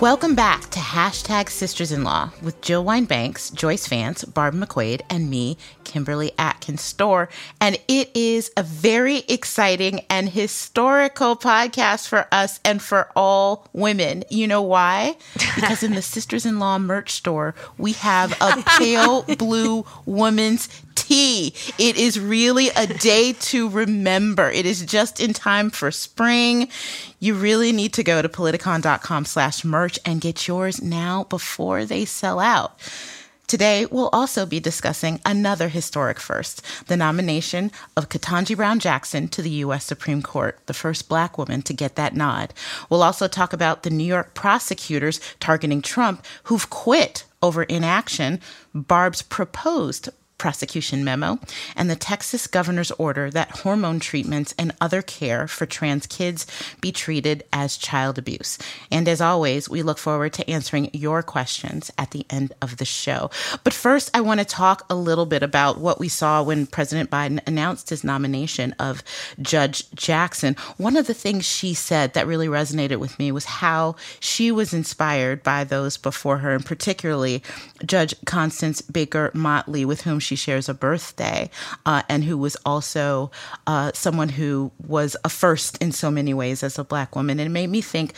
Welcome 0.00 0.34
back 0.34 0.70
to 0.70 0.78
hashtag 0.78 1.50
Sisters 1.50 1.92
in 1.92 2.04
Law 2.04 2.30
with 2.40 2.62
Jill 2.62 2.82
Wine-Banks, 2.82 3.50
Joyce 3.50 3.86
Vance, 3.86 4.24
Barb 4.24 4.54
McQuade, 4.54 5.02
and 5.10 5.28
me, 5.28 5.58
Kimberly 5.84 6.32
Atkins 6.38 6.80
Stohr. 6.80 7.28
And 7.60 7.78
it 7.86 8.10
is 8.14 8.50
a 8.56 8.62
very 8.62 9.18
exciting 9.28 10.00
and 10.08 10.30
historical 10.30 11.36
podcast 11.36 12.08
for 12.08 12.26
us 12.32 12.60
and 12.64 12.80
for 12.80 13.10
all 13.14 13.68
women. 13.74 14.24
You 14.30 14.46
know 14.46 14.62
why? 14.62 15.16
Because 15.54 15.82
in 15.82 15.94
the 15.94 16.00
Sisters 16.00 16.46
in 16.46 16.58
Law 16.58 16.78
merch 16.78 17.10
store, 17.10 17.54
we 17.76 17.92
have 17.92 18.32
a 18.40 18.62
pale 18.78 19.22
blue 19.36 19.84
woman's 20.06 20.68
tea. 21.00 21.54
It 21.78 21.96
is 21.96 22.20
really 22.20 22.68
a 22.70 22.86
day 22.86 23.32
to 23.32 23.68
remember. 23.68 24.50
It 24.50 24.66
is 24.66 24.84
just 24.84 25.18
in 25.20 25.32
time 25.32 25.70
for 25.70 25.90
spring. 25.90 26.68
You 27.18 27.34
really 27.34 27.72
need 27.72 27.94
to 27.94 28.04
go 28.04 28.20
to 28.22 28.28
politicon.com 28.28 29.24
slash 29.24 29.64
merch 29.64 29.98
and 30.04 30.20
get 30.20 30.46
yours 30.46 30.82
now 30.82 31.24
before 31.24 31.84
they 31.84 32.04
sell 32.04 32.38
out. 32.38 32.78
Today, 33.46 33.84
we'll 33.90 34.10
also 34.12 34.46
be 34.46 34.60
discussing 34.60 35.20
another 35.24 35.68
historic 35.68 36.20
first 36.20 36.64
the 36.86 36.96
nomination 36.96 37.72
of 37.96 38.08
Ketanji 38.08 38.54
Brown 38.54 38.78
Jackson 38.78 39.26
to 39.26 39.42
the 39.42 39.50
U.S. 39.64 39.84
Supreme 39.84 40.22
Court, 40.22 40.60
the 40.66 40.74
first 40.74 41.08
black 41.08 41.36
woman 41.36 41.60
to 41.62 41.74
get 41.74 41.96
that 41.96 42.14
nod. 42.14 42.54
We'll 42.88 43.02
also 43.02 43.26
talk 43.26 43.52
about 43.52 43.82
the 43.82 43.90
New 43.90 44.04
York 44.04 44.34
prosecutors 44.34 45.18
targeting 45.40 45.82
Trump 45.82 46.24
who've 46.44 46.70
quit 46.70 47.24
over 47.42 47.64
inaction, 47.64 48.40
Barb's 48.74 49.22
proposed 49.22 50.10
prosecution 50.40 51.04
memo, 51.04 51.38
and 51.76 51.90
the 51.90 51.94
Texas 51.94 52.46
governor's 52.46 52.90
order 52.92 53.30
that 53.30 53.58
hormone 53.58 54.00
treatments 54.00 54.54
and 54.58 54.74
other 54.80 55.02
care 55.02 55.46
for 55.46 55.66
trans 55.66 56.06
kids 56.06 56.46
be 56.80 56.90
treated 56.90 57.44
as 57.52 57.76
child 57.76 58.16
abuse. 58.16 58.56
And 58.90 59.06
as 59.06 59.20
always, 59.20 59.68
we 59.68 59.82
look 59.82 59.98
forward 59.98 60.32
to 60.32 60.50
answering 60.50 60.88
your 60.94 61.22
questions 61.22 61.90
at 61.98 62.12
the 62.12 62.24
end 62.30 62.54
of 62.62 62.78
the 62.78 62.86
show. 62.86 63.30
But 63.64 63.74
first, 63.74 64.10
I 64.14 64.22
want 64.22 64.40
to 64.40 64.46
talk 64.46 64.86
a 64.88 64.94
little 64.94 65.26
bit 65.26 65.42
about 65.42 65.78
what 65.78 66.00
we 66.00 66.08
saw 66.08 66.42
when 66.42 66.66
President 66.66 67.10
Biden 67.10 67.46
announced 67.46 67.90
his 67.90 68.02
nomination 68.02 68.72
of 68.78 69.02
Judge 69.42 69.90
Jackson. 69.90 70.56
One 70.78 70.96
of 70.96 71.06
the 71.06 71.12
things 71.12 71.44
she 71.44 71.74
said 71.74 72.14
that 72.14 72.26
really 72.26 72.48
resonated 72.48 72.96
with 72.96 73.18
me 73.18 73.30
was 73.30 73.44
how 73.44 73.96
she 74.20 74.50
was 74.50 74.72
inspired 74.72 75.42
by 75.42 75.64
those 75.64 75.98
before 75.98 76.38
her, 76.38 76.54
and 76.54 76.64
particularly 76.64 77.42
Judge 77.84 78.14
Constance 78.24 78.80
Baker 78.80 79.30
Motley, 79.34 79.84
with 79.84 80.00
whom 80.02 80.18
she 80.18 80.29
she 80.30 80.36
shares 80.36 80.68
a 80.68 80.74
birthday, 80.74 81.50
uh, 81.84 82.02
and 82.08 82.22
who 82.22 82.38
was 82.38 82.56
also 82.64 83.32
uh, 83.66 83.90
someone 83.94 84.28
who 84.28 84.70
was 84.86 85.16
a 85.24 85.28
first 85.28 85.76
in 85.78 85.90
so 85.90 86.08
many 86.08 86.32
ways 86.32 86.62
as 86.62 86.78
a 86.78 86.84
black 86.84 87.16
woman. 87.16 87.40
And 87.40 87.48
it 87.48 87.52
made 87.52 87.66
me 87.66 87.80
think, 87.80 88.12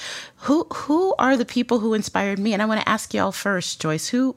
who 0.45 0.67
who 0.75 1.15
are 1.19 1.39
the 1.39 1.47
people 1.47 1.79
who 1.79 1.95
inspired 1.95 2.39
me? 2.39 2.53
And 2.53 2.61
I 2.61 2.67
want 2.67 2.83
to 2.83 2.89
ask 2.89 3.15
y'all 3.15 3.33
first, 3.33 3.81
Joyce, 3.81 4.09
who 4.09 4.37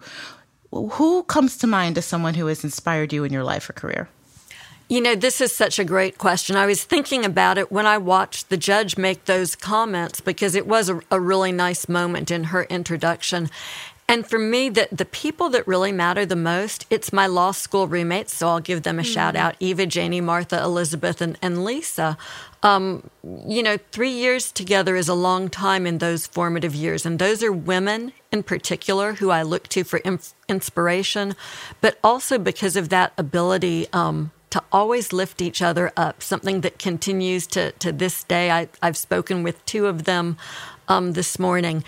who 0.71 1.23
comes 1.23 1.57
to 1.57 1.67
mind 1.67 1.97
as 1.97 2.05
someone 2.05 2.35
who 2.35 2.47
has 2.47 2.63
inspired 2.63 3.11
you 3.11 3.25
in 3.25 3.33
your 3.33 3.43
life 3.43 3.69
or 3.69 3.73
career? 3.73 4.07
You 4.87 5.01
know, 5.01 5.15
this 5.15 5.41
is 5.41 5.51
such 5.51 5.79
a 5.79 5.83
great 5.83 6.17
question. 6.17 6.55
I 6.55 6.67
was 6.67 6.83
thinking 6.83 7.25
about 7.25 7.57
it 7.57 7.71
when 7.71 7.87
I 7.87 7.97
watched 7.97 8.49
the 8.49 8.57
judge 8.57 8.97
make 8.97 9.25
those 9.25 9.55
comments 9.55 10.21
because 10.21 10.55
it 10.55 10.67
was 10.67 10.89
a, 10.89 11.01
a 11.09 11.19
really 11.19 11.51
nice 11.51 11.89
moment 11.89 12.31
in 12.31 12.45
her 12.45 12.63
introduction. 12.63 13.49
And 14.07 14.27
for 14.27 14.37
me, 14.37 14.69
the, 14.69 14.87
the 14.91 15.05
people 15.05 15.49
that 15.49 15.67
really 15.67 15.91
matter 15.91 16.25
the 16.25 16.35
most, 16.35 16.85
it's 16.91 17.11
my 17.11 17.25
law 17.25 17.51
school 17.51 17.87
roommates. 17.87 18.35
So 18.35 18.47
I'll 18.47 18.59
give 18.59 18.83
them 18.83 18.99
a 18.99 19.01
mm-hmm. 19.01 19.11
shout 19.11 19.35
out 19.35 19.55
Eva, 19.59 19.87
Janie, 19.87 20.21
Martha, 20.21 20.61
Elizabeth, 20.61 21.21
and, 21.21 21.37
and 21.41 21.65
Lisa. 21.65 22.15
Um, 22.61 23.09
you 23.47 23.63
know, 23.63 23.77
three 23.91 24.11
years 24.11 24.51
together 24.51 24.95
is 24.95 25.07
a 25.09 25.15
long 25.15 25.49
time 25.49 25.87
in 25.87 25.97
those 25.97 26.27
formative 26.27 26.75
years. 26.75 27.05
And 27.05 27.17
those 27.17 27.41
are 27.41 27.51
women 27.51 28.13
in 28.31 28.43
particular 28.43 29.13
who 29.13 29.31
I 29.31 29.41
look 29.41 29.67
to 29.69 29.83
for 29.83 29.99
inspiration, 30.47 31.35
but 31.81 31.97
also 32.03 32.37
because 32.37 32.75
of 32.75 32.89
that 32.89 33.11
ability 33.17 33.87
um, 33.91 34.31
to 34.51 34.63
always 34.71 35.13
lift 35.13 35.41
each 35.41 35.63
other 35.63 35.91
up, 35.97 36.21
something 36.21 36.61
that 36.61 36.77
continues 36.77 37.47
to, 37.47 37.71
to 37.73 37.91
this 37.91 38.23
day. 38.23 38.51
I, 38.51 38.69
have 38.83 38.97
spoken 38.97 39.41
with 39.41 39.65
two 39.65 39.87
of 39.87 40.03
them 40.03 40.37
um, 40.87 41.13
this 41.13 41.39
morning 41.39 41.83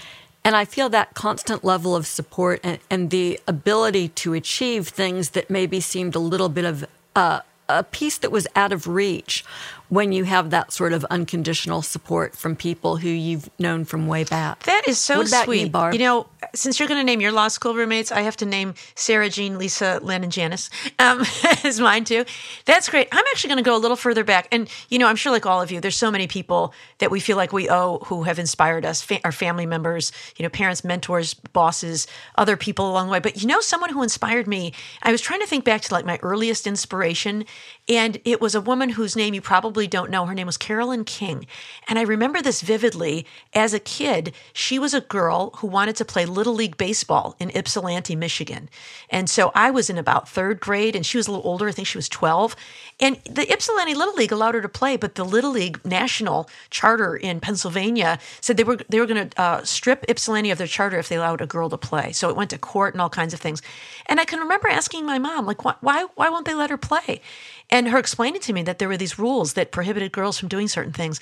and 0.47 0.55
I 0.55 0.63
feel 0.63 0.87
that 0.89 1.13
constant 1.13 1.65
level 1.65 1.93
of 1.93 2.07
support 2.07 2.61
and, 2.63 2.79
and 2.89 3.09
the 3.09 3.37
ability 3.49 4.07
to 4.23 4.33
achieve 4.33 4.87
things 4.87 5.31
that 5.31 5.49
maybe 5.49 5.81
seemed 5.81 6.15
a 6.15 6.19
little 6.19 6.47
bit 6.47 6.63
of 6.63 6.85
uh, 7.17 7.41
a 7.67 7.83
piece 7.83 8.17
that 8.19 8.31
was 8.31 8.47
out 8.55 8.71
of 8.71 8.87
reach 8.87 9.43
when 9.89 10.11
you 10.11 10.25
have 10.25 10.49
that 10.49 10.73
sort 10.73 10.91
of 10.91 11.05
unconditional 11.05 11.81
support 11.81 12.35
from 12.35 12.55
people 12.55 12.97
who 12.97 13.09
you've 13.09 13.49
known 13.57 13.85
from 13.85 14.07
way 14.07 14.23
back. 14.23 14.63
That 14.63 14.83
is 14.87 14.99
so 14.99 15.23
sweet. 15.23 15.61
You, 15.61 15.69
Barb? 15.69 15.93
you 15.93 15.99
know, 15.99 16.27
since 16.53 16.79
you're 16.79 16.89
going 16.89 16.99
to 16.99 17.05
name 17.05 17.21
your 17.21 17.31
law 17.31 17.47
school 17.47 17.73
roommates, 17.73 18.11
I 18.11 18.21
have 18.21 18.35
to 18.37 18.45
name 18.45 18.73
Sarah, 18.95 19.29
Jean, 19.29 19.57
Lisa, 19.57 19.99
Lynn, 20.03 20.23
and 20.23 20.31
Janice 20.31 20.69
um, 20.99 21.23
as 21.63 21.79
mine 21.79 22.03
too. 22.03 22.25
That's 22.65 22.89
great. 22.89 23.07
I'm 23.11 23.23
actually 23.31 23.49
going 23.49 23.63
to 23.63 23.69
go 23.69 23.77
a 23.77 23.79
little 23.79 23.95
further 23.95 24.23
back. 24.23 24.47
And, 24.51 24.69
you 24.89 24.99
know, 24.99 25.07
I'm 25.07 25.15
sure 25.15 25.31
like 25.31 25.45
all 25.45 25.61
of 25.61 25.71
you, 25.71 25.79
there's 25.79 25.97
so 25.97 26.11
many 26.11 26.27
people 26.27 26.73
that 26.97 27.09
we 27.11 27.19
feel 27.19 27.37
like 27.37 27.53
we 27.53 27.69
owe 27.69 27.99
who 28.05 28.23
have 28.23 28.39
inspired 28.39 28.85
us, 28.85 29.01
fa- 29.01 29.21
our 29.23 29.31
family 29.31 29.65
members, 29.65 30.11
you 30.35 30.43
know, 30.43 30.49
parents, 30.49 30.83
mentors, 30.83 31.33
bosses, 31.33 32.07
other 32.35 32.57
people 32.57 32.89
along 32.89 33.07
the 33.07 33.13
way. 33.13 33.19
But, 33.19 33.41
you 33.41 33.47
know, 33.47 33.61
someone 33.61 33.91
who 33.91 34.03
inspired 34.03 34.47
me, 34.47 34.73
I 35.03 35.11
was 35.11 35.21
trying 35.21 35.39
to 35.39 35.47
think 35.47 35.63
back 35.63 35.81
to 35.83 35.93
like 35.93 36.05
my 36.05 36.19
earliest 36.21 36.67
inspiration. 36.67 37.45
And 37.87 38.19
it 38.25 38.41
was 38.41 38.53
a 38.53 38.61
woman 38.61 38.89
whose 38.89 39.15
name 39.15 39.33
you 39.33 39.41
probably 39.41 39.76
probably 39.77 39.88
don't 39.88 40.09
know, 40.09 40.25
her 40.25 40.33
name 40.33 40.47
was 40.47 40.57
Carolyn 40.57 41.03
King. 41.03 41.45
And 41.88 41.99
I 41.99 42.01
remember 42.01 42.41
this 42.41 42.61
vividly. 42.61 43.27
As 43.53 43.75
a 43.75 43.79
kid, 43.79 44.33
she 44.51 44.79
was 44.79 44.95
a 44.95 45.01
girl 45.01 45.51
who 45.57 45.67
wanted 45.67 45.95
to 45.97 46.05
play 46.05 46.25
Little 46.25 46.55
League 46.55 46.77
Baseball 46.77 47.35
in 47.39 47.55
Ypsilanti, 47.55 48.15
Michigan. 48.15 48.69
And 49.11 49.29
so 49.29 49.51
I 49.53 49.69
was 49.69 49.88
in 49.91 49.99
about 49.99 50.27
third 50.27 50.59
grade, 50.59 50.95
and 50.95 51.05
she 51.05 51.17
was 51.17 51.27
a 51.27 51.31
little 51.31 51.45
older. 51.45 51.67
I 51.67 51.71
think 51.73 51.88
she 51.88 51.99
was 51.99 52.09
12. 52.09 52.55
And 52.99 53.17
the 53.29 53.45
Ypsilanti 53.53 53.93
Little 53.93 54.15
League 54.15 54.31
allowed 54.31 54.55
her 54.55 54.61
to 54.63 54.69
play, 54.69 54.97
but 54.97 55.13
the 55.13 55.23
Little 55.23 55.51
League 55.51 55.79
national 55.85 56.49
charter 56.71 57.15
in 57.15 57.39
Pennsylvania 57.39 58.17
said 58.41 58.57
they 58.57 58.63
were 58.63 58.79
they 58.89 58.99
were 58.99 59.05
going 59.05 59.29
to 59.29 59.39
uh, 59.39 59.63
strip 59.63 60.05
Ypsilanti 60.09 60.49
of 60.49 60.57
their 60.57 60.65
charter 60.65 60.97
if 60.97 61.07
they 61.07 61.17
allowed 61.17 61.41
a 61.41 61.45
girl 61.45 61.69
to 61.69 61.77
play. 61.77 62.11
So 62.13 62.29
it 62.29 62.35
went 62.35 62.49
to 62.49 62.57
court 62.57 62.95
and 62.95 63.01
all 63.01 63.11
kinds 63.11 63.35
of 63.35 63.39
things. 63.39 63.61
And 64.07 64.19
I 64.19 64.25
can 64.25 64.39
remember 64.39 64.69
asking 64.69 65.05
my 65.05 65.19
mom, 65.19 65.45
like, 65.45 65.63
why 65.63 66.07
why 66.15 66.29
won't 66.29 66.47
they 66.47 66.55
let 66.55 66.71
her 66.71 66.77
play? 66.77 67.21
And 67.69 67.89
her 67.89 67.97
explaining 67.97 68.41
to 68.41 68.53
me 68.53 68.63
that 68.63 68.79
there 68.79 68.88
were 68.88 68.97
these 68.97 69.19
rules 69.19 69.53
that 69.53 69.72
prohibited 69.72 70.11
girls 70.11 70.39
from 70.39 70.47
doing 70.47 70.67
certain 70.67 70.94
things. 70.94 71.19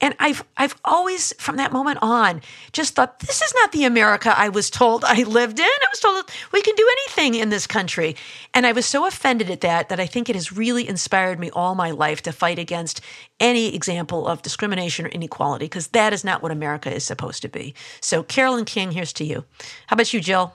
And 0.00 0.14
I've 0.20 0.44
I've 0.56 0.76
always 0.84 1.32
from 1.38 1.56
that 1.56 1.72
moment 1.72 1.98
on 2.02 2.40
just 2.72 2.94
thought 2.94 3.18
this 3.18 3.42
is 3.42 3.52
not 3.56 3.72
the 3.72 3.84
America 3.84 4.32
I 4.36 4.48
was 4.48 4.70
told 4.70 5.04
I 5.04 5.24
lived 5.24 5.58
in. 5.58 5.64
I 5.64 5.86
was 5.90 6.00
told 6.00 6.30
we 6.52 6.62
can 6.62 6.76
do 6.76 6.88
anything 6.92 7.34
in 7.34 7.48
this 7.48 7.66
country. 7.66 8.14
And 8.54 8.64
I 8.64 8.72
was 8.72 8.86
so 8.86 9.06
offended 9.06 9.50
at 9.50 9.60
that 9.62 9.88
that 9.88 9.98
I 9.98 10.06
think 10.06 10.28
it 10.28 10.36
has 10.36 10.52
really 10.52 10.88
inspired 10.88 11.40
me 11.40 11.50
all 11.50 11.74
my 11.74 11.90
life 11.90 12.22
to 12.22 12.32
fight 12.32 12.60
against 12.60 13.00
any 13.40 13.74
example 13.74 14.28
of 14.28 14.42
discrimination 14.42 15.04
or 15.04 15.08
inequality 15.08 15.64
because 15.64 15.88
that 15.88 16.12
is 16.12 16.24
not 16.24 16.42
what 16.42 16.52
America 16.52 16.92
is 16.94 17.02
supposed 17.02 17.42
to 17.42 17.48
be. 17.48 17.74
So 18.00 18.22
Carolyn 18.22 18.64
King, 18.66 18.92
here's 18.92 19.12
to 19.14 19.24
you. 19.24 19.44
How 19.88 19.94
about 19.94 20.12
you, 20.12 20.20
Jill? 20.20 20.54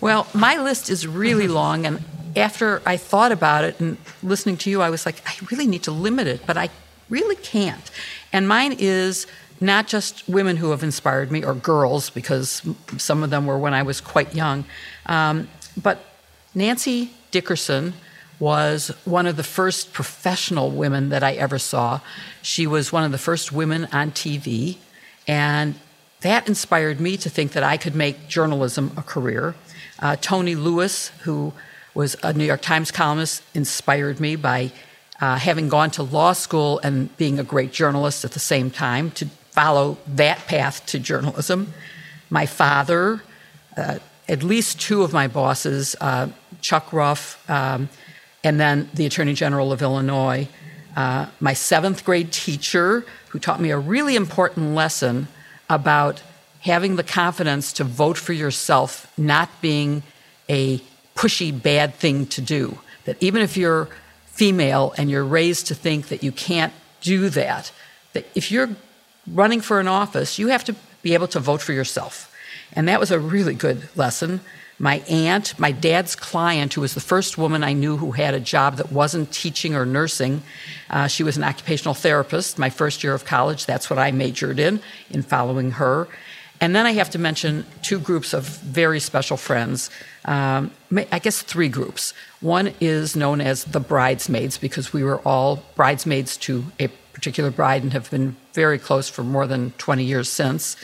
Well, 0.00 0.26
my 0.34 0.56
list 0.56 0.90
is 0.90 1.06
really 1.06 1.46
long, 1.46 1.86
and 1.86 2.02
after 2.36 2.82
I 2.86 2.96
thought 2.96 3.32
about 3.32 3.64
it 3.64 3.78
and 3.80 3.96
listening 4.22 4.56
to 4.58 4.70
you, 4.70 4.82
I 4.82 4.90
was 4.90 5.06
like, 5.06 5.22
I 5.26 5.34
really 5.50 5.66
need 5.66 5.82
to 5.84 5.90
limit 5.90 6.26
it, 6.26 6.46
but 6.46 6.56
I 6.56 6.70
really 7.08 7.36
can't. 7.36 7.90
And 8.32 8.48
mine 8.48 8.76
is 8.78 9.26
not 9.60 9.86
just 9.86 10.28
women 10.28 10.56
who 10.56 10.70
have 10.70 10.82
inspired 10.82 11.30
me, 11.30 11.44
or 11.44 11.54
girls, 11.54 12.10
because 12.10 12.62
some 12.98 13.22
of 13.22 13.30
them 13.30 13.46
were 13.46 13.58
when 13.58 13.74
I 13.74 13.82
was 13.82 14.00
quite 14.00 14.34
young, 14.34 14.64
um, 15.06 15.48
but 15.80 16.04
Nancy 16.54 17.12
Dickerson 17.30 17.94
was 18.38 18.88
one 19.04 19.26
of 19.26 19.36
the 19.36 19.44
first 19.44 19.92
professional 19.92 20.70
women 20.70 21.10
that 21.10 21.22
I 21.22 21.34
ever 21.34 21.58
saw. 21.58 22.00
She 22.42 22.66
was 22.66 22.92
one 22.92 23.04
of 23.04 23.12
the 23.12 23.18
first 23.18 23.52
women 23.52 23.86
on 23.92 24.10
TV, 24.10 24.78
and 25.28 25.76
that 26.22 26.48
inspired 26.48 27.00
me 27.00 27.16
to 27.18 27.30
think 27.30 27.52
that 27.52 27.62
I 27.62 27.76
could 27.76 27.94
make 27.94 28.28
journalism 28.28 28.92
a 28.96 29.02
career. 29.02 29.54
Uh, 30.00 30.16
Tony 30.20 30.56
Lewis, 30.56 31.08
who 31.20 31.52
was 31.94 32.16
a 32.22 32.32
New 32.32 32.44
York 32.44 32.62
Times 32.62 32.90
columnist, 32.90 33.42
inspired 33.54 34.20
me 34.20 34.36
by 34.36 34.72
uh, 35.20 35.36
having 35.36 35.68
gone 35.68 35.90
to 35.92 36.02
law 36.02 36.32
school 36.32 36.80
and 36.82 37.14
being 37.16 37.38
a 37.38 37.44
great 37.44 37.72
journalist 37.72 38.24
at 38.24 38.32
the 38.32 38.40
same 38.40 38.70
time 38.70 39.10
to 39.12 39.26
follow 39.50 39.98
that 40.06 40.38
path 40.46 40.84
to 40.86 40.98
journalism. 40.98 41.72
My 42.30 42.46
father, 42.46 43.22
uh, 43.76 43.98
at 44.28 44.42
least 44.42 44.80
two 44.80 45.02
of 45.02 45.12
my 45.12 45.28
bosses, 45.28 45.94
uh, 46.00 46.28
Chuck 46.60 46.92
Ruff, 46.92 47.48
um, 47.50 47.88
and 48.42 48.58
then 48.58 48.88
the 48.94 49.06
Attorney 49.06 49.34
General 49.34 49.72
of 49.72 49.82
Illinois. 49.82 50.48
Uh, 50.96 51.26
my 51.40 51.52
seventh 51.52 52.04
grade 52.04 52.32
teacher, 52.32 53.04
who 53.28 53.38
taught 53.38 53.60
me 53.60 53.70
a 53.70 53.78
really 53.78 54.16
important 54.16 54.74
lesson 54.74 55.28
about 55.68 56.22
having 56.60 56.96
the 56.96 57.02
confidence 57.02 57.72
to 57.74 57.84
vote 57.84 58.16
for 58.16 58.32
yourself, 58.32 59.12
not 59.18 59.48
being 59.60 60.02
a 60.48 60.82
pushy, 61.22 61.52
bad 61.52 61.94
thing 61.94 62.26
to 62.26 62.40
do. 62.40 62.78
That 63.04 63.16
even 63.22 63.42
if 63.42 63.56
you're 63.56 63.88
female 64.26 64.92
and 64.98 65.08
you're 65.08 65.24
raised 65.24 65.68
to 65.68 65.74
think 65.74 66.08
that 66.08 66.24
you 66.24 66.32
can't 66.32 66.72
do 67.00 67.28
that, 67.30 67.70
that 68.12 68.26
if 68.34 68.50
you're 68.50 68.70
running 69.26 69.60
for 69.60 69.78
an 69.78 69.86
office, 69.86 70.38
you 70.38 70.48
have 70.48 70.64
to 70.64 70.74
be 71.02 71.14
able 71.14 71.28
to 71.28 71.38
vote 71.38 71.62
for 71.62 71.72
yourself. 71.72 72.34
And 72.72 72.88
that 72.88 72.98
was 72.98 73.12
a 73.12 73.20
really 73.20 73.54
good 73.54 73.88
lesson. 73.94 74.40
My 74.80 74.96
aunt, 75.08 75.56
my 75.60 75.70
dad's 75.70 76.16
client, 76.16 76.74
who 76.74 76.80
was 76.80 76.94
the 76.94 77.00
first 77.00 77.38
woman 77.38 77.62
I 77.62 77.72
knew 77.72 77.98
who 77.98 78.12
had 78.12 78.34
a 78.34 78.40
job 78.40 78.78
that 78.78 78.90
wasn't 78.90 79.30
teaching 79.30 79.76
or 79.76 79.86
nursing, 79.86 80.42
uh, 80.90 81.06
she 81.06 81.22
was 81.22 81.36
an 81.36 81.44
occupational 81.44 81.94
therapist. 81.94 82.58
My 82.58 82.70
first 82.70 83.04
year 83.04 83.14
of 83.14 83.24
college, 83.24 83.64
that's 83.64 83.88
what 83.88 83.98
I 84.00 84.10
majored 84.10 84.58
in, 84.58 84.80
in 85.08 85.22
following 85.22 85.72
her. 85.72 86.08
And 86.62 86.76
then 86.76 86.86
I 86.86 86.92
have 86.92 87.10
to 87.10 87.18
mention 87.18 87.66
two 87.82 87.98
groups 87.98 88.32
of 88.32 88.44
very 88.46 89.00
special 89.00 89.36
friends. 89.36 89.90
Um, 90.24 90.70
I 91.10 91.18
guess 91.18 91.42
three 91.42 91.68
groups. 91.68 92.14
One 92.40 92.72
is 92.80 93.16
known 93.16 93.40
as 93.40 93.64
the 93.64 93.80
bridesmaids 93.80 94.58
because 94.58 94.92
we 94.92 95.02
were 95.02 95.18
all 95.22 95.64
bridesmaids 95.74 96.36
to 96.36 96.64
a 96.78 96.86
particular 97.12 97.50
bride 97.50 97.82
and 97.82 97.92
have 97.92 98.08
been 98.12 98.36
very 98.52 98.78
close 98.78 99.08
for 99.08 99.24
more 99.24 99.48
than 99.48 99.72
20 99.78 100.04
years 100.04 100.28
since. 100.28 100.76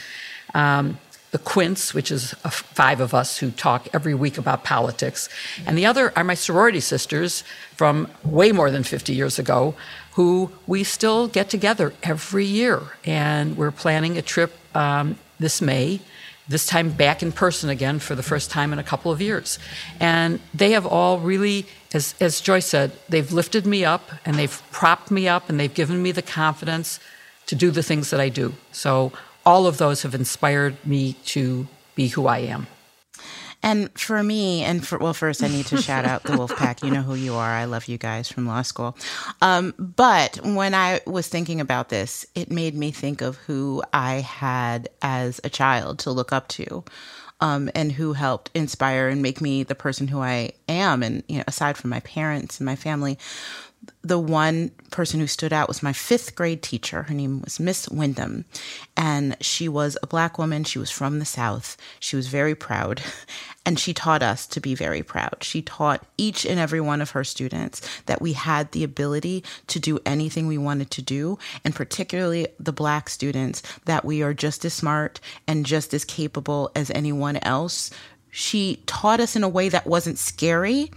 Um, 0.53 0.99
the 1.31 1.37
Quints, 1.37 1.93
which 1.93 2.11
is 2.11 2.33
five 2.49 2.99
of 2.99 3.13
us 3.13 3.37
who 3.37 3.49
talk 3.49 3.87
every 3.93 4.13
week 4.13 4.37
about 4.37 4.65
politics. 4.65 5.29
And 5.65 5.77
the 5.77 5.85
other 5.85 6.11
are 6.17 6.25
my 6.25 6.33
sorority 6.33 6.81
sisters 6.81 7.45
from 7.77 8.09
way 8.25 8.51
more 8.51 8.69
than 8.69 8.83
50 8.83 9.13
years 9.13 9.39
ago, 9.39 9.75
who 10.13 10.51
we 10.67 10.83
still 10.83 11.29
get 11.29 11.49
together 11.49 11.93
every 12.03 12.45
year. 12.45 12.81
And 13.05 13.55
we're 13.55 13.71
planning 13.71 14.17
a 14.17 14.21
trip 14.21 14.51
um, 14.75 15.17
this 15.39 15.61
May, 15.61 15.99
this 16.47 16.65
time 16.65 16.89
back 16.89 17.21
in 17.21 17.31
person 17.31 17.69
again 17.69 17.99
for 17.99 18.15
the 18.15 18.23
first 18.23 18.49
time 18.49 18.73
in 18.73 18.79
a 18.79 18.83
couple 18.83 19.11
of 19.11 19.21
years. 19.21 19.59
And 19.99 20.39
they 20.53 20.71
have 20.71 20.85
all 20.85 21.19
really, 21.19 21.67
as, 21.93 22.15
as 22.19 22.41
Joyce 22.41 22.65
said, 22.65 22.91
they've 23.07 23.31
lifted 23.31 23.65
me 23.65 23.85
up 23.85 24.09
and 24.25 24.35
they've 24.35 24.61
propped 24.71 25.11
me 25.11 25.27
up 25.27 25.49
and 25.49 25.59
they've 25.59 25.73
given 25.73 26.01
me 26.01 26.11
the 26.11 26.23
confidence 26.23 26.99
to 27.45 27.55
do 27.55 27.71
the 27.71 27.83
things 27.83 28.09
that 28.09 28.19
I 28.19 28.29
do. 28.29 28.53
So 28.71 29.11
all 29.45 29.67
of 29.67 29.77
those 29.77 30.01
have 30.03 30.15
inspired 30.15 30.75
me 30.85 31.13
to 31.25 31.67
be 31.95 32.07
who 32.07 32.27
I 32.27 32.39
am. 32.39 32.67
And 33.61 33.91
for 33.99 34.23
me, 34.23 34.63
and 34.63 34.85
for, 34.87 34.97
well, 34.97 35.13
first 35.13 35.43
I 35.43 35.47
need 35.47 35.65
to 35.67 35.81
shout 35.81 36.05
out 36.05 36.23
the 36.23 36.33
Wolfpack. 36.33 36.83
You 36.83 36.91
know 36.91 37.01
who 37.01 37.15
you 37.15 37.35
are. 37.35 37.51
I 37.51 37.65
love 37.65 37.87
you 37.87 37.97
guys 37.97 38.31
from 38.31 38.47
law 38.47 38.61
school. 38.61 38.97
Um, 39.41 39.73
but 39.77 40.39
when 40.43 40.73
I 40.73 41.01
was 41.05 41.27
thinking 41.27 41.59
about 41.59 41.89
this, 41.89 42.25
it 42.35 42.51
made 42.51 42.73
me 42.75 42.91
think 42.91 43.21
of 43.21 43.35
who 43.37 43.83
I 43.91 44.15
had 44.15 44.87
as 45.01 45.41
a 45.43 45.49
child 45.49 45.99
to 45.99 46.11
look 46.11 46.31
up 46.31 46.47
to. 46.49 46.83
Um, 47.41 47.69
and 47.73 47.93
who 47.93 48.11
helped 48.11 48.51
inspire 48.53 49.07
and 49.07 49.21
make 49.21 49.39
me 49.39 49.63
the 49.63 49.73
person 49.73 50.09
who 50.09 50.19
I 50.19 50.51
am. 50.67 51.01
And, 51.01 51.23
you 51.29 51.37
know, 51.37 51.45
aside 51.47 51.77
from 51.77 51.89
my 51.89 52.01
parents 52.01 52.59
and 52.59 52.65
my 52.65 52.75
family, 52.75 53.17
the 54.01 54.19
one 54.19 54.71
person 54.91 55.19
who 55.19 55.27
stood 55.27 55.53
out 55.53 55.67
was 55.67 55.83
my 55.83 55.93
fifth 55.93 56.35
grade 56.35 56.61
teacher. 56.61 57.03
Her 57.03 57.13
name 57.13 57.41
was 57.41 57.59
Miss 57.59 57.87
Wyndham. 57.89 58.45
And 58.97 59.37
she 59.41 59.69
was 59.69 59.97
a 60.01 60.07
black 60.07 60.37
woman. 60.37 60.63
She 60.63 60.79
was 60.79 60.91
from 60.91 61.19
the 61.19 61.25
South. 61.25 61.77
She 61.99 62.15
was 62.15 62.27
very 62.27 62.55
proud. 62.55 63.01
And 63.65 63.77
she 63.77 63.93
taught 63.93 64.23
us 64.23 64.47
to 64.47 64.59
be 64.59 64.73
very 64.73 65.03
proud. 65.03 65.37
She 65.41 65.61
taught 65.61 66.03
each 66.17 66.43
and 66.43 66.59
every 66.59 66.81
one 66.81 67.01
of 67.01 67.11
her 67.11 67.23
students 67.23 67.81
that 68.07 68.19
we 68.19 68.33
had 68.33 68.71
the 68.71 68.83
ability 68.83 69.43
to 69.67 69.79
do 69.79 69.99
anything 70.07 70.47
we 70.47 70.57
wanted 70.57 70.89
to 70.91 71.03
do. 71.03 71.37
And 71.63 71.75
particularly 71.75 72.47
the 72.59 72.73
black 72.73 73.09
students, 73.09 73.61
that 73.85 74.03
we 74.03 74.23
are 74.23 74.33
just 74.33 74.65
as 74.65 74.73
smart 74.73 75.19
and 75.45 75.67
just 75.67 75.93
as 75.93 76.03
capable 76.03 76.71
as 76.73 76.89
anyone 76.91 77.37
else. 77.43 77.91
She 78.31 78.81
taught 78.87 79.19
us 79.19 79.35
in 79.35 79.43
a 79.43 79.49
way 79.49 79.69
that 79.69 79.85
wasn't 79.85 80.17
scary 80.17 80.91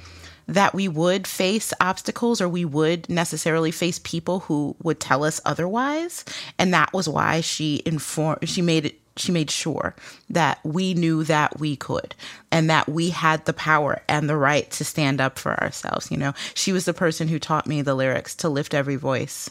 that 0.46 0.74
we 0.74 0.88
would 0.88 1.26
face 1.26 1.72
obstacles 1.80 2.40
or 2.40 2.48
we 2.48 2.64
would 2.64 3.08
necessarily 3.08 3.70
face 3.70 4.00
people 4.02 4.40
who 4.40 4.76
would 4.82 5.00
tell 5.00 5.24
us 5.24 5.40
otherwise. 5.44 6.24
And 6.58 6.72
that 6.74 6.92
was 6.92 7.08
why 7.08 7.40
she 7.40 7.82
informed, 7.86 8.48
she 8.48 8.62
made 8.62 8.86
it 8.86 8.98
she 9.14 9.30
made 9.30 9.50
sure 9.50 9.94
that 10.30 10.58
we 10.64 10.94
knew 10.94 11.22
that 11.24 11.60
we 11.60 11.76
could 11.76 12.14
and 12.50 12.70
that 12.70 12.88
we 12.88 13.10
had 13.10 13.44
the 13.44 13.52
power 13.52 14.02
and 14.08 14.26
the 14.26 14.36
right 14.36 14.70
to 14.70 14.84
stand 14.84 15.20
up 15.20 15.38
for 15.38 15.60
ourselves. 15.62 16.10
You 16.10 16.16
know, 16.16 16.32
she 16.54 16.72
was 16.72 16.86
the 16.86 16.94
person 16.94 17.28
who 17.28 17.38
taught 17.38 17.66
me 17.66 17.82
the 17.82 17.94
lyrics 17.94 18.34
to 18.36 18.48
lift 18.48 18.72
every 18.72 18.96
voice 18.96 19.50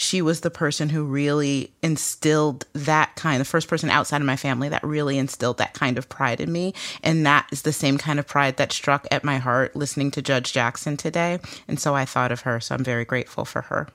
she 0.00 0.22
was 0.22 0.42
the 0.42 0.50
person 0.50 0.90
who 0.90 1.02
really 1.02 1.72
instilled 1.82 2.64
that 2.72 3.16
kind, 3.16 3.40
the 3.40 3.44
first 3.44 3.66
person 3.66 3.90
outside 3.90 4.20
of 4.20 4.28
my 4.28 4.36
family 4.36 4.68
that 4.68 4.84
really 4.84 5.18
instilled 5.18 5.58
that 5.58 5.74
kind 5.74 5.98
of 5.98 6.08
pride 6.08 6.40
in 6.40 6.52
me. 6.52 6.72
And 7.02 7.26
that 7.26 7.48
is 7.50 7.62
the 7.62 7.72
same 7.72 7.98
kind 7.98 8.20
of 8.20 8.26
pride 8.28 8.58
that 8.58 8.70
struck 8.70 9.08
at 9.10 9.24
my 9.24 9.38
heart 9.38 9.74
listening 9.74 10.12
to 10.12 10.22
Judge 10.22 10.52
Jackson 10.52 10.96
today. 10.96 11.40
And 11.66 11.80
so 11.80 11.96
I 11.96 12.04
thought 12.04 12.30
of 12.30 12.42
her. 12.42 12.60
So 12.60 12.76
I'm 12.76 12.84
very 12.84 13.04
grateful 13.04 13.44
for 13.44 13.62
her. 13.62 13.88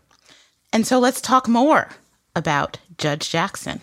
And 0.74 0.86
so 0.86 1.00
let's 1.00 1.22
talk 1.22 1.48
more 1.48 1.88
about 2.36 2.80
Judge 2.98 3.30
Jackson. 3.30 3.80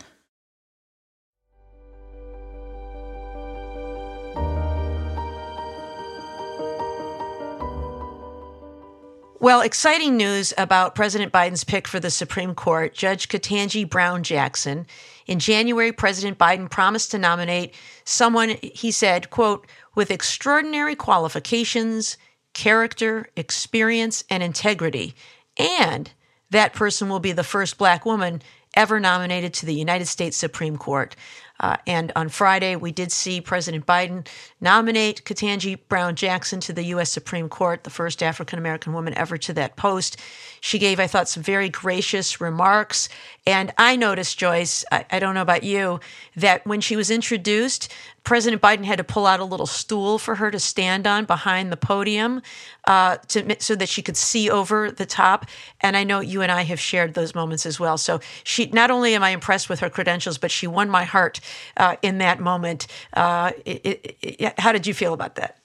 Well, 9.42 9.62
exciting 9.62 10.18
news 10.18 10.52
about 10.58 10.94
President 10.94 11.32
Biden's 11.32 11.64
pick 11.64 11.88
for 11.88 11.98
the 11.98 12.10
Supreme 12.10 12.54
Court, 12.54 12.92
Judge 12.92 13.26
Ketanji 13.26 13.88
Brown 13.88 14.22
Jackson. 14.22 14.86
In 15.26 15.38
January, 15.38 15.92
President 15.92 16.36
Biden 16.36 16.70
promised 16.70 17.10
to 17.12 17.18
nominate 17.18 17.74
someone, 18.04 18.56
he 18.60 18.90
said, 18.90 19.30
quote, 19.30 19.66
with 19.94 20.10
extraordinary 20.10 20.94
qualifications, 20.94 22.18
character, 22.52 23.30
experience, 23.34 24.24
and 24.28 24.42
integrity. 24.42 25.14
And 25.56 26.10
that 26.50 26.74
person 26.74 27.08
will 27.08 27.18
be 27.18 27.32
the 27.32 27.42
first 27.42 27.78
black 27.78 28.04
woman 28.04 28.42
ever 28.76 29.00
nominated 29.00 29.54
to 29.54 29.66
the 29.66 29.74
United 29.74 30.06
States 30.06 30.36
Supreme 30.36 30.76
Court. 30.76 31.16
Uh, 31.58 31.76
and 31.86 32.12
on 32.14 32.28
Friday, 32.28 32.76
we 32.76 32.92
did 32.92 33.10
see 33.10 33.40
President 33.40 33.86
Biden 33.86 34.26
nominate 34.60 35.24
Ketanji 35.24 35.78
Brown 35.88 36.14
Jackson 36.14 36.60
to 36.60 36.72
the 36.72 36.84
U.S. 36.84 37.10
Supreme 37.10 37.48
Court, 37.48 37.84
the 37.84 37.90
first 37.90 38.22
African 38.22 38.58
American 38.58 38.92
woman 38.92 39.14
ever 39.14 39.38
to 39.38 39.52
that 39.54 39.76
post. 39.76 40.16
She 40.60 40.78
gave, 40.78 41.00
I 41.00 41.06
thought, 41.06 41.28
some 41.28 41.42
very 41.42 41.68
gracious 41.68 42.40
remarks. 42.40 43.08
And 43.46 43.72
I 43.78 43.96
noticed, 43.96 44.38
Joyce, 44.38 44.84
I, 44.92 45.06
I 45.10 45.18
don't 45.18 45.34
know 45.34 45.42
about 45.42 45.62
you, 45.62 46.00
that 46.36 46.66
when 46.66 46.80
she 46.80 46.96
was 46.96 47.10
introduced, 47.10 47.90
President 48.22 48.60
Biden 48.60 48.84
had 48.84 48.98
to 48.98 49.04
pull 49.04 49.26
out 49.26 49.40
a 49.40 49.44
little 49.44 49.66
stool 49.66 50.18
for 50.18 50.34
her 50.34 50.50
to 50.50 50.58
stand 50.58 51.06
on 51.06 51.24
behind 51.24 51.72
the 51.72 51.76
podium 51.76 52.42
uh, 52.86 53.16
to, 53.28 53.56
so 53.60 53.74
that 53.74 53.88
she 53.88 54.02
could 54.02 54.16
see 54.16 54.50
over 54.50 54.90
the 54.90 55.06
top. 55.06 55.46
And 55.80 55.96
I 55.96 56.04
know 56.04 56.20
you 56.20 56.42
and 56.42 56.52
I 56.52 56.62
have 56.62 56.78
shared 56.78 57.14
those 57.14 57.34
moments 57.34 57.64
as 57.64 57.80
well. 57.80 57.96
So 57.96 58.20
she 58.44 58.66
not 58.66 58.90
only 58.90 59.14
am 59.14 59.22
I 59.22 59.30
impressed 59.30 59.68
with 59.70 59.80
her 59.80 59.88
credentials, 59.88 60.36
but 60.36 60.50
she 60.50 60.66
won 60.66 60.90
my 60.90 61.04
heart 61.04 61.40
uh, 61.78 61.96
in 62.02 62.18
that 62.18 62.40
moment. 62.40 62.86
Uh, 63.14 63.52
it, 63.64 64.16
it, 64.22 64.49
how 64.58 64.72
did 64.72 64.86
you 64.86 64.94
feel 64.94 65.12
about 65.12 65.36
that? 65.36 65.56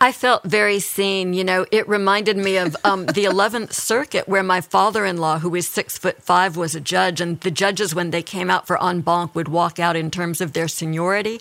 I 0.00 0.12
felt 0.12 0.44
very 0.44 0.78
seen. 0.78 1.34
You 1.34 1.44
know, 1.44 1.66
it 1.70 1.88
reminded 1.88 2.36
me 2.36 2.56
of 2.56 2.76
um, 2.84 3.06
the 3.06 3.24
11th 3.24 3.72
Circuit, 3.72 4.28
where 4.28 4.42
my 4.42 4.60
father 4.60 5.04
in 5.04 5.18
law, 5.18 5.38
who 5.40 5.54
is 5.54 5.68
six 5.68 5.98
foot 5.98 6.22
five, 6.22 6.56
was 6.56 6.74
a 6.74 6.80
judge. 6.80 7.20
And 7.20 7.40
the 7.40 7.50
judges, 7.50 7.94
when 7.94 8.10
they 8.10 8.22
came 8.22 8.48
out 8.48 8.66
for 8.66 8.82
en 8.82 9.00
banc, 9.00 9.34
would 9.34 9.48
walk 9.48 9.78
out 9.78 9.96
in 9.96 10.10
terms 10.10 10.40
of 10.40 10.52
their 10.52 10.68
seniority. 10.68 11.40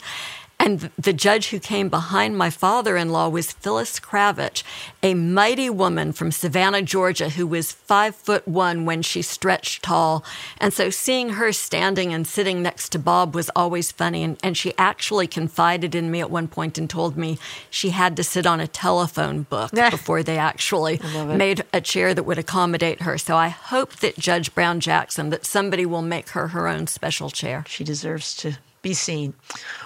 And 0.67 0.91
the 0.97 1.13
judge 1.13 1.51
who 1.51 1.61
came 1.61 1.87
behind 1.87 2.37
my 2.37 2.49
father 2.49 2.97
in 2.97 3.07
law 3.09 3.29
was 3.29 3.53
Phyllis 3.53 4.01
Kravitch, 4.01 4.63
a 5.01 5.13
mighty 5.13 5.69
woman 5.69 6.11
from 6.11 6.29
Savannah, 6.29 6.81
Georgia, 6.81 7.29
who 7.29 7.47
was 7.47 7.71
five 7.71 8.17
foot 8.17 8.45
one 8.45 8.83
when 8.83 9.01
she 9.01 9.21
stretched 9.21 9.83
tall. 9.83 10.25
And 10.57 10.73
so 10.73 10.89
seeing 10.89 11.29
her 11.29 11.53
standing 11.53 12.13
and 12.13 12.27
sitting 12.27 12.61
next 12.61 12.89
to 12.89 12.99
Bob 12.99 13.33
was 13.33 13.49
always 13.55 13.93
funny. 13.93 14.25
And, 14.25 14.37
and 14.43 14.57
she 14.57 14.73
actually 14.77 15.25
confided 15.25 15.95
in 15.95 16.11
me 16.11 16.19
at 16.19 16.29
one 16.29 16.49
point 16.49 16.77
and 16.77 16.89
told 16.89 17.15
me 17.15 17.39
she 17.69 17.91
had 17.91 18.17
to 18.17 18.23
sit 18.25 18.45
on 18.45 18.59
a 18.59 18.67
telephone 18.67 19.43
book 19.43 19.71
before 19.89 20.21
they 20.21 20.37
actually 20.37 20.99
made 21.27 21.63
a 21.71 21.79
chair 21.79 22.13
that 22.13 22.23
would 22.23 22.39
accommodate 22.39 23.03
her. 23.03 23.17
So 23.17 23.37
I 23.37 23.47
hope 23.47 23.95
that 24.01 24.17
Judge 24.17 24.53
Brown 24.53 24.81
Jackson, 24.81 25.29
that 25.29 25.45
somebody 25.45 25.85
will 25.85 26.01
make 26.01 26.31
her 26.31 26.49
her 26.49 26.67
own 26.67 26.87
special 26.87 27.29
chair. 27.29 27.63
She 27.69 27.85
deserves 27.85 28.35
to 28.35 28.57
be 28.81 28.93
seen. 28.93 29.33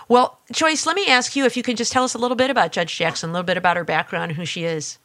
Well, 0.08 0.40
Joyce, 0.52 0.86
let 0.86 0.96
me 0.96 1.08
ask 1.08 1.36
you 1.36 1.46
if 1.46 1.56
you 1.56 1.64
can 1.64 1.76
just 1.76 1.92
tell 1.92 2.04
us 2.04 2.14
a 2.14 2.18
little 2.18 2.38
bit 2.38 2.50
about 2.50 2.72
Judge 2.72 2.96
Jackson, 2.96 3.30
a 3.30 3.34
little 3.34 3.46
bit 3.46 3.58
about 3.58 3.78
her 3.78 3.84
background 3.84 4.34
who 4.34 4.46
she 4.46 4.64
is. 4.64 4.98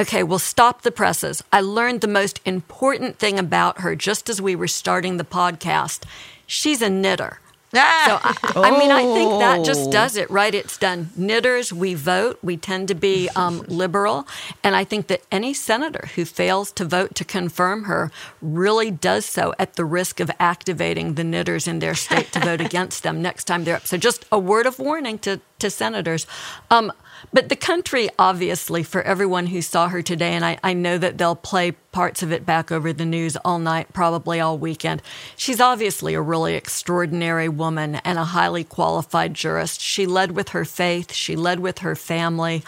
Okay, 0.00 0.22
we'll 0.22 0.38
stop 0.38 0.82
the 0.82 0.90
presses. 0.90 1.44
I 1.52 1.60
learned 1.60 2.00
the 2.00 2.08
most 2.08 2.40
important 2.44 3.18
thing 3.18 3.38
about 3.38 3.82
her 3.82 3.94
just 3.94 4.30
as 4.30 4.40
we 4.40 4.56
were 4.56 4.68
starting 4.68 5.16
the 5.16 5.24
podcast. 5.24 6.04
She's 6.46 6.80
a 6.82 6.88
knitter. 6.88 7.38
Ah. 7.74 8.36
So 8.44 8.60
I, 8.60 8.68
I, 8.68 8.78
mean, 8.78 8.90
I 8.90 9.02
think 9.02 9.30
that 9.40 9.64
just 9.64 9.88
oh. 9.88 9.90
does 9.90 10.16
it, 10.16 10.30
right? 10.30 10.54
It's 10.54 10.76
done. 10.76 11.10
Knitters, 11.16 11.72
we 11.72 11.94
vote. 11.94 12.38
We 12.42 12.56
tend 12.56 12.88
to 12.88 12.94
be 12.94 13.28
um, 13.34 13.64
liberal, 13.66 14.26
and 14.62 14.76
I 14.76 14.84
think 14.84 15.06
that 15.06 15.22
any 15.32 15.54
senator 15.54 16.10
who 16.14 16.24
fails 16.24 16.70
to 16.72 16.84
vote 16.84 17.14
to 17.14 17.24
confirm 17.24 17.84
her 17.84 18.10
really 18.42 18.90
does 18.90 19.24
so 19.24 19.54
at 19.58 19.74
the 19.74 19.84
risk 19.84 20.20
of 20.20 20.30
activating 20.38 21.14
the 21.14 21.24
knitters 21.24 21.66
in 21.66 21.78
their 21.78 21.94
state 21.94 22.32
to 22.32 22.40
vote 22.40 22.60
against 22.68 23.02
them 23.02 23.22
next 23.22 23.44
time 23.44 23.64
they're 23.64 23.76
up. 23.76 23.86
So, 23.86 23.96
just 23.96 24.26
a 24.30 24.38
word 24.38 24.66
of 24.66 24.78
warning 24.78 25.18
to 25.20 25.40
to 25.60 25.70
senators. 25.70 26.26
Um, 26.70 26.92
but 27.32 27.48
the 27.48 27.56
country, 27.56 28.08
obviously, 28.18 28.82
for 28.82 29.02
everyone 29.02 29.46
who 29.46 29.62
saw 29.62 29.88
her 29.88 30.02
today, 30.02 30.32
and 30.32 30.44
I, 30.44 30.58
I 30.62 30.72
know 30.72 30.98
that 30.98 31.18
they'll 31.18 31.36
play 31.36 31.72
parts 31.92 32.22
of 32.22 32.32
it 32.32 32.46
back 32.46 32.72
over 32.72 32.92
the 32.92 33.04
news 33.04 33.36
all 33.44 33.58
night, 33.58 33.92
probably 33.92 34.40
all 34.40 34.58
weekend. 34.58 35.02
She's 35.36 35.60
obviously 35.60 36.14
a 36.14 36.20
really 36.20 36.54
extraordinary 36.54 37.48
woman 37.48 37.96
and 37.96 38.18
a 38.18 38.24
highly 38.24 38.64
qualified 38.64 39.34
jurist. 39.34 39.80
She 39.80 40.06
led 40.06 40.32
with 40.32 40.50
her 40.50 40.64
faith, 40.64 41.12
she 41.12 41.36
led 41.36 41.60
with 41.60 41.78
her 41.78 41.94
family. 41.94 42.64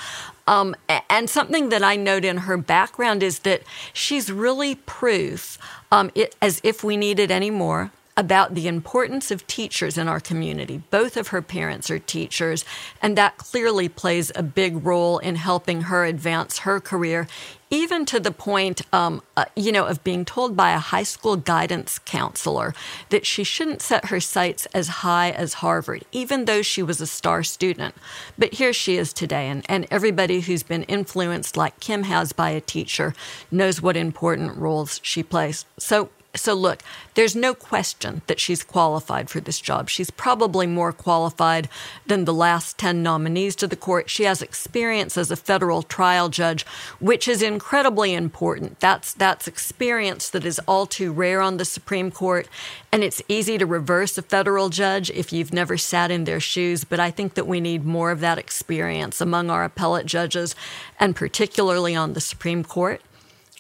Um, 0.47 0.77
and 1.09 1.31
something 1.31 1.71
that 1.71 1.83
I 1.83 1.97
note 1.97 2.25
in 2.25 2.37
her 2.39 2.59
background 2.59 3.23
is 3.23 3.41
that 3.41 3.63
she's 3.95 4.31
really 4.31 4.75
proof, 4.75 5.59
um, 5.91 6.11
it, 6.15 6.37
as 6.43 6.61
if 6.63 6.85
we 6.85 6.99
needed 6.99 7.31
any 7.31 7.51
more, 7.51 7.91
about 8.17 8.55
the 8.55 8.69
importance 8.69 9.31
of 9.31 9.47
teachers 9.47 9.99
in 9.99 10.07
our 10.07 10.21
community. 10.21 10.83
Both 10.91 11.17
of 11.17 11.29
her 11.29 11.43
parents 11.43 11.91
are 11.91 11.99
teachers, 11.99 12.65
and 13.03 13.17
that 13.19 13.37
clearly 13.39 13.89
plays 13.89 14.31
a 14.35 14.43
big 14.43 14.87
role 14.87 15.19
in 15.19 15.37
helping 15.37 15.83
her 15.83 16.05
advance 16.05 16.59
her 16.59 16.81
career, 16.81 17.27
even 17.71 18.05
to 18.07 18.21
the 18.21 18.31
point, 18.31 18.83
um, 18.93 19.21
uh, 19.37 19.47
you 19.57 19.73
know, 19.73 19.87
of 19.87 20.05
being 20.05 20.25
told 20.25 20.57
by 20.57 20.71
a 20.71 20.79
high 20.79 21.03
school 21.03 21.37
guidance 21.37 21.99
counselor 21.99 22.73
that 23.09 23.27
she 23.27 23.43
shouldn't 23.43 23.83
set 23.83 24.07
her 24.07 24.21
sights 24.21 24.67
as 24.67 25.03
high 25.03 25.31
as 25.31 25.55
Harvard, 25.55 26.05
even 26.13 26.45
though 26.45 26.63
she 26.63 26.85
was 26.85 27.01
a 27.01 27.07
star 27.07 27.43
student. 27.43 27.97
But 28.39 28.55
here 28.55 28.73
she 28.73 28.97
is 28.97 29.13
today, 29.13 29.49
and, 29.49 29.65
and 29.69 29.89
everybody 29.91 30.41
who's 30.41 30.63
been 30.63 30.85
influenced 30.85 31.57
like 31.57 31.81
Kim 31.81 32.05
has 32.05 32.33
by 32.33 32.51
a 32.51 32.61
teacher 32.61 33.13
knows 33.51 33.83
what 33.83 33.97
important 33.97 34.57
roles 34.57 35.01
she 35.03 35.25
plays. 35.25 35.67
So 35.77 36.11
so, 36.37 36.55
look, 36.55 36.83
there's 37.15 37.37
no 37.37 37.55
question 37.55 38.23
that 38.27 38.41
she's 38.41 38.65
qualified 38.65 39.31
for 39.31 39.41
this 39.41 39.61
job. 39.61 39.89
She's 39.89 40.11
probably 40.11 40.67
more 40.67 40.93
qualified 40.93 41.69
than 42.07 42.25
the 42.25 42.35
last 42.35 42.77
10 42.79 43.03
nominees 43.03 43.55
to 43.57 43.69
the 43.69 43.77
court. 43.77 44.11
She 44.11 44.25
has 44.25 44.43
experience 44.43 45.17
as 45.17 45.31
a 45.31 45.37
federal 45.37 45.83
trial 45.83 46.29
judge, 46.29 46.67
which 46.99 47.29
is 47.29 47.41
incredibly 47.41 48.15
important. 48.15 48.81
That's, 48.81 49.13
that's 49.13 49.47
experience 49.47 50.29
that 50.31 50.45
is 50.45 50.61
all 50.67 50.87
too 50.87 51.13
rare 51.13 51.41
on 51.41 51.57
the 51.57 51.65
Supreme 51.65 52.11
Court. 52.11 52.49
And 52.91 53.05
it's 53.05 53.23
easy 53.29 53.57
to 53.59 53.67
reverse 53.67 54.19
a 54.19 54.23
federal 54.23 54.69
judge 54.69 55.11
if 55.11 55.33
you've 55.33 55.53
never 55.53 55.79
sat 55.79 56.11
in 56.11 56.25
their 56.25 56.41
shoes. 56.41 56.83
But 56.85 56.99
I 56.99 57.13
think 57.13 57.35
that 57.35 57.47
we 57.47 57.61
need 57.61 57.85
more 57.85 58.11
of 58.11 58.21
that 58.21 58.39
experience 58.39 59.21
among 59.21 59.51
our 59.51 59.65
appellate 59.65 60.07
judges, 60.07 60.57
and 60.99 61.15
particularly 61.15 61.95
on 61.95 62.15
the 62.15 62.21
Supreme 62.21 62.65
Court. 62.65 63.01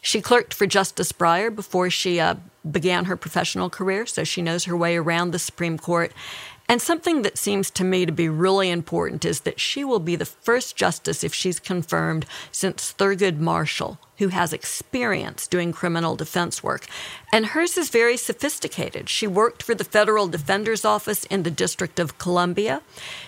She 0.05 0.21
clerked 0.21 0.53
for 0.53 0.67
Justice 0.67 1.13
Breyer 1.13 1.53
before 1.53 1.89
she 1.89 2.21
uh, 2.21 2.35
began 2.71 3.07
her 3.07 3.17
professional 3.17 3.71
career, 3.71 4.05
so 4.05 4.23
she 4.23 4.43
knows 4.43 4.65
her 4.65 4.77
way 4.77 4.99
around 4.99 5.31
the 5.31 5.39
Supreme 5.39 5.79
Court. 5.79 6.13
And 6.69 6.83
something 6.83 7.23
that 7.23 7.39
seems 7.39 7.71
to 7.71 7.85
me 7.85 8.05
to 8.05 8.13
be 8.13 8.29
really 8.29 8.69
important 8.69 9.25
is 9.25 9.41
that 9.41 9.59
she 9.59 9.83
will 9.83 10.01
be 10.01 10.15
the 10.15 10.27
first 10.27 10.77
justice, 10.77 11.25
if 11.25 11.33
she's 11.33 11.59
confirmed, 11.59 12.27
since 12.53 12.93
Thurgood 12.93 13.39
Marshall, 13.39 13.99
who 14.19 14.29
has 14.29 14.53
experience 14.53 15.47
doing 15.47 15.73
criminal 15.73 16.17
defense 16.17 16.63
work. 16.63 16.87
And 17.33 17.47
hers 17.47 17.77
is 17.77 17.89
very 17.91 18.17
sophisticated. 18.17 19.09
She 19.09 19.27
worked 19.27 19.63
for 19.63 19.75
the 19.75 19.85
Federal 19.85 20.29
Defender's 20.29 20.85
Office 20.85 21.25
in 21.25 21.43
the 21.43 21.51
District 21.51 21.99
of 21.99 22.19
Columbia. 22.19 22.83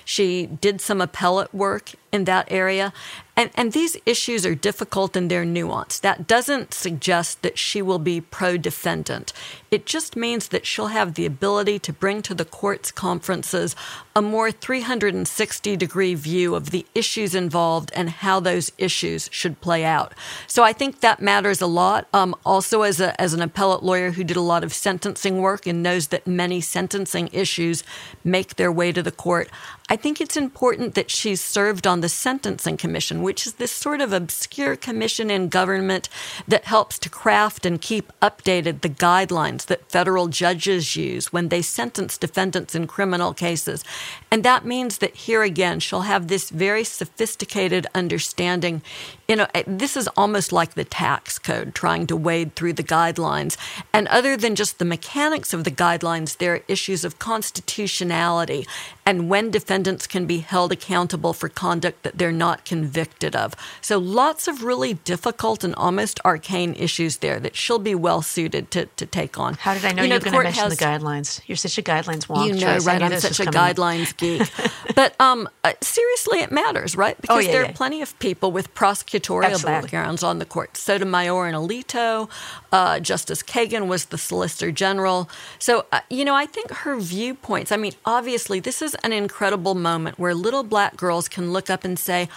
She 0.04 0.46
did 0.46 0.80
some 0.80 1.00
appellate 1.00 1.52
work 1.52 1.92
in 2.12 2.24
that 2.24 2.50
area. 2.50 2.92
And, 3.38 3.50
and 3.54 3.72
these 3.72 3.98
issues 4.06 4.46
are 4.46 4.54
difficult 4.54 5.14
and 5.14 5.30
they're 5.30 5.44
nuanced. 5.44 6.00
That 6.00 6.26
doesn't 6.26 6.72
suggest 6.72 7.42
that 7.42 7.58
she 7.58 7.82
will 7.82 7.98
be 7.98 8.22
pro 8.22 8.56
defendant. 8.56 9.34
It 9.70 9.84
just 9.84 10.16
means 10.16 10.48
that 10.48 10.64
she'll 10.64 10.86
have 10.86 11.14
the 11.14 11.26
ability 11.26 11.78
to 11.80 11.92
bring 11.92 12.22
to 12.22 12.34
the 12.34 12.46
court's 12.46 12.90
conferences 12.90 13.76
a 14.14 14.22
more 14.22 14.50
360 14.50 15.76
degree 15.76 16.14
view 16.14 16.54
of 16.54 16.70
the 16.70 16.86
issues 16.94 17.34
involved 17.34 17.92
and 17.94 18.08
how 18.08 18.40
those 18.40 18.72
issues 18.78 19.28
should 19.30 19.60
play 19.60 19.84
out. 19.84 20.14
So 20.46 20.62
I 20.62 20.72
think 20.78 21.00
that 21.00 21.20
matters 21.20 21.60
a 21.60 21.66
lot. 21.66 22.06
Um, 22.12 22.34
also, 22.44 22.82
as, 22.82 23.00
a, 23.00 23.18
as 23.20 23.34
an 23.34 23.42
appellate 23.42 23.82
lawyer 23.82 24.12
who 24.12 24.24
did 24.24 24.36
a 24.36 24.42
lot 24.42 24.64
of 24.64 24.72
sentencing 24.72 25.38
work 25.40 25.66
and 25.66 25.82
knows 25.82 26.08
that 26.08 26.26
many 26.26 26.60
sentencing 26.60 27.28
issues 27.32 27.82
make 28.24 28.56
their 28.56 28.70
way 28.70 28.92
to 28.92 29.02
the 29.02 29.10
court, 29.10 29.48
I 29.88 29.94
think 29.94 30.20
it's 30.20 30.36
important 30.36 30.96
that 30.96 31.12
she's 31.12 31.40
served 31.40 31.86
on 31.86 32.00
the 32.00 32.08
Sentencing 32.08 32.76
Commission, 32.76 33.22
which 33.22 33.46
is 33.46 33.54
this 33.54 33.70
sort 33.70 34.00
of 34.00 34.12
obscure 34.12 34.74
commission 34.74 35.30
in 35.30 35.48
government 35.48 36.08
that 36.48 36.64
helps 36.64 36.98
to 36.98 37.08
craft 37.08 37.64
and 37.64 37.80
keep 37.80 38.12
updated 38.20 38.80
the 38.80 38.88
guidelines 38.88 39.66
that 39.66 39.88
federal 39.88 40.26
judges 40.26 40.96
use 40.96 41.32
when 41.32 41.50
they 41.50 41.62
sentence 41.62 42.18
defendants 42.18 42.74
in 42.74 42.88
criminal 42.88 43.32
cases. 43.32 43.84
And 44.28 44.42
that 44.42 44.64
means 44.64 44.98
that 44.98 45.14
here 45.14 45.44
again, 45.44 45.78
she'll 45.78 46.00
have 46.00 46.26
this 46.26 46.50
very 46.50 46.82
sophisticated 46.82 47.86
understanding. 47.94 48.82
You 49.28 49.36
know, 49.36 49.46
eh, 49.54 49.62
this 49.68 49.96
is 49.96 50.08
almost 50.16 50.50
like 50.52 50.74
the 50.74 50.84
tax 50.84 51.38
code, 51.38 51.76
trying 51.76 52.08
to 52.08 52.16
wade 52.16 52.56
through 52.56 52.72
the 52.72 52.82
guidelines. 52.82 53.56
And 53.92 54.08
other 54.08 54.36
than 54.36 54.56
just 54.56 54.80
the 54.80 54.84
mechanics 54.84 55.54
of 55.54 55.62
the 55.62 55.70
guidelines, 55.70 56.38
there 56.38 56.54
are 56.54 56.62
issues 56.66 57.04
of 57.04 57.20
constitutionality 57.20 58.66
and 59.06 59.30
when 59.30 59.52
defendants 59.52 60.06
can 60.08 60.26
be 60.26 60.38
held 60.38 60.72
accountable 60.72 61.32
for 61.32 61.48
conduct 61.48 62.02
that 62.02 62.18
they're 62.18 62.32
not 62.32 62.64
convicted 62.64 63.36
of. 63.36 63.54
So 63.80 63.98
lots 63.98 64.48
of 64.48 64.64
really 64.64 64.94
difficult 64.94 65.62
and 65.62 65.74
almost 65.76 66.18
arcane 66.24 66.74
issues 66.74 67.18
there 67.18 67.38
that 67.38 67.54
she'll 67.54 67.78
be 67.78 67.94
well 67.94 68.20
suited 68.20 68.72
to, 68.72 68.86
to 68.86 69.06
take 69.06 69.38
on. 69.38 69.54
How 69.54 69.74
did 69.74 69.84
I 69.84 69.92
know 69.92 70.02
you, 70.02 70.08
know, 70.08 70.16
you 70.16 70.18
were 70.18 70.24
going 70.24 70.32
to 70.32 70.42
mention 70.42 70.64
has, 70.64 70.76
the 70.76 70.84
guidelines? 70.84 71.40
You're 71.46 71.56
such 71.56 71.78
a 71.78 71.82
guidelines 71.82 72.26
wonk. 72.26 72.48
You 72.48 72.54
know, 72.54 72.78
right? 72.78 73.00
I'm 73.00 73.20
such 73.20 73.38
a 73.38 73.48
guidelines 73.48 74.10
up. 74.10 74.16
geek. 74.16 74.50
but 74.96 75.18
um, 75.20 75.48
uh, 75.62 75.74
seriously, 75.80 76.40
it 76.40 76.50
matters, 76.50 76.96
right? 76.96 77.20
Because 77.20 77.36
oh, 77.36 77.40
yeah, 77.46 77.52
there 77.52 77.62
yeah. 77.62 77.70
are 77.70 77.74
plenty 77.74 78.02
of 78.02 78.18
people 78.18 78.50
with 78.50 78.74
prosecutorial 78.74 79.44
Absolutely. 79.44 79.82
backgrounds 79.82 80.24
on 80.24 80.40
the 80.40 80.44
court. 80.44 80.76
Sotomayor 80.76 81.46
and 81.46 81.56
Alito, 81.56 82.28
uh, 82.72 82.98
Justice 82.98 83.42
Kagan 83.44 83.86
was 83.86 84.06
the 84.06 84.18
Solicitor 84.18 84.72
General. 84.72 85.30
So, 85.60 85.86
uh, 85.92 86.00
you 86.10 86.24
know, 86.24 86.34
I 86.34 86.46
think 86.46 86.72
her 86.72 86.98
viewpoints, 86.98 87.70
I 87.70 87.76
mean, 87.76 87.92
obviously, 88.04 88.58
this 88.58 88.82
is 88.82 88.95
an 89.02 89.12
incredible 89.12 89.74
moment 89.74 90.18
where 90.18 90.34
little 90.34 90.62
black 90.62 90.96
girls 90.96 91.28
can 91.28 91.52
look 91.52 91.70
up 91.70 91.84
and 91.84 91.98
say, 91.98 92.28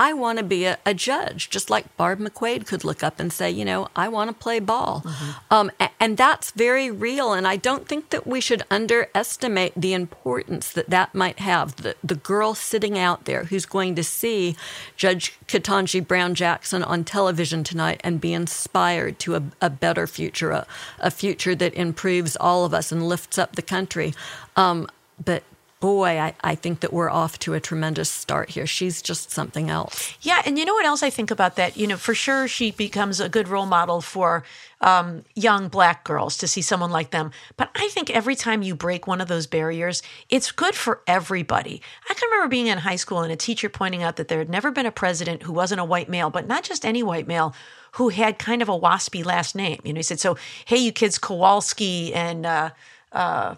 I 0.00 0.12
want 0.12 0.38
to 0.38 0.44
be 0.44 0.64
a, 0.64 0.78
a, 0.86 0.94
judge, 0.94 1.50
just 1.50 1.70
like 1.70 1.96
Barb 1.96 2.20
McQuade 2.20 2.66
could 2.66 2.84
look 2.84 3.02
up 3.02 3.18
and 3.18 3.32
say, 3.32 3.50
you 3.50 3.64
know, 3.64 3.88
I 3.96 4.06
want 4.06 4.30
to 4.30 4.34
play 4.34 4.60
ball. 4.60 5.02
Mm-hmm. 5.04 5.30
Um, 5.50 5.72
and, 5.80 5.90
and 5.98 6.16
that's 6.16 6.52
very 6.52 6.88
real. 6.88 7.32
And 7.32 7.48
I 7.48 7.56
don't 7.56 7.88
think 7.88 8.10
that 8.10 8.24
we 8.24 8.40
should 8.40 8.62
underestimate 8.70 9.72
the 9.76 9.94
importance 9.94 10.70
that 10.70 10.88
that 10.90 11.16
might 11.16 11.40
have. 11.40 11.74
The, 11.76 11.96
the 12.04 12.14
girl 12.14 12.54
sitting 12.54 12.96
out 12.96 13.24
there 13.24 13.44
who's 13.44 13.66
going 13.66 13.96
to 13.96 14.04
see 14.04 14.54
Judge 14.96 15.36
Ketanji 15.48 16.06
Brown 16.06 16.36
Jackson 16.36 16.84
on 16.84 17.02
television 17.02 17.64
tonight 17.64 18.00
and 18.04 18.20
be 18.20 18.32
inspired 18.32 19.18
to 19.20 19.34
a, 19.34 19.42
a 19.60 19.68
better 19.68 20.06
future, 20.06 20.52
a, 20.52 20.66
a, 21.00 21.10
future 21.10 21.56
that 21.56 21.74
improves 21.74 22.36
all 22.36 22.64
of 22.64 22.72
us 22.72 22.92
and 22.92 23.08
lifts 23.08 23.36
up 23.36 23.56
the 23.56 23.62
country. 23.62 24.14
Um, 24.54 24.86
but 25.24 25.42
boy, 25.80 26.18
I, 26.18 26.34
I 26.42 26.54
think 26.54 26.80
that 26.80 26.92
we're 26.92 27.10
off 27.10 27.38
to 27.40 27.54
a 27.54 27.60
tremendous 27.60 28.10
start 28.10 28.50
here. 28.50 28.66
She's 28.66 29.00
just 29.00 29.30
something 29.30 29.70
else. 29.70 30.12
Yeah. 30.22 30.42
And 30.44 30.58
you 30.58 30.64
know 30.64 30.74
what 30.74 30.86
else 30.86 31.02
I 31.02 31.10
think 31.10 31.30
about 31.30 31.56
that? 31.56 31.76
You 31.76 31.86
know, 31.86 31.96
for 31.96 32.14
sure, 32.14 32.48
she 32.48 32.70
becomes 32.70 33.20
a 33.20 33.28
good 33.28 33.48
role 33.48 33.66
model 33.66 34.00
for 34.00 34.44
um, 34.80 35.24
young 35.34 35.68
black 35.68 36.04
girls 36.04 36.36
to 36.38 36.48
see 36.48 36.62
someone 36.62 36.90
like 36.90 37.10
them. 37.10 37.30
But 37.56 37.70
I 37.74 37.88
think 37.88 38.10
every 38.10 38.34
time 38.34 38.62
you 38.62 38.74
break 38.74 39.06
one 39.06 39.20
of 39.20 39.28
those 39.28 39.46
barriers, 39.46 40.02
it's 40.28 40.52
good 40.52 40.74
for 40.74 41.00
everybody. 41.06 41.82
I 42.08 42.14
can 42.14 42.28
remember 42.30 42.48
being 42.48 42.66
in 42.66 42.78
high 42.78 42.96
school 42.96 43.20
and 43.20 43.32
a 43.32 43.36
teacher 43.36 43.68
pointing 43.68 44.02
out 44.02 44.16
that 44.16 44.28
there 44.28 44.38
had 44.38 44.50
never 44.50 44.70
been 44.70 44.86
a 44.86 44.92
president 44.92 45.44
who 45.44 45.52
wasn't 45.52 45.80
a 45.80 45.84
white 45.84 46.08
male, 46.08 46.30
but 46.30 46.46
not 46.46 46.64
just 46.64 46.84
any 46.84 47.02
white 47.02 47.26
male 47.26 47.54
who 47.92 48.10
had 48.10 48.38
kind 48.38 48.62
of 48.62 48.68
a 48.68 48.78
waspy 48.78 49.24
last 49.24 49.54
name. 49.54 49.80
You 49.84 49.92
know, 49.92 49.98
he 49.98 50.02
said, 50.02 50.20
so, 50.20 50.36
hey, 50.66 50.76
you 50.76 50.92
kids, 50.92 51.18
Kowalski 51.18 52.12
and, 52.14 52.46
uh, 52.46 52.70
uh, 53.12 53.56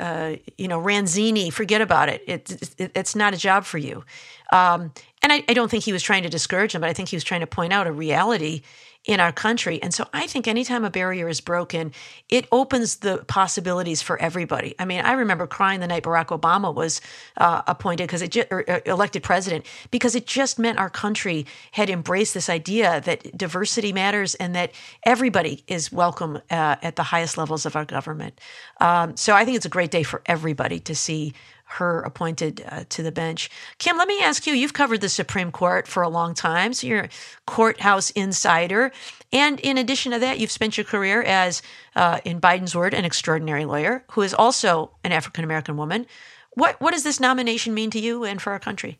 uh, 0.00 0.36
you 0.58 0.68
know, 0.68 0.80
Ranzini, 0.80 1.52
forget 1.52 1.80
about 1.80 2.08
it. 2.08 2.22
It, 2.26 2.74
it. 2.78 2.92
It's 2.94 3.14
not 3.14 3.34
a 3.34 3.36
job 3.36 3.64
for 3.64 3.78
you. 3.78 4.04
Um, 4.52 4.92
and 5.22 5.32
I, 5.32 5.44
I, 5.48 5.54
don't 5.54 5.70
think 5.70 5.84
he 5.84 5.92
was 5.92 6.02
trying 6.02 6.22
to 6.22 6.28
discourage 6.28 6.74
him, 6.74 6.80
but 6.80 6.90
I 6.90 6.92
think 6.92 7.08
he 7.08 7.16
was 7.16 7.24
trying 7.24 7.40
to 7.40 7.46
point 7.46 7.72
out 7.72 7.86
a 7.86 7.92
reality 7.92 8.62
in 9.04 9.20
our 9.20 9.32
country. 9.32 9.82
And 9.82 9.92
so 9.92 10.06
I 10.12 10.26
think 10.26 10.48
anytime 10.48 10.84
a 10.84 10.90
barrier 10.90 11.28
is 11.28 11.40
broken, 11.40 11.92
it 12.30 12.46
opens 12.50 12.96
the 12.96 13.18
possibilities 13.26 14.00
for 14.00 14.18
everybody. 14.20 14.74
I 14.78 14.86
mean, 14.86 15.02
I 15.02 15.12
remember 15.12 15.46
crying 15.46 15.80
the 15.80 15.86
night 15.86 16.04
Barack 16.04 16.28
Obama 16.28 16.74
was 16.74 17.02
uh, 17.36 17.62
appointed 17.66 18.04
because 18.04 18.22
it 18.22 18.30
just, 18.30 18.48
or, 18.50 18.64
or 18.66 18.80
elected 18.86 19.22
president 19.22 19.66
because 19.90 20.14
it 20.14 20.26
just 20.26 20.58
meant 20.58 20.78
our 20.78 20.88
country 20.88 21.46
had 21.72 21.90
embraced 21.90 22.32
this 22.32 22.48
idea 22.48 23.02
that 23.02 23.36
diversity 23.36 23.92
matters 23.92 24.34
and 24.36 24.54
that 24.54 24.72
everybody 25.04 25.62
is 25.66 25.92
welcome 25.92 26.36
uh, 26.50 26.76
at 26.82 26.96
the 26.96 27.02
highest 27.02 27.36
levels 27.36 27.66
of 27.66 27.76
our 27.76 27.84
government. 27.84 28.40
Um, 28.80 29.16
so 29.16 29.34
I 29.34 29.44
think 29.44 29.56
it's 29.56 29.66
a 29.66 29.70
great 29.70 29.90
day 29.90 30.02
for 30.02 30.22
everybody 30.26 30.80
to 30.80 30.94
see 30.94 31.34
her 31.64 32.00
appointed 32.00 32.64
uh, 32.68 32.84
to 32.90 33.02
the 33.02 33.12
bench. 33.12 33.50
Kim, 33.78 33.96
let 33.96 34.08
me 34.08 34.22
ask 34.22 34.46
you 34.46 34.54
you've 34.54 34.72
covered 34.72 35.00
the 35.00 35.08
Supreme 35.08 35.50
Court 35.50 35.88
for 35.88 36.02
a 36.02 36.08
long 36.08 36.34
time, 36.34 36.72
so 36.72 36.86
you're 36.86 37.04
a 37.04 37.08
courthouse 37.46 38.10
insider. 38.10 38.92
And 39.32 39.58
in 39.60 39.78
addition 39.78 40.12
to 40.12 40.18
that, 40.20 40.38
you've 40.38 40.50
spent 40.50 40.76
your 40.76 40.84
career 40.84 41.22
as, 41.22 41.62
uh, 41.96 42.20
in 42.24 42.40
Biden's 42.40 42.76
word, 42.76 42.94
an 42.94 43.04
extraordinary 43.04 43.64
lawyer 43.64 44.04
who 44.12 44.22
is 44.22 44.34
also 44.34 44.92
an 45.02 45.12
African 45.12 45.42
American 45.42 45.76
woman. 45.76 46.06
What, 46.52 46.80
what 46.80 46.92
does 46.92 47.02
this 47.02 47.18
nomination 47.18 47.74
mean 47.74 47.90
to 47.90 48.00
you 48.00 48.24
and 48.24 48.40
for 48.40 48.52
our 48.52 48.60
country? 48.60 48.98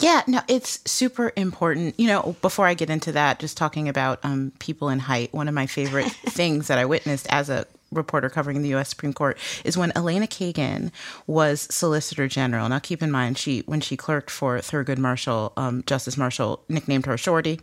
Yeah, 0.00 0.22
no, 0.26 0.40
it's 0.46 0.80
super 0.90 1.32
important. 1.36 1.98
You 1.98 2.06
know, 2.06 2.36
before 2.40 2.66
I 2.66 2.74
get 2.74 2.90
into 2.90 3.12
that, 3.12 3.40
just 3.40 3.56
talking 3.56 3.88
about 3.88 4.20
um, 4.22 4.52
people 4.58 4.90
in 4.90 4.98
height, 5.00 5.32
one 5.32 5.48
of 5.48 5.54
my 5.54 5.66
favorite 5.66 6.06
things 6.26 6.68
that 6.68 6.78
I 6.78 6.84
witnessed 6.84 7.26
as 7.30 7.50
a 7.50 7.66
reporter 7.90 8.28
covering 8.28 8.62
the 8.62 8.68
U.S. 8.70 8.90
Supreme 8.90 9.12
Court 9.12 9.38
is 9.64 9.76
when 9.76 9.92
Elena 9.96 10.26
Kagan 10.26 10.90
was 11.26 11.62
Solicitor 11.70 12.28
General. 12.28 12.68
Now, 12.68 12.78
keep 12.78 13.02
in 13.02 13.10
mind, 13.10 13.38
she 13.38 13.60
when 13.66 13.80
she 13.80 13.96
clerked 13.96 14.30
for 14.30 14.58
Thurgood 14.58 14.98
Marshall, 14.98 15.52
um, 15.56 15.82
Justice 15.86 16.16
Marshall 16.16 16.62
nicknamed 16.68 17.06
her 17.06 17.16
Shorty. 17.16 17.60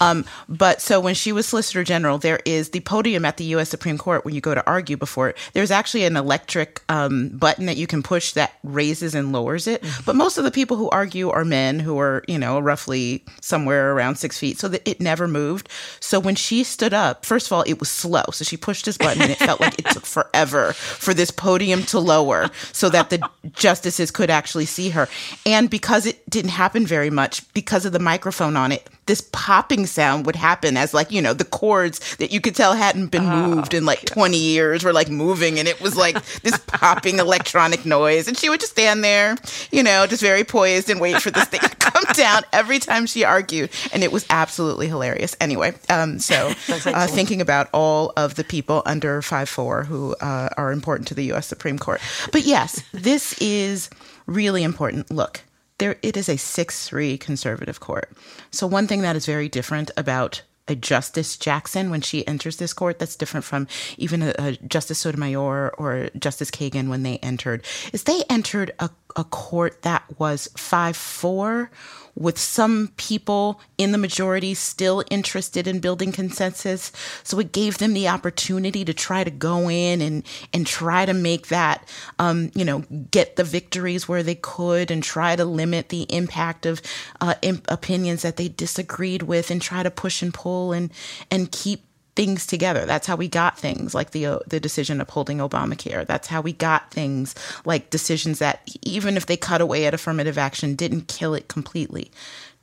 Um, 0.00 0.24
but 0.48 0.80
so 0.80 1.00
when 1.00 1.14
she 1.14 1.32
was 1.32 1.46
Solicitor 1.46 1.84
General, 1.84 2.18
there 2.18 2.40
is 2.44 2.70
the 2.70 2.80
podium 2.80 3.24
at 3.24 3.36
the 3.36 3.44
U.S. 3.44 3.68
Supreme 3.68 3.98
Court 3.98 4.24
when 4.24 4.34
you 4.34 4.40
go 4.40 4.54
to 4.54 4.66
argue 4.66 4.96
before 4.96 5.30
it. 5.30 5.36
There's 5.52 5.70
actually 5.70 6.04
an 6.04 6.16
electric 6.16 6.82
um, 6.88 7.30
button 7.30 7.66
that 7.66 7.76
you 7.76 7.86
can 7.86 8.02
push 8.02 8.32
that 8.32 8.52
raises 8.62 9.14
and 9.14 9.32
lowers 9.32 9.66
it. 9.66 9.82
Mm-hmm. 9.82 10.02
But 10.04 10.16
most 10.16 10.38
of 10.38 10.44
the 10.44 10.50
people 10.50 10.76
who 10.76 10.88
argue 10.90 11.30
are 11.30 11.44
men 11.44 11.80
who 11.80 11.98
are, 11.98 12.24
you 12.28 12.38
know, 12.38 12.58
roughly 12.58 13.24
somewhere 13.40 13.92
around 13.92 14.16
six 14.16 14.38
feet, 14.38 14.58
so 14.58 14.68
that 14.68 14.88
it 14.88 15.00
never 15.00 15.28
moved. 15.28 15.68
So 16.00 16.20
when 16.20 16.34
she 16.34 16.64
stood 16.64 16.94
up, 16.94 17.24
first 17.24 17.46
of 17.46 17.52
all, 17.52 17.62
it 17.62 17.80
was 17.80 17.88
slow. 17.88 18.24
So 18.32 18.44
she 18.44 18.56
pushed 18.56 18.84
this 18.84 18.98
button 18.98 19.22
and 19.22 19.30
it 19.30 19.38
felt 19.38 19.60
like 19.60 19.78
it 19.78 19.86
took 19.86 20.06
forever 20.18 20.72
for 20.72 21.14
this 21.14 21.30
podium 21.30 21.82
to 21.84 21.98
lower 21.98 22.50
so 22.72 22.88
that 22.90 23.10
the 23.10 23.28
justices 23.52 24.10
could 24.10 24.30
actually 24.30 24.66
see 24.66 24.90
her. 24.90 25.08
And 25.46 25.70
because 25.70 26.06
it 26.06 26.28
didn't 26.28 26.50
happen 26.50 26.86
very 26.86 27.10
much, 27.10 27.52
because 27.54 27.84
of 27.84 27.92
the 27.92 27.98
microphone 27.98 28.56
on 28.56 28.72
it, 28.72 28.88
this 29.08 29.26
popping 29.32 29.86
sound 29.86 30.26
would 30.26 30.36
happen 30.36 30.76
as 30.76 30.94
like 30.94 31.10
you 31.10 31.20
know 31.20 31.32
the 31.32 31.44
chords 31.44 32.16
that 32.16 32.30
you 32.30 32.40
could 32.40 32.54
tell 32.54 32.74
hadn't 32.74 33.08
been 33.08 33.24
oh, 33.24 33.48
moved 33.48 33.74
in 33.74 33.84
like 33.84 34.04
20 34.04 34.36
years 34.36 34.84
were 34.84 34.92
like 34.92 35.08
moving 35.08 35.58
and 35.58 35.66
it 35.66 35.80
was 35.80 35.96
like 35.96 36.22
this 36.42 36.56
popping 36.66 37.18
electronic 37.18 37.84
noise. 37.84 38.28
And 38.28 38.36
she 38.36 38.48
would 38.48 38.60
just 38.60 38.72
stand 38.72 39.02
there 39.02 39.36
you 39.72 39.82
know 39.82 40.06
just 40.06 40.22
very 40.22 40.44
poised 40.44 40.88
and 40.90 41.00
wait 41.00 41.20
for 41.20 41.30
this 41.30 41.46
thing 41.46 41.60
to 41.60 41.76
come 41.78 42.04
down 42.12 42.42
every 42.52 42.78
time 42.78 43.06
she 43.06 43.24
argued. 43.24 43.70
And 43.92 44.04
it 44.04 44.12
was 44.12 44.24
absolutely 44.30 44.86
hilarious. 44.86 45.34
Anyway 45.40 45.74
um, 45.88 46.18
so 46.18 46.52
uh, 46.68 47.06
thinking 47.06 47.40
about 47.40 47.68
all 47.72 48.12
of 48.16 48.34
the 48.34 48.44
people 48.44 48.82
under 48.86 49.22
five 49.22 49.48
four 49.48 49.84
who 49.84 50.14
uh, 50.20 50.50
are 50.56 50.70
important 50.70 51.08
to 51.08 51.14
the 51.14 51.24
u.s 51.24 51.46
supreme 51.46 51.78
court. 51.78 52.00
But 52.30 52.44
yes 52.44 52.82
this 52.92 53.36
is 53.40 53.88
really 54.26 54.62
important. 54.62 55.10
Look 55.10 55.40
there 55.78 55.96
it 56.02 56.16
is 56.16 56.28
a 56.28 56.34
6-3 56.34 57.18
conservative 57.18 57.80
court. 57.80 58.10
So 58.50 58.66
one 58.66 58.86
thing 58.86 59.02
that 59.02 59.16
is 59.16 59.26
very 59.26 59.48
different 59.48 59.90
about 59.96 60.42
a 60.68 60.74
Justice 60.74 61.36
Jackson 61.36 61.90
when 61.90 62.02
she 62.02 62.26
enters 62.26 62.58
this 62.58 62.72
court 62.72 62.98
that's 62.98 63.16
different 63.16 63.44
from 63.44 63.66
even 63.96 64.22
a, 64.22 64.34
a 64.38 64.52
Justice 64.52 64.98
Sotomayor 64.98 65.74
or 65.78 66.10
Justice 66.18 66.50
Kagan 66.50 66.88
when 66.88 67.02
they 67.02 67.18
entered 67.18 67.64
is 67.92 68.04
they 68.04 68.22
entered 68.28 68.72
a, 68.78 68.90
a 69.16 69.24
court 69.24 69.82
that 69.82 70.04
was 70.18 70.48
5-4 70.56 71.70
with 72.18 72.38
some 72.38 72.90
people 72.96 73.60
in 73.78 73.92
the 73.92 73.98
majority 73.98 74.52
still 74.54 75.04
interested 75.10 75.66
in 75.66 75.78
building 75.78 76.12
consensus. 76.12 76.90
So 77.22 77.38
it 77.38 77.52
gave 77.52 77.78
them 77.78 77.94
the 77.94 78.08
opportunity 78.08 78.84
to 78.84 78.92
try 78.92 79.24
to 79.24 79.30
go 79.30 79.70
in 79.70 80.00
and 80.00 80.24
and 80.52 80.66
try 80.66 81.06
to 81.06 81.14
make 81.14 81.48
that, 81.48 81.88
um, 82.18 82.50
you 82.54 82.64
know, 82.64 82.80
get 83.10 83.36
the 83.36 83.44
victories 83.44 84.08
where 84.08 84.22
they 84.22 84.34
could 84.34 84.90
and 84.90 85.02
try 85.02 85.36
to 85.36 85.44
limit 85.44 85.88
the 85.88 86.02
impact 86.02 86.66
of 86.66 86.82
uh, 87.20 87.34
imp- 87.42 87.70
opinions 87.70 88.22
that 88.22 88.36
they 88.36 88.48
disagreed 88.48 89.22
with 89.22 89.50
and 89.50 89.62
try 89.62 89.82
to 89.82 89.90
push 89.90 90.22
and 90.22 90.34
pull 90.34 90.72
and 90.72 90.90
and 91.30 91.52
keep 91.52 91.87
things 92.18 92.46
together. 92.46 92.84
That's 92.84 93.06
how 93.06 93.14
we 93.14 93.28
got 93.28 93.56
things 93.56 93.94
like 93.94 94.10
the 94.10 94.26
uh, 94.26 94.38
the 94.44 94.58
decision 94.58 95.00
upholding 95.00 95.38
Obamacare. 95.38 96.04
That's 96.04 96.26
how 96.26 96.40
we 96.40 96.52
got 96.52 96.90
things 96.90 97.32
like 97.64 97.90
decisions 97.90 98.40
that 98.40 98.68
even 98.82 99.16
if 99.16 99.26
they 99.26 99.36
cut 99.36 99.60
away 99.60 99.86
at 99.86 99.94
affirmative 99.94 100.36
action 100.36 100.74
didn't 100.74 101.06
kill 101.06 101.32
it 101.32 101.46
completely. 101.46 102.10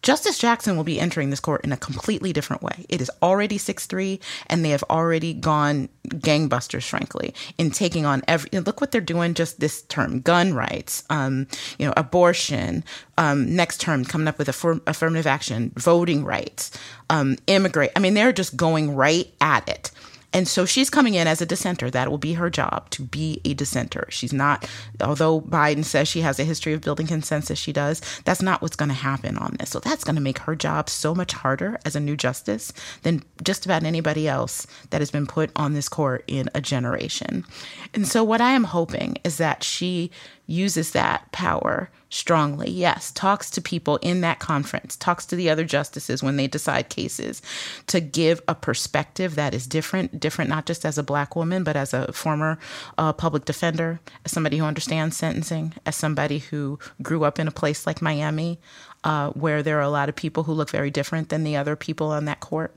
Justice 0.05 0.37
Jackson 0.37 0.77
will 0.77 0.83
be 0.83 0.99
entering 0.99 1.31
this 1.31 1.39
court 1.39 1.61
in 1.63 1.71
a 1.71 1.77
completely 1.77 2.31
different 2.31 2.61
way. 2.61 2.85
It 2.89 3.01
is 3.01 3.09
already 3.23 3.57
6 3.57 3.87
3, 3.87 4.19
and 4.45 4.63
they 4.63 4.69
have 4.69 4.83
already 4.83 5.33
gone 5.33 5.89
gangbusters, 6.09 6.87
frankly, 6.87 7.33
in 7.57 7.71
taking 7.71 8.05
on 8.05 8.21
every. 8.27 8.51
Look 8.51 8.81
what 8.81 8.91
they're 8.91 9.01
doing 9.01 9.33
just 9.33 9.59
this 9.59 9.81
term 9.81 10.21
gun 10.21 10.53
rights, 10.53 11.03
um, 11.09 11.47
you 11.79 11.87
know, 11.87 11.93
abortion, 11.97 12.83
um, 13.17 13.55
next 13.55 13.81
term 13.81 14.05
coming 14.05 14.27
up 14.27 14.37
with 14.37 14.47
affirm- 14.47 14.83
affirmative 14.85 15.25
action, 15.25 15.71
voting 15.75 16.23
rights, 16.23 16.69
um, 17.09 17.37
immigrate. 17.47 17.89
I 17.95 17.99
mean, 17.99 18.13
they're 18.13 18.31
just 18.31 18.55
going 18.55 18.95
right 18.95 19.33
at 19.41 19.67
it. 19.67 19.89
And 20.33 20.47
so 20.47 20.65
she's 20.65 20.89
coming 20.89 21.13
in 21.13 21.27
as 21.27 21.41
a 21.41 21.45
dissenter. 21.45 21.89
That 21.89 22.09
will 22.09 22.17
be 22.17 22.33
her 22.33 22.49
job 22.49 22.89
to 22.91 23.01
be 23.01 23.39
a 23.45 23.53
dissenter. 23.53 24.05
She's 24.09 24.33
not, 24.33 24.69
although 25.01 25.41
Biden 25.41 25.85
says 25.85 26.07
she 26.07 26.21
has 26.21 26.39
a 26.39 26.43
history 26.43 26.73
of 26.73 26.81
building 26.81 27.07
consensus, 27.07 27.57
she 27.57 27.71
does. 27.71 28.01
That's 28.25 28.41
not 28.41 28.61
what's 28.61 28.75
going 28.75 28.89
to 28.89 28.95
happen 28.95 29.37
on 29.37 29.55
this. 29.59 29.69
So 29.69 29.79
that's 29.79 30.03
going 30.03 30.15
to 30.15 30.21
make 30.21 30.39
her 30.39 30.55
job 30.55 30.89
so 30.89 31.15
much 31.15 31.33
harder 31.33 31.79
as 31.85 31.95
a 31.95 31.99
new 31.99 32.17
justice 32.17 32.73
than 33.03 33.23
just 33.43 33.65
about 33.65 33.83
anybody 33.83 34.27
else 34.27 34.67
that 34.89 35.01
has 35.01 35.11
been 35.11 35.27
put 35.27 35.51
on 35.55 35.73
this 35.73 35.87
court 35.87 36.23
in 36.27 36.49
a 36.53 36.61
generation. 36.61 37.45
And 37.93 38.07
so 38.07 38.23
what 38.23 38.41
I 38.41 38.51
am 38.51 38.65
hoping 38.65 39.17
is 39.23 39.37
that 39.37 39.63
she 39.63 40.11
uses 40.47 40.91
that 40.91 41.31
power 41.31 41.89
strongly. 42.09 42.69
Yes, 42.69 43.11
talks 43.11 43.49
to 43.51 43.61
people 43.61 43.97
in 43.97 44.21
that 44.21 44.39
conference, 44.39 44.95
talks 44.95 45.25
to 45.25 45.35
the 45.35 45.49
other 45.49 45.65
justices 45.65 46.23
when 46.23 46.37
they 46.37 46.47
decide 46.47 46.89
cases 46.89 47.41
to 47.87 47.99
give 47.99 48.41
a 48.47 48.55
perspective 48.55 49.35
that 49.35 49.53
is 49.53 49.67
different, 49.67 50.19
different 50.19 50.49
not 50.49 50.65
just 50.65 50.85
as 50.85 50.97
a 50.97 51.03
black 51.03 51.35
woman, 51.35 51.63
but 51.63 51.75
as 51.75 51.93
a 51.93 52.11
former 52.13 52.59
uh, 52.97 53.11
public 53.11 53.45
defender, 53.45 53.99
as 54.23 54.31
somebody 54.31 54.57
who 54.57 54.65
understands 54.65 55.17
sentencing, 55.17 55.73
as 55.85 55.95
somebody 55.95 56.39
who 56.39 56.79
grew 57.01 57.23
up 57.23 57.39
in 57.39 57.47
a 57.47 57.51
place 57.51 57.85
like 57.85 58.01
Miami, 58.01 58.59
uh, 59.03 59.31
where 59.31 59.61
there 59.61 59.77
are 59.77 59.81
a 59.81 59.89
lot 59.89 60.09
of 60.09 60.15
people 60.15 60.43
who 60.43 60.53
look 60.53 60.69
very 60.69 60.91
different 60.91 61.29
than 61.29 61.43
the 61.43 61.55
other 61.55 61.75
people 61.75 62.11
on 62.11 62.25
that 62.25 62.39
court. 62.39 62.75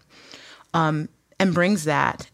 Um, 0.74 1.08
and 1.40 1.54
brings 1.54 1.84
that 1.84 2.28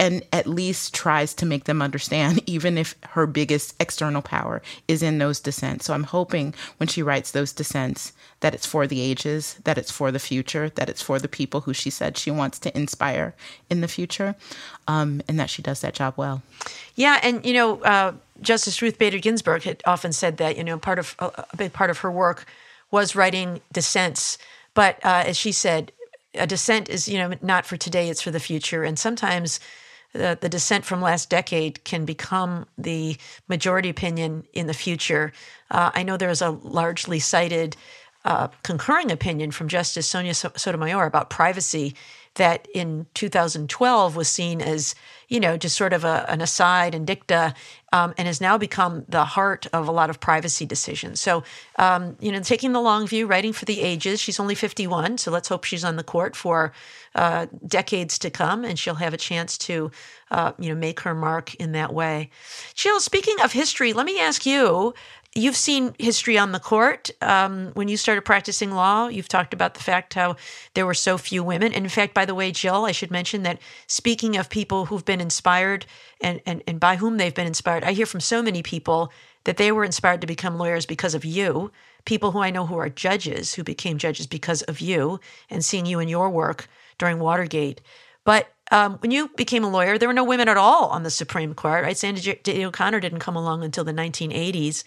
and 0.00 0.24
at 0.32 0.46
least 0.46 0.92
tries 0.92 1.34
to 1.34 1.46
make 1.46 1.64
them 1.64 1.80
understand, 1.80 2.42
even 2.46 2.76
if 2.76 2.94
her 3.10 3.26
biggest 3.26 3.74
external 3.80 4.22
power 4.22 4.60
is 4.88 5.02
in 5.02 5.18
those 5.18 5.40
dissents. 5.40 5.86
So 5.86 5.94
I'm 5.94 6.04
hoping 6.04 6.54
when 6.78 6.88
she 6.88 7.02
writes 7.02 7.30
those 7.30 7.52
dissents 7.52 8.12
that 8.40 8.54
it's 8.54 8.66
for 8.66 8.86
the 8.86 9.00
ages, 9.00 9.58
that 9.64 9.78
it's 9.78 9.90
for 9.90 10.10
the 10.10 10.18
future, 10.18 10.68
that 10.70 10.90
it's 10.90 11.00
for 11.02 11.18
the 11.18 11.28
people 11.28 11.62
who 11.62 11.72
she 11.72 11.90
said 11.90 12.18
she 12.18 12.30
wants 12.30 12.58
to 12.60 12.76
inspire 12.76 13.34
in 13.70 13.80
the 13.80 13.88
future, 13.88 14.34
um, 14.88 15.22
and 15.28 15.38
that 15.38 15.50
she 15.50 15.62
does 15.62 15.80
that 15.80 15.94
job 15.94 16.14
well. 16.16 16.42
Yeah, 16.96 17.20
and 17.22 17.44
you 17.46 17.54
know, 17.54 17.80
uh, 17.82 18.12
Justice 18.40 18.82
Ruth 18.82 18.98
Bader 18.98 19.18
Ginsburg 19.18 19.62
had 19.62 19.82
often 19.86 20.12
said 20.12 20.36
that 20.38 20.56
you 20.56 20.64
know 20.64 20.78
part 20.78 20.98
of 20.98 21.14
a 21.18 21.56
big 21.56 21.72
part 21.72 21.90
of 21.90 21.98
her 21.98 22.10
work 22.10 22.46
was 22.90 23.16
writing 23.16 23.60
dissents, 23.72 24.38
but 24.74 24.96
uh, 25.04 25.24
as 25.26 25.36
she 25.36 25.52
said, 25.52 25.92
a 26.34 26.46
dissent 26.46 26.88
is 26.88 27.08
you 27.08 27.16
know 27.16 27.32
not 27.40 27.64
for 27.64 27.76
today; 27.76 28.10
it's 28.10 28.20
for 28.20 28.30
the 28.30 28.40
future, 28.40 28.82
and 28.82 28.98
sometimes 28.98 29.60
the, 30.14 30.38
the 30.40 30.48
dissent 30.48 30.84
from 30.84 31.02
last 31.02 31.28
decade 31.28 31.84
can 31.84 32.04
become 32.04 32.66
the 32.78 33.16
majority 33.48 33.90
opinion 33.90 34.44
in 34.52 34.66
the 34.66 34.74
future. 34.74 35.32
Uh, 35.70 35.90
I 35.94 36.02
know 36.02 36.16
there 36.16 36.30
is 36.30 36.40
a 36.40 36.50
largely 36.50 37.18
cited 37.18 37.76
uh, 38.24 38.48
concurring 38.62 39.10
opinion 39.10 39.50
from 39.50 39.68
Justice 39.68 40.06
Sonia 40.06 40.32
Sotomayor 40.32 41.04
about 41.04 41.28
privacy 41.28 41.94
that 42.36 42.66
in 42.74 43.06
2012 43.14 44.16
was 44.16 44.28
seen 44.28 44.62
as, 44.62 44.94
you 45.28 45.40
know, 45.40 45.56
just 45.56 45.76
sort 45.76 45.92
of 45.92 46.04
a, 46.04 46.24
an 46.28 46.40
aside 46.40 46.94
and 46.94 47.06
dicta, 47.06 47.54
um, 47.92 48.14
and 48.18 48.26
has 48.26 48.40
now 48.40 48.58
become 48.58 49.04
the 49.08 49.24
heart 49.24 49.66
of 49.72 49.86
a 49.88 49.92
lot 49.92 50.10
of 50.10 50.20
privacy 50.20 50.66
decisions. 50.66 51.20
So, 51.20 51.44
um, 51.76 52.16
you 52.20 52.32
know, 52.32 52.40
taking 52.40 52.72
the 52.72 52.80
long 52.80 53.06
view, 53.06 53.26
writing 53.26 53.52
for 53.52 53.64
the 53.64 53.80
ages. 53.80 54.20
She's 54.20 54.40
only 54.40 54.54
51, 54.54 55.18
so 55.18 55.30
let's 55.30 55.48
hope 55.48 55.64
she's 55.64 55.84
on 55.84 55.96
the 55.96 56.04
court 56.04 56.34
for 56.34 56.72
uh, 57.14 57.46
decades 57.66 58.18
to 58.20 58.30
come, 58.30 58.64
and 58.64 58.78
she'll 58.78 58.96
have 58.96 59.14
a 59.14 59.18
chance 59.18 59.56
to, 59.58 59.90
uh, 60.30 60.52
you 60.58 60.68
know, 60.68 60.74
make 60.74 61.00
her 61.00 61.14
mark 61.14 61.54
in 61.54 61.72
that 61.72 61.94
way. 61.94 62.30
Jill, 62.74 63.00
speaking 63.00 63.36
of 63.42 63.52
history, 63.52 63.92
let 63.92 64.06
me 64.06 64.18
ask 64.18 64.44
you 64.44 64.94
you've 65.34 65.56
seen 65.56 65.94
history 65.98 66.38
on 66.38 66.52
the 66.52 66.60
court. 66.60 67.10
Um, 67.20 67.70
when 67.74 67.88
you 67.88 67.96
started 67.96 68.22
practicing 68.22 68.70
law, 68.70 69.08
you've 69.08 69.28
talked 69.28 69.52
about 69.52 69.74
the 69.74 69.82
fact 69.82 70.14
how 70.14 70.36
there 70.74 70.86
were 70.86 70.94
so 70.94 71.18
few 71.18 71.42
women. 71.42 71.72
And 71.72 71.84
in 71.84 71.90
fact, 71.90 72.14
by 72.14 72.24
the 72.24 72.34
way, 72.34 72.52
Jill, 72.52 72.84
I 72.84 72.92
should 72.92 73.10
mention 73.10 73.42
that 73.42 73.58
speaking 73.86 74.36
of 74.36 74.48
people 74.48 74.86
who've 74.86 75.04
been 75.04 75.20
inspired 75.20 75.86
and, 76.20 76.40
and, 76.46 76.62
and 76.66 76.78
by 76.78 76.96
whom 76.96 77.16
they've 77.16 77.34
been 77.34 77.46
inspired, 77.46 77.84
I 77.84 77.92
hear 77.92 78.06
from 78.06 78.20
so 78.20 78.42
many 78.42 78.62
people 78.62 79.12
that 79.44 79.56
they 79.56 79.72
were 79.72 79.84
inspired 79.84 80.20
to 80.20 80.26
become 80.26 80.56
lawyers 80.56 80.86
because 80.86 81.14
of 81.14 81.24
you. 81.24 81.70
People 82.04 82.30
who 82.30 82.40
I 82.40 82.50
know 82.50 82.66
who 82.66 82.76
are 82.76 82.88
judges 82.88 83.54
who 83.54 83.64
became 83.64 83.98
judges 83.98 84.26
because 84.26 84.62
of 84.62 84.80
you 84.80 85.20
and 85.50 85.64
seeing 85.64 85.86
you 85.86 85.98
in 85.98 86.08
your 86.08 86.30
work 86.30 86.68
during 86.98 87.18
Watergate. 87.18 87.80
But 88.24 88.48
um, 88.70 88.94
when 88.98 89.10
you 89.10 89.28
became 89.36 89.64
a 89.64 89.68
lawyer, 89.68 89.98
there 89.98 90.08
were 90.08 90.14
no 90.14 90.24
women 90.24 90.48
at 90.48 90.56
all 90.56 90.86
on 90.86 91.02
the 91.02 91.10
Supreme 91.10 91.54
Court, 91.54 91.84
right? 91.84 91.96
Sandra 91.96 92.34
Day 92.36 92.64
O'Connor 92.64 93.00
didn't 93.00 93.18
come 93.18 93.36
along 93.36 93.62
until 93.62 93.84
the 93.84 93.92
1980s. 93.92 94.84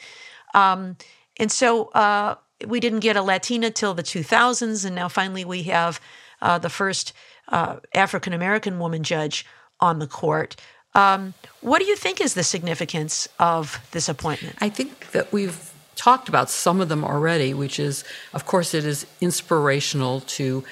Um, 0.53 0.97
and 1.37 1.51
so 1.51 1.85
uh, 1.89 2.35
we 2.65 2.79
didn't 2.79 2.99
get 2.99 3.15
a 3.15 3.21
Latina 3.21 3.69
till 3.69 3.93
the 3.93 4.03
2000s, 4.03 4.85
and 4.85 4.95
now 4.95 5.07
finally 5.07 5.45
we 5.45 5.63
have 5.63 5.99
uh, 6.41 6.57
the 6.57 6.69
first 6.69 7.13
uh, 7.49 7.77
African 7.93 8.33
American 8.33 8.79
woman 8.79 9.03
judge 9.03 9.45
on 9.79 9.99
the 9.99 10.07
court. 10.07 10.55
Um, 10.95 11.35
what 11.61 11.79
do 11.79 11.85
you 11.85 11.95
think 11.95 12.19
is 12.19 12.33
the 12.33 12.43
significance 12.43 13.27
of 13.39 13.79
this 13.91 14.09
appointment? 14.09 14.55
I 14.59 14.69
think 14.69 15.11
that 15.11 15.31
we've 15.31 15.71
talked 15.95 16.27
about 16.29 16.49
some 16.49 16.81
of 16.81 16.89
them 16.89 17.03
already, 17.03 17.53
which 17.53 17.79
is, 17.79 18.03
of 18.33 18.45
course, 18.45 18.73
it 18.73 18.85
is 18.85 19.05
inspirational 19.21 20.21
to 20.21 20.63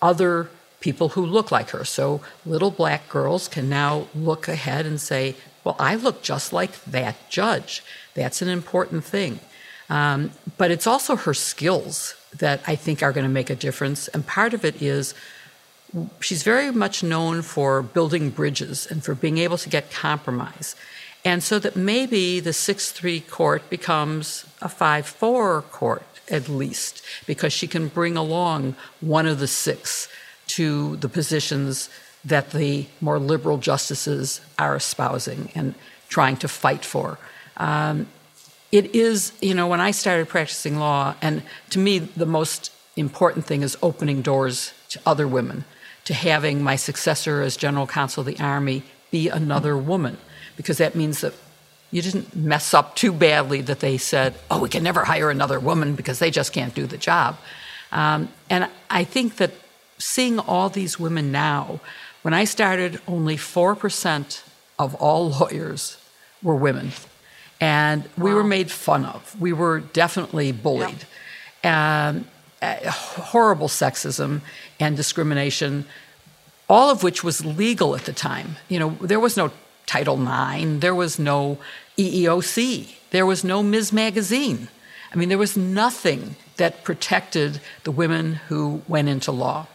other 0.00 0.48
people 0.80 1.10
who 1.10 1.26
look 1.26 1.50
like 1.50 1.70
her. 1.70 1.84
So 1.84 2.20
little 2.46 2.70
black 2.70 3.08
girls 3.08 3.48
can 3.48 3.68
now 3.68 4.06
look 4.14 4.48
ahead 4.48 4.86
and 4.86 5.00
say, 5.00 5.34
well, 5.68 5.76
I 5.78 5.96
look 5.96 6.22
just 6.22 6.54
like 6.54 6.82
that 6.84 7.28
judge. 7.28 7.82
That's 8.14 8.40
an 8.40 8.48
important 8.48 9.04
thing. 9.04 9.38
Um, 9.90 10.30
but 10.56 10.70
it's 10.70 10.86
also 10.86 11.14
her 11.14 11.34
skills 11.34 12.14
that 12.38 12.62
I 12.66 12.74
think 12.74 13.02
are 13.02 13.12
going 13.12 13.26
to 13.26 13.30
make 13.40 13.50
a 13.50 13.54
difference. 13.54 14.08
And 14.08 14.26
part 14.26 14.54
of 14.54 14.64
it 14.64 14.80
is 14.80 15.12
she's 16.20 16.42
very 16.42 16.70
much 16.70 17.02
known 17.02 17.42
for 17.42 17.82
building 17.82 18.30
bridges 18.30 18.86
and 18.86 19.04
for 19.04 19.14
being 19.14 19.36
able 19.36 19.58
to 19.58 19.68
get 19.68 19.90
compromise. 19.90 20.74
And 21.22 21.42
so 21.42 21.58
that 21.58 21.76
maybe 21.76 22.40
the 22.40 22.54
6 22.54 22.90
3 22.90 23.20
court 23.20 23.68
becomes 23.68 24.46
a 24.62 24.70
5 24.70 25.06
4 25.06 25.60
court 25.70 26.02
at 26.30 26.48
least, 26.48 27.02
because 27.26 27.52
she 27.52 27.66
can 27.66 27.88
bring 27.88 28.16
along 28.16 28.74
one 29.02 29.26
of 29.26 29.38
the 29.38 29.46
six 29.46 30.08
to 30.46 30.96
the 30.96 31.08
positions 31.10 31.90
that 32.24 32.50
the 32.50 32.86
more 33.00 33.18
liberal 33.18 33.58
justices 33.58 34.40
are 34.58 34.76
espousing 34.76 35.50
and 35.54 35.74
trying 36.08 36.36
to 36.38 36.48
fight 36.48 36.84
for. 36.84 37.18
Um, 37.56 38.06
it 38.70 38.94
is, 38.94 39.32
you 39.40 39.54
know, 39.54 39.66
when 39.66 39.80
I 39.80 39.92
started 39.92 40.28
practicing 40.28 40.78
law, 40.78 41.14
and 41.22 41.42
to 41.70 41.78
me, 41.78 41.98
the 41.98 42.26
most 42.26 42.70
important 42.96 43.46
thing 43.46 43.62
is 43.62 43.76
opening 43.82 44.22
doors 44.22 44.72
to 44.90 45.00
other 45.06 45.26
women, 45.26 45.64
to 46.04 46.14
having 46.14 46.62
my 46.62 46.76
successor 46.76 47.42
as 47.42 47.56
general 47.56 47.86
counsel 47.86 48.20
of 48.20 48.26
the 48.26 48.42
Army 48.42 48.82
be 49.10 49.28
another 49.28 49.76
woman, 49.76 50.18
because 50.56 50.78
that 50.78 50.94
means 50.94 51.20
that 51.22 51.32
you 51.90 52.02
didn't 52.02 52.36
mess 52.36 52.74
up 52.74 52.94
too 52.94 53.12
badly 53.12 53.62
that 53.62 53.80
they 53.80 53.96
said, 53.96 54.34
oh, 54.50 54.60
we 54.60 54.68
can 54.68 54.82
never 54.82 55.04
hire 55.04 55.30
another 55.30 55.58
woman 55.58 55.94
because 55.94 56.18
they 56.18 56.30
just 56.30 56.52
can't 56.52 56.74
do 56.74 56.86
the 56.86 56.98
job. 56.98 57.38
Um, 57.90 58.28
and 58.50 58.68
I 58.90 59.04
think 59.04 59.36
that 59.36 59.52
seeing 59.96 60.38
all 60.38 60.68
these 60.68 60.98
women 60.98 61.32
now, 61.32 61.80
when 62.28 62.34
I 62.34 62.44
started, 62.44 63.00
only 63.08 63.38
4% 63.38 64.42
of 64.78 64.94
all 64.96 65.30
lawyers 65.40 65.96
were 66.42 66.54
women 66.54 66.92
and 67.58 68.06
we 68.18 68.28
wow. 68.28 68.36
were 68.36 68.44
made 68.44 68.70
fun 68.70 69.06
of. 69.06 69.34
We 69.40 69.54
were 69.54 69.80
definitely 69.80 70.52
bullied. 70.52 71.06
Yep. 71.64 71.74
Um, 71.74 72.26
uh, 72.60 72.90
horrible 72.90 73.68
sexism 73.68 74.42
and 74.78 74.94
discrimination, 74.94 75.86
all 76.68 76.90
of 76.90 77.02
which 77.02 77.24
was 77.24 77.46
legal 77.46 77.96
at 77.96 78.04
the 78.04 78.12
time. 78.12 78.56
You 78.68 78.78
know, 78.78 78.90
there 79.00 79.20
was 79.20 79.38
no 79.38 79.50
Title 79.86 80.20
IX, 80.20 80.80
there 80.80 80.94
was 80.94 81.18
no 81.18 81.56
EEOC, 81.96 82.94
there 83.08 83.24
was 83.24 83.42
no 83.42 83.62
Ms. 83.62 83.90
Magazine. 83.90 84.68
I 85.10 85.16
mean, 85.16 85.30
there 85.30 85.38
was 85.38 85.56
nothing 85.56 86.36
that 86.58 86.84
protected 86.84 87.62
the 87.84 87.90
women 87.90 88.34
who 88.48 88.82
went 88.86 89.08
into 89.08 89.32
law. 89.32 89.66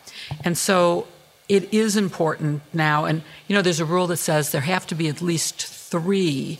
And 0.44 0.56
so 0.56 1.08
it 1.50 1.74
is 1.74 1.98
important 1.98 2.62
now, 2.74 3.06
and 3.06 3.22
you 3.48 3.56
know, 3.56 3.62
there's 3.62 3.80
a 3.80 3.86
rule 3.86 4.08
that 4.08 4.18
says 4.18 4.52
there 4.52 4.62
have 4.62 4.88
to 4.88 4.96
be 4.96 5.08
at 5.10 5.22
least 5.22 5.66
three 5.66 6.60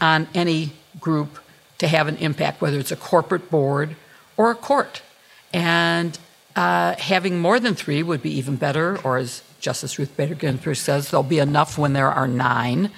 on 0.00 0.28
any 0.34 0.72
group 1.00 1.38
to 1.78 1.88
have 1.88 2.08
an 2.08 2.16
impact, 2.18 2.60
whether 2.60 2.78
it's 2.78 2.92
a 2.92 2.96
corporate 2.96 3.50
board 3.50 3.96
or 4.36 4.50
a 4.50 4.54
court. 4.54 5.02
And 5.52 6.18
uh, 6.54 6.94
having 6.96 7.40
more 7.40 7.58
than 7.58 7.74
three 7.74 8.02
would 8.02 8.22
be 8.22 8.30
even 8.38 8.56
better, 8.56 8.98
or 9.02 9.18
as 9.18 9.42
Justice 9.60 9.98
Ruth 9.98 10.16
Bader 10.16 10.34
Ginsburg 10.34 10.76
says, 10.76 11.10
there'll 11.10 11.22
be 11.24 11.38
enough 11.38 11.78
when 11.78 11.92
there 11.92 12.10
are 12.10 12.28
nine. 12.28 12.90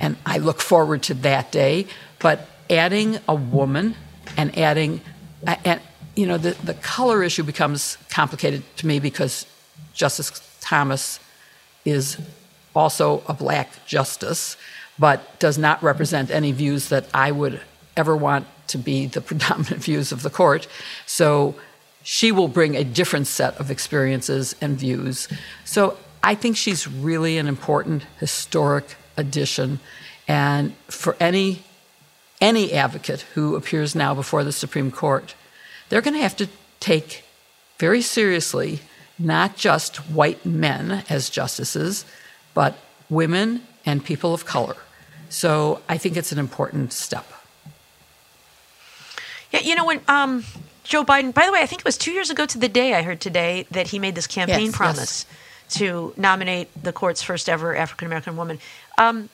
And 0.00 0.16
I 0.24 0.38
look 0.38 0.60
forward 0.60 1.02
to 1.04 1.14
that 1.14 1.52
day. 1.52 1.86
But 2.18 2.48
adding 2.70 3.18
a 3.28 3.34
woman 3.34 3.94
and 4.36 4.56
adding, 4.58 5.00
uh, 5.46 5.56
and 5.64 5.80
you 6.14 6.26
know, 6.26 6.38
the, 6.38 6.52
the 6.64 6.74
color 6.74 7.22
issue 7.22 7.42
becomes 7.42 7.98
complicated 8.10 8.62
to 8.76 8.86
me 8.86 8.98
because 8.98 9.46
Justice 9.94 10.30
Thomas 10.62 11.20
is 11.84 12.16
also 12.74 13.22
a 13.28 13.34
black 13.34 13.84
justice 13.86 14.56
but 14.98 15.38
does 15.38 15.58
not 15.58 15.82
represent 15.82 16.30
any 16.30 16.52
views 16.52 16.88
that 16.88 17.06
I 17.12 17.32
would 17.32 17.60
ever 17.96 18.16
want 18.16 18.46
to 18.68 18.78
be 18.78 19.06
the 19.06 19.20
predominant 19.30 19.82
views 19.82 20.12
of 20.12 20.22
the 20.22 20.30
court. 20.30 20.66
So 21.06 21.54
she 22.02 22.32
will 22.32 22.48
bring 22.48 22.76
a 22.76 22.84
different 22.84 23.26
set 23.26 23.58
of 23.58 23.70
experiences 23.70 24.54
and 24.60 24.78
views. 24.78 25.28
So 25.64 25.98
I 26.22 26.34
think 26.34 26.56
she's 26.56 26.86
really 26.86 27.38
an 27.38 27.48
important 27.48 28.04
historic 28.18 28.96
addition. 29.16 29.80
And 30.28 30.74
for 30.88 31.16
any 31.20 31.64
any 32.40 32.72
advocate 32.72 33.20
who 33.34 33.54
appears 33.54 33.94
now 33.94 34.14
before 34.14 34.42
the 34.42 34.50
Supreme 34.50 34.90
Court, 34.90 35.36
they're 35.88 36.00
going 36.00 36.14
to 36.14 36.22
have 36.22 36.36
to 36.36 36.48
take 36.80 37.24
very 37.78 38.02
seriously 38.02 38.80
not 39.22 39.56
just 39.56 39.96
white 40.10 40.44
men 40.44 41.04
as 41.08 41.30
justices, 41.30 42.04
but 42.54 42.76
women 43.08 43.62
and 43.86 44.04
people 44.04 44.34
of 44.34 44.44
color. 44.44 44.76
So 45.28 45.80
I 45.88 45.96
think 45.96 46.16
it's 46.16 46.32
an 46.32 46.38
important 46.38 46.92
step. 46.92 47.26
Yeah, 49.50 49.60
you 49.60 49.74
know 49.74 49.84
when 49.84 50.00
um, 50.08 50.44
Joe 50.84 51.04
Biden. 51.04 51.32
By 51.32 51.46
the 51.46 51.52
way, 51.52 51.60
I 51.60 51.66
think 51.66 51.80
it 51.80 51.84
was 51.84 51.98
two 51.98 52.12
years 52.12 52.30
ago 52.30 52.46
to 52.46 52.58
the 52.58 52.68
day 52.68 52.94
I 52.94 53.02
heard 53.02 53.20
today 53.20 53.66
that 53.70 53.88
he 53.88 53.98
made 53.98 54.14
this 54.14 54.26
campaign 54.26 54.66
yes, 54.66 54.76
promise 54.76 55.26
yes. 55.28 55.78
to 55.78 56.14
nominate 56.16 56.68
the 56.82 56.92
court's 56.92 57.22
first 57.22 57.48
ever 57.48 57.76
African 57.76 58.06
American 58.06 58.36
woman. 58.36 58.58
Um, 58.98 59.28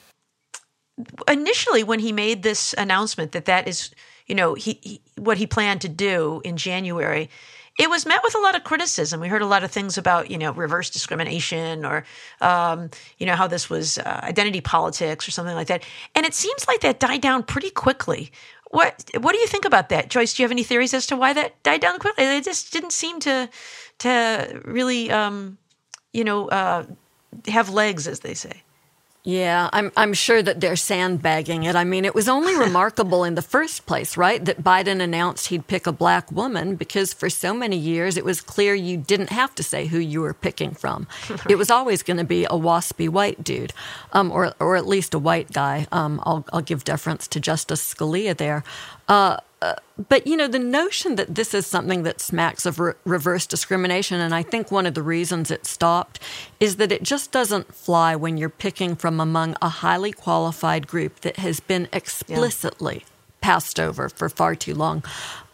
initially, 1.29 1.85
when 1.85 2.01
he 2.01 2.13
made 2.13 2.43
this 2.43 2.75
announcement 2.77 3.33
that 3.33 3.45
that 3.47 3.69
is, 3.69 3.91
you 4.27 4.35
know, 4.35 4.55
he, 4.55 4.79
he 4.83 5.01
what 5.17 5.39
he 5.39 5.47
planned 5.47 5.81
to 5.83 5.89
do 5.89 6.43
in 6.45 6.57
January, 6.57 7.31
it 7.79 7.89
was 7.89 8.05
met 8.05 8.21
with 8.25 8.35
a 8.35 8.41
lot 8.41 8.57
of 8.57 8.65
criticism. 8.65 9.21
We 9.21 9.29
heard 9.29 9.43
a 9.43 9.47
lot 9.47 9.63
of 9.63 9.71
things 9.71 9.97
about, 9.97 10.31
you 10.31 10.37
know, 10.37 10.53
reverse 10.53 10.91
discrimination 10.91 11.85
or, 11.85 12.05
um, 12.41 12.91
you 13.19 13.27
know, 13.27 13.37
how 13.37 13.47
this 13.47 13.71
was 13.71 13.99
uh, 13.99 14.21
identity 14.25 14.61
politics 14.61 15.29
or 15.29 15.31
something 15.31 15.55
like 15.55 15.69
that. 15.69 15.85
And 16.15 16.27
it 16.27 16.35
seems 16.35 16.67
like 16.67 16.81
that 16.81 16.99
died 16.99 17.23
down 17.23 17.45
pretty 17.45 17.71
quickly. 17.71 18.33
What 18.71 19.09
What 19.21 19.33
do 19.33 19.39
you 19.39 19.47
think 19.47 19.65
about 19.65 19.89
that, 19.91 20.11
Joyce? 20.11 20.35
Do 20.35 20.43
you 20.43 20.45
have 20.45 20.53
any 20.53 20.65
theories 20.65 20.93
as 20.93 21.07
to 21.07 21.17
why 21.17 21.33
that 21.33 21.63
died 21.63 21.81
down 21.81 21.99
quickly? 21.99 22.25
It 22.25 22.45
just 22.45 22.73
didn't 22.73 22.93
seem 22.93 23.21
to 23.21 23.49
to 23.99 24.61
really, 24.65 25.11
um, 25.11 25.57
you 26.13 26.25
know, 26.25 26.49
uh, 26.49 26.85
have 27.47 27.71
legs, 27.71 28.07
as 28.07 28.21
they 28.21 28.35
say. 28.35 28.63
Yeah, 29.29 29.69
I'm 29.75 29.93
I'm 29.95 30.15
sure 30.15 30.43
that 30.43 30.59
they're 30.59 30.75
sandbagging 30.75 31.65
it. 31.65 31.77
I 31.77 31.85
mean, 31.85 32.07
it 32.07 32.15
was 32.15 32.31
only 32.31 32.57
remarkable 32.67 33.25
in 33.25 33.35
the 33.35 33.43
first 33.43 33.85
place, 33.85 34.17
right? 34.17 34.43
That 34.43 34.65
Biden 34.65 35.03
announced 35.03 35.49
he'd 35.49 35.67
pick 35.67 35.87
a 35.87 35.93
black 35.93 36.33
woman 36.33 36.77
because 36.77 37.13
for 37.13 37.29
so 37.29 37.53
many 37.53 37.77
years 37.77 38.17
it 38.17 38.25
was 38.25 38.41
clear 38.41 38.75
you 38.75 38.97
didn't 38.97 39.29
have 39.29 39.55
to 39.57 39.63
say 39.63 39.85
who 39.85 39.99
you 39.99 40.23
were 40.23 40.33
picking 40.33 40.71
from. 40.71 41.07
it 41.47 41.57
was 41.57 41.71
always 41.71 42.03
going 42.03 42.17
to 42.17 42.25
be 42.25 42.47
a 42.47 42.57
waspy 42.57 43.07
white 43.07 43.45
dude, 43.45 43.75
um, 44.15 44.33
or 44.33 44.55
or 44.61 44.77
at 44.77 44.87
least 44.87 45.13
a 45.13 45.19
white 45.19 45.53
guy. 45.53 45.87
Um, 45.93 46.23
I'll 46.25 46.47
I'll 46.51 46.63
give 46.63 46.85
deference 46.85 47.29
to 47.29 47.39
Justice 47.39 47.93
Scalia 47.93 48.35
there. 48.35 48.65
Uh, 49.09 49.39
but 50.09 50.27
you 50.27 50.37
know 50.37 50.47
the 50.47 50.59
notion 50.59 51.17
that 51.17 51.35
this 51.35 51.53
is 51.53 51.67
something 51.67 52.05
that 52.05 52.21
smacks 52.21 52.65
of 52.65 52.79
re- 52.79 52.93
reverse 53.05 53.47
discrimination 53.47 54.21
and 54.21 54.35
i 54.35 54.43
think 54.43 54.71
one 54.71 54.87
of 54.87 54.95
the 54.95 55.03
reasons 55.03 55.51
it 55.51 55.67
stopped 55.67 56.21
is 56.61 56.77
that 56.77 56.93
it 56.93 57.03
just 57.03 57.33
doesn't 57.33 57.75
fly 57.75 58.15
when 58.15 58.37
you're 58.37 58.49
picking 58.49 58.95
from 58.95 59.19
among 59.19 59.57
a 59.61 59.69
highly 59.69 60.13
qualified 60.13 60.87
group 60.87 61.21
that 61.21 61.37
has 61.37 61.59
been 61.59 61.89
explicitly 61.93 62.99
yeah. 62.99 63.09
passed 63.41 63.81
over 63.81 64.09
for 64.09 64.29
far 64.29 64.55
too 64.55 64.75
long 64.75 65.03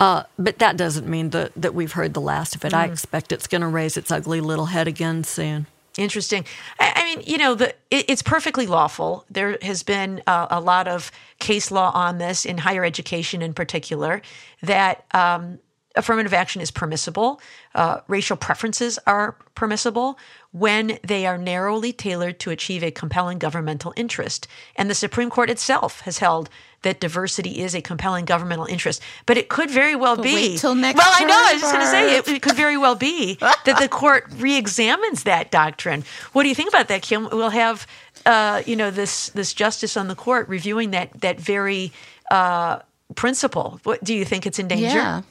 uh, 0.01 0.25
but 0.39 0.59
that 0.59 0.77
doesn't 0.77 1.09
mean 1.09 1.31
that, 1.31 1.53
that 1.57 1.75
we've 1.75 1.93
heard 1.93 2.13
the 2.13 2.21
last 2.21 2.55
of 2.55 2.65
it 2.65 2.73
mm. 2.73 2.77
i 2.77 2.85
expect 2.85 3.33
it's 3.33 3.47
going 3.47 3.63
to 3.63 3.69
raise 3.69 3.97
its 3.97 4.11
ugly 4.11 4.41
little 4.41 4.67
head 4.67 4.87
again 4.87 5.25
soon 5.25 5.67
Interesting. 5.97 6.45
I, 6.81 6.93
I, 6.97 7.05
mean, 7.05 7.25
you 7.27 7.39
know, 7.39 7.55
the, 7.55 7.69
it, 7.91 8.07
it's 8.09 8.23
perfectly 8.23 8.67
lawful. 8.67 9.25
There 9.31 9.59
has 9.63 9.83
been 9.83 10.23
uh, 10.27 10.49
a 10.51 10.61
lot 10.61 10.89
of 10.89 11.13
case 11.39 11.71
law 11.71 11.93
on 11.95 12.19
this 12.19 12.45
in 12.45 12.59
higher 12.59 12.85
education, 12.85 13.43
in 13.43 13.55
particular, 13.55 14.21
that 14.63 15.05
um, 15.15 15.61
affirmative 15.95 16.35
action 16.35 16.61
is 16.61 16.71
permissible. 16.71 17.41
Uh, 17.75 18.01
racial 18.09 18.37
preferences 18.37 18.99
are 19.07 19.37
permissible 19.55 20.19
when 20.55 21.01
they 21.03 21.27
are 21.27 21.37
narrowly 21.37 21.93
tailored 21.93 22.39
to 22.39 22.49
achieve 22.51 22.85
a 22.85 22.91
compelling 22.93 23.41
governmental 23.41 23.93
interest. 23.97 24.47
And 24.77 24.89
the 24.89 24.95
Supreme 24.95 25.29
Court 25.29 25.51
itself 25.51 26.03
has 26.03 26.19
held 26.19 26.49
that 26.83 27.01
diversity 27.01 27.61
is 27.61 27.75
a 27.75 27.83
compelling 27.83 28.25
governmental 28.25 28.67
interest. 28.67 29.03
But 29.27 29.37
it 29.37 29.49
could 29.49 29.69
very 29.69 29.97
well 29.97 30.15
but 30.15 30.23
be. 30.23 30.35
Wait 30.35 30.59
till 30.59 30.77
next 30.77 30.99
well, 30.99 31.11
I 31.11 31.25
know. 31.25 31.35
I 31.35 31.55
was 31.55 31.61
just 31.61 31.73
going 31.73 31.85
to 31.85 31.91
say 31.91 32.17
it, 32.17 32.29
it, 32.29 32.41
could 32.41 32.55
very 32.55 32.77
well 32.77 32.95
be 32.95 33.35
that 33.41 33.79
the 33.81 33.89
court 33.89 34.27
re-examines 34.37 35.25
that 35.25 35.51
doctrine. 35.51 36.05
What 36.35 36.45
do 36.45 36.49
you 36.49 36.55
think 36.55 36.69
about 36.69 36.87
that, 36.87 37.03
Kim? 37.03 37.29
We'll 37.33 37.51
have, 37.51 37.89
uh, 38.25 38.63
you 38.65 38.77
know, 38.77 38.93
this 38.93 39.31
this 39.31 39.53
justice 39.55 39.97
on 39.97 40.07
the 40.07 40.15
court 40.15 40.49
reviewing 40.49 40.93
that 40.93 41.21
that 41.21 41.41
very 41.41 41.91
uh, 42.31 42.79
principle. 43.17 43.81
What 43.83 44.05
do 44.05 44.15
you 44.15 44.25
think 44.25 44.47
it's 44.47 44.61
in 44.61 44.69
danger? 44.69 44.85
Yeah. 44.85 45.23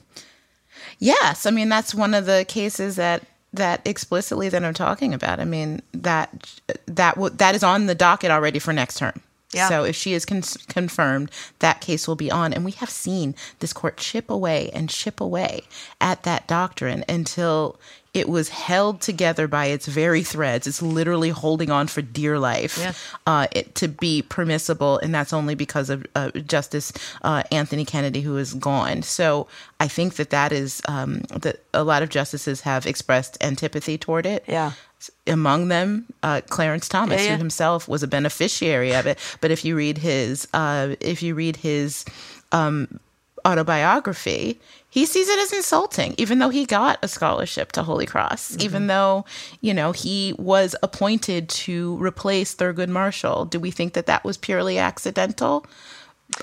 Yes, 1.00 1.46
I 1.46 1.52
mean 1.52 1.70
that's 1.70 1.96
one 1.96 2.14
of 2.14 2.26
the 2.26 2.46
cases 2.46 2.98
that 2.98 3.24
that 3.54 3.82
explicitly 3.86 4.50
that 4.50 4.64
I'm 4.64 4.74
talking 4.74 5.14
about. 5.14 5.40
I 5.40 5.46
mean 5.46 5.82
that 5.94 6.60
that 6.86 7.16
w- 7.16 7.36
that 7.36 7.56
is 7.56 7.64
on 7.64 7.86
the 7.86 7.96
docket 7.96 8.32
already 8.32 8.60
for 8.60 8.74
next 8.74 8.98
term. 8.98 9.22
Yeah. 9.54 9.70
So 9.70 9.84
if 9.84 9.96
she 9.96 10.14
is 10.14 10.26
con- 10.26 10.42
confirmed, 10.68 11.30
that 11.60 11.80
case 11.80 12.08
will 12.08 12.16
be 12.16 12.32
on. 12.32 12.54
And 12.54 12.66
we 12.66 12.72
have 12.72 12.90
seen 12.90 13.36
this 13.60 13.72
court 13.72 13.98
chip 13.98 14.30
away 14.30 14.72
and 14.74 14.90
chip 14.90 15.22
away 15.22 15.62
at 16.02 16.24
that 16.24 16.48
doctrine 16.48 17.06
until 17.08 17.80
it 18.14 18.30
was 18.30 18.50
held 18.50 19.02
together 19.02 19.48
by 19.48 19.66
its 19.68 19.88
very 19.88 20.22
threads. 20.24 20.68
It's 20.68 20.82
literally 20.84 21.30
holding 21.30 21.72
on 21.72 21.88
for 21.88 22.02
dear 22.04 22.38
life 22.38 22.78
Yeah. 22.78 22.94
uh, 23.26 23.48
it, 23.52 23.74
to 23.76 23.88
be 23.88 24.22
permissible, 24.22 25.00
and 25.00 25.14
that's 25.16 25.34
only 25.34 25.56
because 25.56 25.90
of 25.90 26.06
uh, 26.16 26.30
Justice 26.32 26.94
uh, 27.24 27.42
Anthony 27.52 27.86
Kennedy, 27.86 28.22
who 28.22 28.38
is 28.38 28.54
gone. 28.54 29.02
So 29.02 29.48
I 29.80 29.88
think 29.88 30.16
that 30.16 30.30
that 30.30 30.52
is 30.52 30.82
um, 30.88 31.22
that 31.42 31.64
a 31.74 31.84
lot 31.84 32.04
of 32.04 32.10
justices 32.10 32.62
have 32.62 32.86
expressed 32.86 33.38
antipathy 33.44 33.98
toward 33.98 34.26
it. 34.28 34.44
Yeah. 34.48 34.74
Among 35.28 35.68
them, 35.68 36.06
uh, 36.22 36.42
Clarence 36.48 36.88
Thomas, 36.88 37.20
Yeah, 37.22 37.26
yeah. 37.26 37.32
who 37.34 37.38
himself 37.40 37.88
was 37.90 38.04
a 38.04 38.08
beneficiary 38.08 38.94
of 38.94 39.06
it. 39.06 39.18
But 39.42 39.52
if 39.52 39.66
you 39.66 39.76
read 39.76 39.98
his, 39.98 40.48
uh, 40.54 40.96
if 41.02 41.22
you 41.24 41.36
read 41.36 41.58
his 41.58 42.06
um, 42.54 43.00
autobiography, 43.46 44.60
he 44.94 45.08
sees 45.08 45.28
it 45.28 45.40
as 45.40 45.52
insulting, 45.52 46.14
even 46.20 46.38
though 46.38 46.50
he 46.50 46.68
got 46.68 47.00
a 47.02 47.08
scholarship 47.08 47.72
to 47.72 47.82
Holy 47.82 48.06
Cross, 48.06 48.52
mm-hmm. 48.52 48.62
even 48.62 48.86
though, 48.86 49.26
you 49.60 49.74
know, 49.74 49.92
he 49.92 50.36
was 50.38 50.76
appointed 50.84 51.50
to 51.50 51.98
replace 51.98 52.54
Thurgood 52.54 52.90
Marshall. 52.90 53.46
Do 53.46 53.60
we 53.60 53.72
think 53.72 53.94
that 53.94 54.06
that 54.06 54.24
was 54.24 54.38
purely 54.38 54.78
accidental? 54.78 55.66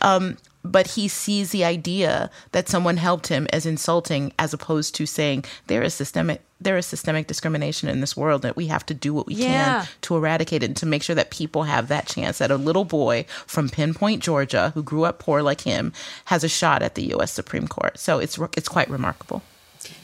Um, 0.02 0.36
but 0.62 0.88
he 0.88 1.08
sees 1.08 1.50
the 1.52 1.64
idea 1.64 2.30
that 2.52 2.68
someone 2.68 2.98
helped 2.98 3.28
him 3.28 3.46
as 3.50 3.64
insulting, 3.64 4.32
as 4.38 4.52
opposed 4.52 4.94
to 4.96 5.06
saying 5.06 5.44
there 5.68 5.82
is 5.82 5.94
systemic 5.94 6.42
there 6.62 6.76
is 6.76 6.84
systemic 6.84 7.26
discrimination 7.26 7.88
in 7.88 8.02
this 8.02 8.14
world 8.14 8.42
that 8.42 8.54
we 8.54 8.66
have 8.66 8.84
to 8.84 8.92
do 8.92 9.14
what 9.14 9.26
we 9.26 9.32
Yeah. 9.32 9.80
can 9.80 9.88
to 10.02 10.14
eradicate 10.14 10.62
it 10.62 10.66
and 10.66 10.76
to 10.76 10.84
make 10.84 11.02
sure 11.02 11.16
that 11.16 11.30
people 11.30 11.62
have 11.62 11.88
that 11.88 12.04
chance 12.04 12.36
that 12.36 12.50
a 12.50 12.56
little 12.58 12.84
boy 12.84 13.24
from 13.46 13.70
Pinpoint, 13.70 14.22
Georgia, 14.22 14.70
who 14.74 14.82
grew 14.82 15.04
up 15.04 15.18
poor 15.18 15.40
like 15.40 15.62
him, 15.62 15.94
has 16.26 16.44
a 16.44 16.50
shot 16.50 16.82
at 16.82 16.96
the 16.96 17.04
U.S. 17.14 17.32
Supreme 17.32 17.66
Court. 17.66 17.98
So 17.98 18.18
it's 18.18 18.38
it's 18.58 18.68
quite 18.68 18.90
remarkable. 18.90 19.42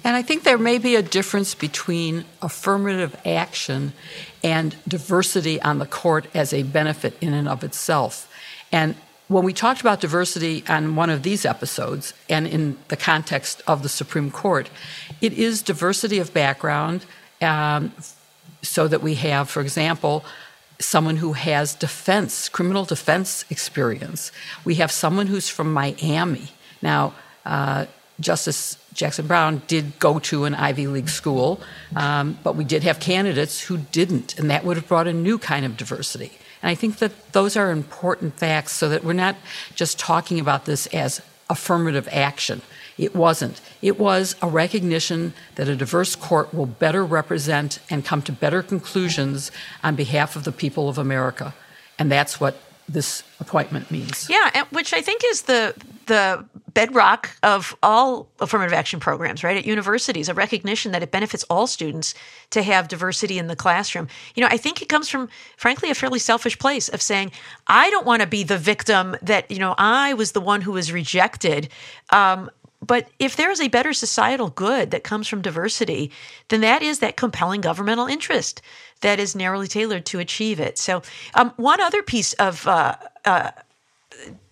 And 0.03 0.17
I 0.17 0.23
think 0.23 0.45
there 0.45 0.57
may 0.57 0.79
be 0.79 0.97
a 0.97 1.03
difference 1.03 1.55
between 1.55 2.25
affirmative 2.41 3.15
action 3.27 3.93
and 4.43 4.75
diversity 4.89 5.61
on 5.61 5.79
the 5.79 5.87
court 5.87 6.27
as 6.33 6.55
a 6.55 6.63
benefit 6.63 7.19
in 7.21 7.35
and 7.35 7.47
of 7.47 7.63
itself. 7.63 8.33
And 8.73 8.95
when 9.29 9.45
we 9.45 9.53
talked 9.53 9.81
about 9.81 10.01
diversity 10.01 10.63
on 10.69 10.95
one 10.95 11.11
of 11.11 11.23
these 11.23 11.45
episodes, 11.45 12.15
and 12.29 12.47
in 12.47 12.79
the 12.89 12.97
context 12.97 13.63
of 13.67 13.83
the 13.83 13.89
Supreme 13.89 14.31
Court, 14.31 14.71
it 15.21 15.33
is 15.33 15.63
diversity 15.63 16.19
of 16.19 16.33
background, 16.33 17.05
um, 17.43 17.93
so 18.63 18.87
that 18.89 19.03
we 19.03 19.15
have, 19.15 19.49
for 19.51 19.61
example, 19.61 20.25
someone 20.79 21.17
who 21.17 21.33
has 21.33 21.75
defense, 21.75 22.49
criminal 22.49 22.85
defense 22.85 23.45
experience. 23.51 24.31
We 24.65 24.77
have 24.77 24.93
someone 24.93 25.27
who's 25.27 25.49
from 25.49 25.73
Miami. 25.73 26.51
Now, 26.83 27.15
uh, 27.45 27.87
Justice 28.21 28.79
Jackson 28.93 29.27
Brown 29.27 29.63
did 29.67 29.99
go 29.99 30.19
to 30.21 30.45
an 30.45 30.55
Ivy 30.55 30.87
League 30.87 31.09
school, 31.09 31.61
um, 31.95 32.39
but 32.43 32.57
we 32.57 32.65
did 32.65 32.83
have 32.83 32.99
candidates 32.99 33.61
who 33.61 33.79
didn't, 33.79 34.39
and 34.39 34.51
that 34.51 34.65
would 34.65 34.77
have 34.77 34.89
brought 34.89 35.07
a 35.07 35.13
new 35.13 35.39
kind 35.39 35.67
of 35.67 35.77
diversity. 35.77 36.33
And 36.63 36.71
I 36.71 36.75
think 36.75 36.99
that 36.99 37.33
those 37.33 37.57
are 37.57 37.71
important 37.71 38.39
facts 38.39 38.73
so 38.73 38.89
that 38.89 39.05
we're 39.05 39.13
not 39.13 39.37
just 39.75 39.99
talking 39.99 40.41
about 40.41 40.65
this 40.65 40.87
as 40.89 41.21
affirmative 41.49 42.09
action. 42.11 42.63
It 42.99 43.15
wasn't. 43.15 43.61
It 43.83 43.99
was 43.99 44.35
a 44.41 44.49
recognition 44.49 45.35
that 45.57 45.69
a 45.69 45.77
diverse 45.77 46.17
court 46.17 46.55
will 46.55 46.67
better 46.67 47.05
represent 47.05 47.79
and 47.91 48.05
come 48.05 48.23
to 48.23 48.33
better 48.33 48.63
conclusions 48.63 49.53
on 49.85 49.97
behalf 49.97 50.35
of 50.35 50.45
the 50.45 50.53
people 50.53 50.89
of 50.89 50.99
America. 50.99 51.55
And 51.99 52.11
that's 52.11 52.41
what 52.41 52.57
this 52.89 53.23
appointment 53.39 53.91
means. 53.91 54.29
Yeah, 54.31 54.65
which 54.71 54.93
I 54.93 55.03
think 55.03 55.23
is 55.25 55.43
the 55.43 55.75
the 56.07 56.45
bedrock 56.73 57.31
of 57.43 57.77
all 57.83 58.29
affirmative 58.41 58.73
action 58.73 59.01
programs, 59.01 59.43
right? 59.43 59.57
At 59.57 59.65
universities, 59.65 60.29
a 60.29 60.35
recognition 60.35 60.93
that 60.93 61.03
it 61.03 61.11
benefits 61.11 61.45
all 61.45 61.67
students 61.67 62.15
to 62.51 62.63
have 62.63 62.89
diversity 62.89 63.39
in 63.39 63.47
the 63.47 63.57
classroom. 63.57 64.09
You 64.35 64.43
know, 64.43 64.49
I 64.51 64.57
think 64.57 64.83
it 64.83 64.89
comes 64.89 65.09
from, 65.09 65.29
frankly, 65.57 65.91
a 65.91 65.95
fairly 65.95 66.19
selfish 66.19 66.59
place 66.59 66.89
of 66.89 67.01
saying, 67.01 67.33
I 67.67 67.91
don't 67.91 68.07
want 68.07 68.23
to 68.23 68.29
be 68.29 68.43
the 68.43 68.59
victim 68.59 69.17
that, 69.23 69.51
you 69.51 69.59
know, 69.59 69.75
I 69.79 70.15
was 70.15 70.33
the 70.33 70.41
one 70.41 70.61
who 70.61 70.73
was 70.73 70.93
rejected. 70.93 71.69
Um, 72.11 72.51
but 72.87 73.09
if 73.19 73.37
there 73.37 73.51
is 73.51 73.61
a 73.61 73.69
better 73.69 73.93
societal 73.93 74.51
good 74.51 74.91
that 74.91 75.03
comes 75.03 75.27
from 75.29 75.43
diversity, 75.43 76.13
then 76.49 76.61
that 76.61 76.83
is 76.83 76.99
that 76.99 77.17
compelling 77.17 77.61
governmental 77.61 78.07
interest 78.07 78.61
that 79.01 79.19
is 79.19 79.35
narrowly 79.35 79.67
tailored 79.67 80.07
to 80.07 80.19
achieve 80.19 80.61
it. 80.61 80.79
So, 80.79 81.03
um, 81.35 81.53
one 81.57 81.81
other 81.81 82.03
piece 82.03 82.33
of 82.35 82.67
uh, 82.67 82.97
uh, 83.25 83.51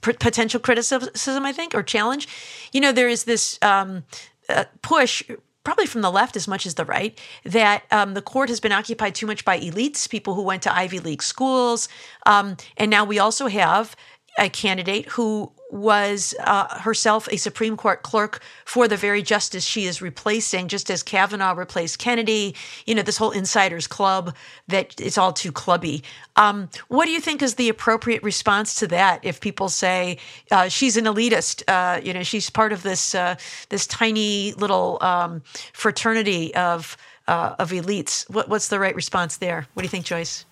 potential 0.00 0.60
criticism, 0.60 1.44
I 1.44 1.52
think, 1.52 1.74
or 1.74 1.82
challenge. 1.82 2.28
You 2.72 2.80
know, 2.80 2.92
there 2.92 3.08
is 3.08 3.24
this 3.24 3.58
um, 3.62 4.04
uh, 4.48 4.64
push, 4.82 5.22
probably 5.64 5.86
from 5.86 6.02
the 6.02 6.10
left 6.10 6.36
as 6.36 6.46
much 6.46 6.66
as 6.66 6.74
the 6.74 6.84
right, 6.84 7.18
that 7.44 7.84
um, 7.90 8.14
the 8.14 8.22
court 8.22 8.48
has 8.48 8.60
been 8.60 8.72
occupied 8.72 9.14
too 9.14 9.26
much 9.26 9.44
by 9.44 9.58
elites, 9.58 10.08
people 10.08 10.34
who 10.34 10.42
went 10.42 10.62
to 10.62 10.74
Ivy 10.74 11.00
League 11.00 11.22
schools. 11.22 11.88
Um, 12.26 12.56
and 12.76 12.90
now 12.90 13.04
we 13.04 13.18
also 13.18 13.48
have 13.48 13.96
a 14.38 14.48
candidate 14.48 15.06
who 15.10 15.52
was 15.74 16.34
uh, 16.38 16.78
herself 16.78 17.28
a 17.32 17.36
Supreme 17.36 17.76
Court 17.76 18.04
clerk 18.04 18.40
for 18.64 18.86
the 18.86 18.96
very 18.96 19.22
justice 19.22 19.64
she 19.64 19.86
is 19.86 20.00
replacing, 20.00 20.68
just 20.68 20.88
as 20.88 21.02
Kavanaugh 21.02 21.54
replaced 21.54 21.98
Kennedy. 21.98 22.54
You 22.86 22.94
know, 22.94 23.02
this 23.02 23.16
whole 23.16 23.32
insiders 23.32 23.88
club 23.88 24.34
that 24.68 25.00
it's 25.00 25.18
all 25.18 25.32
too 25.32 25.50
clubby. 25.50 26.04
Um, 26.36 26.70
what 26.86 27.06
do 27.06 27.10
you 27.10 27.20
think 27.20 27.42
is 27.42 27.56
the 27.56 27.68
appropriate 27.68 28.22
response 28.22 28.76
to 28.76 28.86
that? 28.86 29.18
If 29.24 29.40
people 29.40 29.68
say 29.68 30.18
uh, 30.52 30.68
she's 30.68 30.96
an 30.96 31.06
elitist, 31.06 31.64
uh, 31.66 32.00
you 32.00 32.14
know, 32.14 32.22
she's 32.22 32.48
part 32.50 32.72
of 32.72 32.84
this 32.84 33.12
uh, 33.12 33.34
this 33.68 33.86
tiny 33.88 34.52
little 34.52 34.98
um, 35.02 35.42
fraternity 35.72 36.54
of 36.54 36.96
uh, 37.26 37.56
of 37.58 37.70
elites. 37.70 38.30
What, 38.30 38.48
what's 38.48 38.68
the 38.68 38.78
right 38.78 38.94
response 38.94 39.38
there? 39.38 39.66
What 39.74 39.82
do 39.82 39.86
you 39.86 39.90
think, 39.90 40.06
Joyce? 40.06 40.44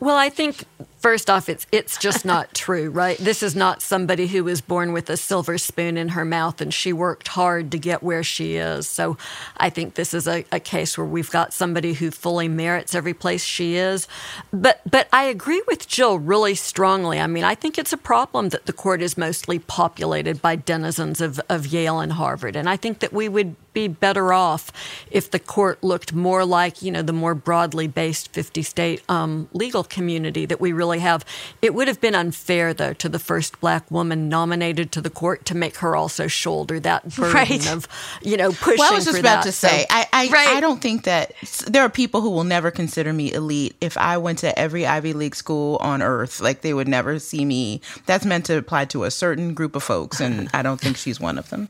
Well, 0.00 0.16
I 0.16 0.30
think 0.30 0.64
first 0.98 1.28
off, 1.28 1.48
it's 1.50 1.66
it's 1.72 1.98
just 1.98 2.24
not 2.24 2.54
true, 2.54 2.90
right? 2.90 3.18
This 3.18 3.42
is 3.42 3.54
not 3.54 3.82
somebody 3.82 4.26
who 4.26 4.44
was 4.44 4.62
born 4.62 4.92
with 4.92 5.10
a 5.10 5.16
silver 5.16 5.58
spoon 5.58 5.98
in 5.98 6.10
her 6.10 6.24
mouth 6.24 6.60
and 6.62 6.72
she 6.72 6.92
worked 6.92 7.28
hard 7.28 7.70
to 7.72 7.78
get 7.78 8.02
where 8.02 8.22
she 8.22 8.56
is. 8.56 8.86
So 8.86 9.18
I 9.58 9.68
think 9.68 9.94
this 9.94 10.14
is 10.14 10.26
a, 10.26 10.44
a 10.50 10.58
case 10.58 10.96
where 10.96 11.06
we've 11.06 11.30
got 11.30 11.52
somebody 11.52 11.92
who 11.92 12.10
fully 12.10 12.48
merits 12.48 12.94
every 12.94 13.14
place 13.14 13.44
she 13.44 13.76
is. 13.76 14.08
But 14.52 14.80
but 14.90 15.06
I 15.12 15.24
agree 15.24 15.62
with 15.66 15.86
Jill 15.86 16.18
really 16.18 16.54
strongly. 16.54 17.20
I 17.20 17.26
mean, 17.26 17.44
I 17.44 17.54
think 17.54 17.78
it's 17.78 17.92
a 17.92 17.98
problem 17.98 18.48
that 18.50 18.64
the 18.66 18.72
court 18.72 19.02
is 19.02 19.18
mostly 19.18 19.58
populated 19.58 20.40
by 20.40 20.56
denizens 20.56 21.20
of, 21.20 21.40
of 21.50 21.66
Yale 21.66 22.00
and 22.00 22.12
Harvard. 22.12 22.56
And 22.56 22.70
I 22.70 22.76
think 22.76 23.00
that 23.00 23.12
we 23.12 23.28
would 23.28 23.54
be 23.72 23.88
better 23.88 24.32
off 24.32 24.72
if 25.10 25.30
the 25.30 25.38
court 25.38 25.82
looked 25.82 26.12
more 26.12 26.44
like, 26.44 26.82
you 26.82 26.90
know, 26.90 27.02
the 27.02 27.12
more 27.12 27.34
broadly 27.34 27.86
based 27.86 28.32
50 28.32 28.62
state 28.62 29.02
um, 29.08 29.48
legal 29.52 29.84
community 29.84 30.46
that 30.46 30.60
we 30.60 30.72
really 30.72 30.98
have. 31.00 31.24
It 31.62 31.74
would 31.74 31.88
have 31.88 32.00
been 32.00 32.14
unfair, 32.14 32.74
though, 32.74 32.92
to 32.94 33.08
the 33.08 33.18
first 33.18 33.60
black 33.60 33.90
woman 33.90 34.28
nominated 34.28 34.92
to 34.92 35.00
the 35.00 35.10
court 35.10 35.44
to 35.46 35.54
make 35.56 35.76
her 35.76 35.94
also 35.96 36.26
shoulder 36.26 36.80
that 36.80 37.08
burden 37.16 37.32
Right. 37.34 37.72
of, 37.72 37.86
you 38.22 38.36
know, 38.36 38.52
pushing 38.52 38.78
Well, 38.78 38.92
I 38.92 38.96
was 38.96 39.04
just 39.04 39.18
about 39.18 39.44
that. 39.44 39.44
to 39.44 39.52
say, 39.52 39.80
So- 39.82 39.86
I 39.90 40.06
I, 40.12 40.28
Right. 40.28 40.48
I 40.56 40.60
don't 40.60 40.80
think 40.82 41.04
that 41.04 41.32
there 41.66 41.82
are 41.82 41.88
people 41.88 42.20
who 42.20 42.30
will 42.30 42.44
never 42.44 42.70
consider 42.70 43.12
me 43.12 43.32
elite 43.32 43.76
if 43.80 43.96
I 43.96 44.18
went 44.18 44.38
to 44.40 44.58
every 44.58 44.86
Ivy 44.86 45.12
League 45.12 45.34
school 45.34 45.76
on 45.80 46.02
earth. 46.02 46.40
Like 46.40 46.60
they 46.62 46.74
would 46.74 46.88
never 46.88 47.18
see 47.18 47.44
me. 47.44 47.80
That's 48.06 48.24
meant 48.24 48.46
to 48.46 48.56
apply 48.58 48.86
to 48.86 49.04
a 49.04 49.10
certain 49.10 49.54
group 49.54 49.74
of 49.76 49.82
folks, 49.82 50.20
and 50.20 50.48
I 50.52 50.62
don't 50.62 50.80
think 50.80 50.96
she's 50.96 51.20
one 51.20 51.38
of 51.38 51.50
them. 51.50 51.68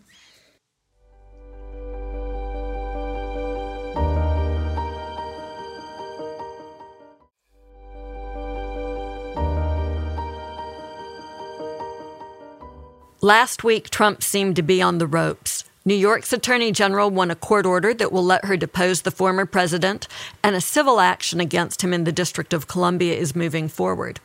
Last 13.23 13.63
week, 13.63 13.91
Trump 13.91 14.23
seemed 14.23 14.57
to 14.57 14.63
be 14.63 14.81
on 14.81 14.97
the 14.97 15.07
ropes. 15.07 15.65
New 15.85 15.95
York's 15.95 16.33
Attorney 16.33 16.73
General 16.73 17.11
won 17.11 17.31
a 17.31 17.35
court 17.35 17.67
order 17.67 17.93
that 17.93 18.13
will 18.13 18.25
let 18.25 18.47
her 18.47 18.57
depose 18.57 19.03
the 19.03 19.11
former 19.11 19.45
president, 19.45 20.09
and 20.43 20.57
a 20.57 20.61
civil 20.63 21.01
action 21.01 21.39
against 21.39 21.85
him 21.85 21.93
in 21.93 22.05
the 22.05 22.13
District 22.13 22.55
of 22.55 22.67
Columbia 22.67 23.13
is 23.13 23.37
moving 23.37 23.69
forward. 23.69 24.21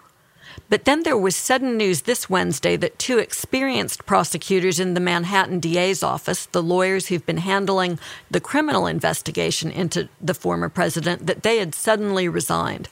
But 0.69 0.85
then 0.85 1.03
there 1.03 1.17
was 1.17 1.35
sudden 1.35 1.75
news 1.75 2.03
this 2.03 2.29
Wednesday 2.29 2.77
that 2.77 2.97
two 2.97 3.17
experienced 3.17 4.05
prosecutors 4.05 4.79
in 4.79 4.93
the 4.93 5.01
Manhattan 5.01 5.59
DA's 5.59 6.01
office, 6.01 6.45
the 6.45 6.63
lawyers 6.63 7.07
who've 7.07 7.25
been 7.25 7.39
handling 7.39 7.99
the 8.31 8.39
criminal 8.39 8.87
investigation 8.87 9.71
into 9.71 10.07
the 10.21 10.33
former 10.33 10.69
president, 10.69 11.27
that 11.27 11.43
they 11.43 11.57
had 11.57 11.75
suddenly 11.75 12.29
resigned. 12.29 12.87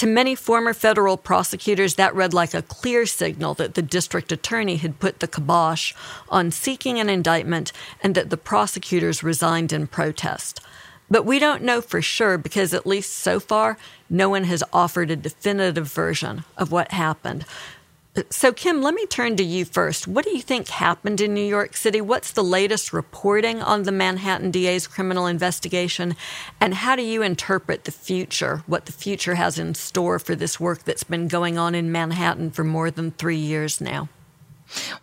To 0.00 0.06
many 0.06 0.34
former 0.34 0.72
federal 0.72 1.18
prosecutors, 1.18 1.96
that 1.96 2.14
read 2.14 2.32
like 2.32 2.54
a 2.54 2.62
clear 2.62 3.04
signal 3.04 3.52
that 3.56 3.74
the 3.74 3.82
district 3.82 4.32
attorney 4.32 4.76
had 4.76 4.98
put 4.98 5.20
the 5.20 5.28
kibosh 5.28 5.92
on 6.30 6.52
seeking 6.52 6.98
an 6.98 7.10
indictment 7.10 7.70
and 8.02 8.14
that 8.14 8.30
the 8.30 8.38
prosecutors 8.38 9.22
resigned 9.22 9.74
in 9.74 9.86
protest. 9.86 10.58
But 11.10 11.26
we 11.26 11.38
don't 11.38 11.62
know 11.62 11.82
for 11.82 12.00
sure 12.00 12.38
because, 12.38 12.72
at 12.72 12.86
least 12.86 13.12
so 13.12 13.38
far, 13.38 13.76
no 14.08 14.30
one 14.30 14.44
has 14.44 14.64
offered 14.72 15.10
a 15.10 15.16
definitive 15.16 15.88
version 15.88 16.44
of 16.56 16.72
what 16.72 16.92
happened. 16.92 17.44
So, 18.30 18.52
Kim, 18.52 18.82
let 18.82 18.94
me 18.94 19.06
turn 19.06 19.36
to 19.36 19.44
you 19.44 19.64
first. 19.64 20.08
What 20.08 20.24
do 20.24 20.32
you 20.32 20.42
think 20.42 20.68
happened 20.68 21.20
in 21.20 21.32
New 21.32 21.46
York 21.46 21.76
City? 21.76 22.00
What's 22.00 22.32
the 22.32 22.42
latest 22.42 22.92
reporting 22.92 23.62
on 23.62 23.84
the 23.84 23.92
Manhattan 23.92 24.50
DA's 24.50 24.88
criminal 24.88 25.26
investigation? 25.26 26.16
And 26.60 26.74
how 26.74 26.96
do 26.96 27.02
you 27.02 27.22
interpret 27.22 27.84
the 27.84 27.92
future, 27.92 28.64
what 28.66 28.86
the 28.86 28.92
future 28.92 29.36
has 29.36 29.60
in 29.60 29.76
store 29.76 30.18
for 30.18 30.34
this 30.34 30.58
work 30.58 30.82
that's 30.82 31.04
been 31.04 31.28
going 31.28 31.56
on 31.56 31.76
in 31.76 31.92
Manhattan 31.92 32.50
for 32.50 32.64
more 32.64 32.90
than 32.90 33.12
three 33.12 33.36
years 33.36 33.80
now? 33.80 34.08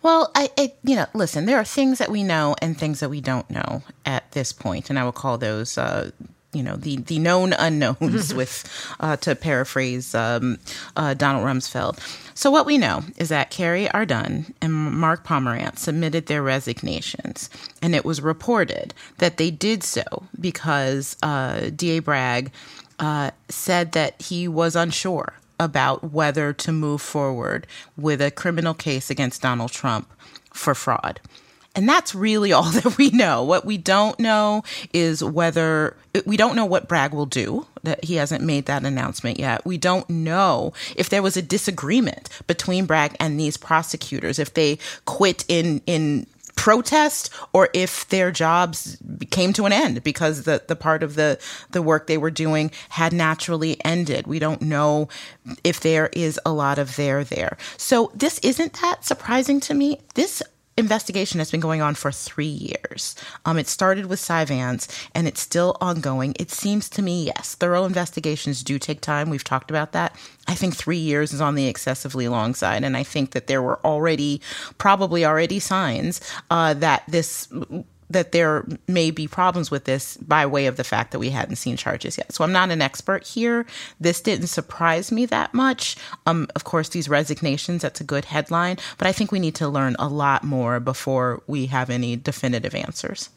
Well, 0.02 0.30
I, 0.34 0.50
I, 0.58 0.74
you 0.82 0.96
know, 0.96 1.06
listen, 1.14 1.46
there 1.46 1.58
are 1.58 1.64
things 1.64 1.98
that 1.98 2.10
we 2.10 2.22
know 2.22 2.56
and 2.60 2.78
things 2.78 3.00
that 3.00 3.08
we 3.08 3.22
don't 3.22 3.48
know 3.50 3.82
at 4.04 4.30
this 4.32 4.52
point, 4.52 4.90
and 4.90 4.98
I 4.98 5.04
will 5.04 5.12
call 5.12 5.38
those, 5.38 5.78
uh, 5.78 6.10
you 6.58 6.64
know, 6.64 6.74
the 6.74 6.96
the 6.96 7.20
known 7.20 7.52
unknowns, 7.52 8.34
with 8.40 8.64
uh, 8.98 9.16
to 9.18 9.36
paraphrase 9.36 10.12
um, 10.12 10.58
uh, 10.96 11.14
Donald 11.14 11.46
Rumsfeld. 11.46 12.00
So 12.34 12.50
what 12.50 12.66
we 12.66 12.78
know 12.78 13.04
is 13.16 13.28
that 13.28 13.50
Carey 13.50 13.86
Ardun 13.94 14.52
and 14.60 14.72
Mark 14.72 15.24
Pomerantz 15.24 15.78
submitted 15.78 16.26
their 16.26 16.42
resignations, 16.42 17.48
and 17.80 17.94
it 17.94 18.04
was 18.04 18.20
reported 18.20 18.92
that 19.18 19.36
they 19.36 19.52
did 19.52 19.84
so 19.84 20.02
because 20.40 21.16
uh, 21.22 21.70
D.A. 21.76 22.00
Bragg 22.00 22.50
uh, 22.98 23.30
said 23.48 23.92
that 23.92 24.20
he 24.20 24.48
was 24.48 24.74
unsure 24.74 25.34
about 25.60 26.12
whether 26.12 26.52
to 26.52 26.72
move 26.72 27.00
forward 27.00 27.68
with 27.96 28.20
a 28.20 28.32
criminal 28.32 28.74
case 28.74 29.10
against 29.10 29.42
Donald 29.42 29.70
Trump 29.70 30.10
for 30.52 30.74
fraud. 30.74 31.20
And 31.78 31.88
that's 31.88 32.12
really 32.12 32.52
all 32.52 32.70
that 32.72 32.98
we 32.98 33.10
know. 33.10 33.44
What 33.44 33.64
we 33.64 33.78
don't 33.78 34.18
know 34.18 34.64
is 34.92 35.22
whether 35.22 35.96
we 36.26 36.36
don't 36.36 36.56
know 36.56 36.66
what 36.66 36.88
Bragg 36.88 37.14
will 37.14 37.26
do. 37.26 37.66
That 37.84 38.04
he 38.04 38.16
hasn't 38.16 38.42
made 38.42 38.66
that 38.66 38.84
announcement 38.84 39.38
yet. 39.38 39.64
We 39.64 39.78
don't 39.78 40.10
know 40.10 40.72
if 40.96 41.08
there 41.08 41.22
was 41.22 41.36
a 41.36 41.42
disagreement 41.42 42.28
between 42.48 42.86
Bragg 42.86 43.16
and 43.20 43.38
these 43.38 43.56
prosecutors, 43.56 44.40
if 44.40 44.52
they 44.54 44.78
quit 45.04 45.44
in 45.46 45.80
in 45.86 46.26
protest 46.56 47.30
or 47.52 47.68
if 47.72 48.08
their 48.08 48.32
jobs 48.32 49.00
came 49.30 49.52
to 49.52 49.64
an 49.64 49.72
end 49.72 50.02
because 50.02 50.42
the, 50.42 50.60
the 50.66 50.74
part 50.74 51.04
of 51.04 51.14
the, 51.14 51.38
the 51.70 51.80
work 51.80 52.08
they 52.08 52.18
were 52.18 52.32
doing 52.32 52.72
had 52.88 53.12
naturally 53.12 53.76
ended. 53.84 54.26
We 54.26 54.40
don't 54.40 54.60
know 54.60 55.08
if 55.62 55.78
there 55.78 56.10
is 56.12 56.40
a 56.44 56.52
lot 56.52 56.80
of 56.80 56.96
there 56.96 57.22
there. 57.22 57.56
So 57.76 58.10
this 58.12 58.40
isn't 58.40 58.72
that 58.82 59.04
surprising 59.04 59.60
to 59.60 59.74
me. 59.74 60.00
This 60.14 60.42
investigation 60.78 61.40
has 61.40 61.50
been 61.50 61.60
going 61.60 61.82
on 61.82 61.94
for 61.94 62.12
three 62.12 62.46
years. 62.46 63.16
Um, 63.44 63.58
it 63.58 63.66
started 63.66 64.06
with 64.06 64.20
Cy 64.20 64.38
and 64.48 65.28
it's 65.28 65.40
still 65.40 65.76
ongoing. 65.80 66.34
It 66.38 66.50
seems 66.50 66.88
to 66.90 67.02
me, 67.02 67.26
yes, 67.26 67.54
thorough 67.54 67.84
investigations 67.84 68.62
do 68.62 68.78
take 68.78 69.00
time. 69.00 69.28
We've 69.28 69.44
talked 69.44 69.70
about 69.70 69.92
that. 69.92 70.16
I 70.46 70.54
think 70.54 70.76
three 70.76 70.98
years 70.98 71.32
is 71.32 71.40
on 71.40 71.56
the 71.56 71.66
excessively 71.66 72.28
long 72.28 72.54
side. 72.54 72.84
And 72.84 72.96
I 72.96 73.02
think 73.02 73.32
that 73.32 73.48
there 73.48 73.60
were 73.60 73.84
already, 73.84 74.40
probably 74.78 75.24
already 75.24 75.58
signs 75.58 76.20
uh, 76.50 76.74
that 76.74 77.02
this 77.08 77.48
that 78.10 78.32
there 78.32 78.66
may 78.86 79.10
be 79.10 79.26
problems 79.26 79.70
with 79.70 79.84
this 79.84 80.16
by 80.18 80.46
way 80.46 80.66
of 80.66 80.76
the 80.76 80.84
fact 80.84 81.12
that 81.12 81.18
we 81.18 81.30
hadn't 81.30 81.56
seen 81.56 81.76
charges 81.76 82.16
yet. 82.18 82.32
So 82.32 82.44
I'm 82.44 82.52
not 82.52 82.70
an 82.70 82.82
expert 82.82 83.26
here. 83.26 83.66
This 84.00 84.20
didn't 84.20 84.48
surprise 84.48 85.12
me 85.12 85.26
that 85.26 85.54
much. 85.54 85.96
Um, 86.26 86.48
of 86.54 86.64
course, 86.64 86.88
these 86.88 87.08
resignations, 87.08 87.82
that's 87.82 88.00
a 88.00 88.04
good 88.04 88.26
headline, 88.26 88.78
but 88.96 89.06
I 89.06 89.12
think 89.12 89.32
we 89.32 89.38
need 89.38 89.54
to 89.56 89.68
learn 89.68 89.96
a 89.98 90.08
lot 90.08 90.44
more 90.44 90.80
before 90.80 91.42
we 91.46 91.66
have 91.66 91.90
any 91.90 92.16
definitive 92.16 92.74
answers. 92.74 93.30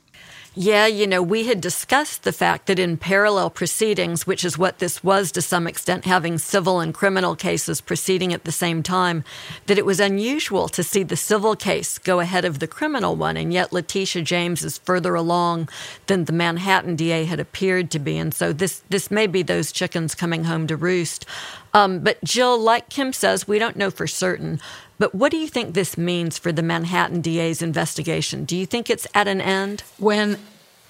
Yeah, 0.53 0.85
you 0.85 1.07
know, 1.07 1.23
we 1.23 1.45
had 1.45 1.61
discussed 1.61 2.23
the 2.23 2.33
fact 2.33 2.67
that 2.67 2.77
in 2.77 2.97
parallel 2.97 3.49
proceedings, 3.49 4.27
which 4.27 4.43
is 4.43 4.57
what 4.57 4.79
this 4.79 5.01
was 5.01 5.31
to 5.31 5.41
some 5.41 5.65
extent, 5.65 6.03
having 6.03 6.37
civil 6.37 6.81
and 6.81 6.93
criminal 6.93 7.37
cases 7.37 7.79
proceeding 7.79 8.33
at 8.33 8.43
the 8.43 8.51
same 8.51 8.83
time, 8.83 9.23
that 9.67 9.77
it 9.77 9.85
was 9.85 10.01
unusual 10.01 10.67
to 10.67 10.83
see 10.83 11.03
the 11.03 11.15
civil 11.15 11.55
case 11.55 11.97
go 11.97 12.19
ahead 12.19 12.43
of 12.43 12.59
the 12.59 12.67
criminal 12.67 13.15
one. 13.15 13.37
And 13.37 13.53
yet 13.53 13.71
Letitia 13.71 14.23
James 14.23 14.61
is 14.65 14.77
further 14.77 15.15
along 15.15 15.69
than 16.07 16.25
the 16.25 16.33
Manhattan 16.33 16.97
DA 16.97 17.23
had 17.23 17.39
appeared 17.39 17.89
to 17.91 17.99
be. 17.99 18.17
And 18.17 18.33
so 18.33 18.51
this, 18.51 18.83
this 18.89 19.09
may 19.09 19.27
be 19.27 19.43
those 19.43 19.71
chickens 19.71 20.13
coming 20.13 20.43
home 20.43 20.67
to 20.67 20.75
roost. 20.75 21.25
Um, 21.73 21.99
but 21.99 22.21
Jill, 22.25 22.59
like 22.59 22.89
Kim 22.89 23.13
says, 23.13 23.47
we 23.47 23.57
don't 23.57 23.77
know 23.77 23.89
for 23.89 24.05
certain. 24.05 24.59
But 25.01 25.15
what 25.15 25.31
do 25.31 25.37
you 25.37 25.47
think 25.47 25.73
this 25.73 25.97
means 25.97 26.37
for 26.37 26.51
the 26.51 26.61
Manhattan 26.61 27.21
DA's 27.21 27.63
investigation? 27.63 28.45
Do 28.45 28.55
you 28.55 28.67
think 28.67 28.87
it's 28.87 29.07
at 29.15 29.27
an 29.27 29.41
end? 29.41 29.81
When 29.97 30.37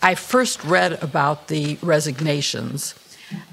I 0.02 0.15
first 0.15 0.62
read 0.65 1.02
about 1.02 1.47
the 1.47 1.78
resignations, 1.82 2.93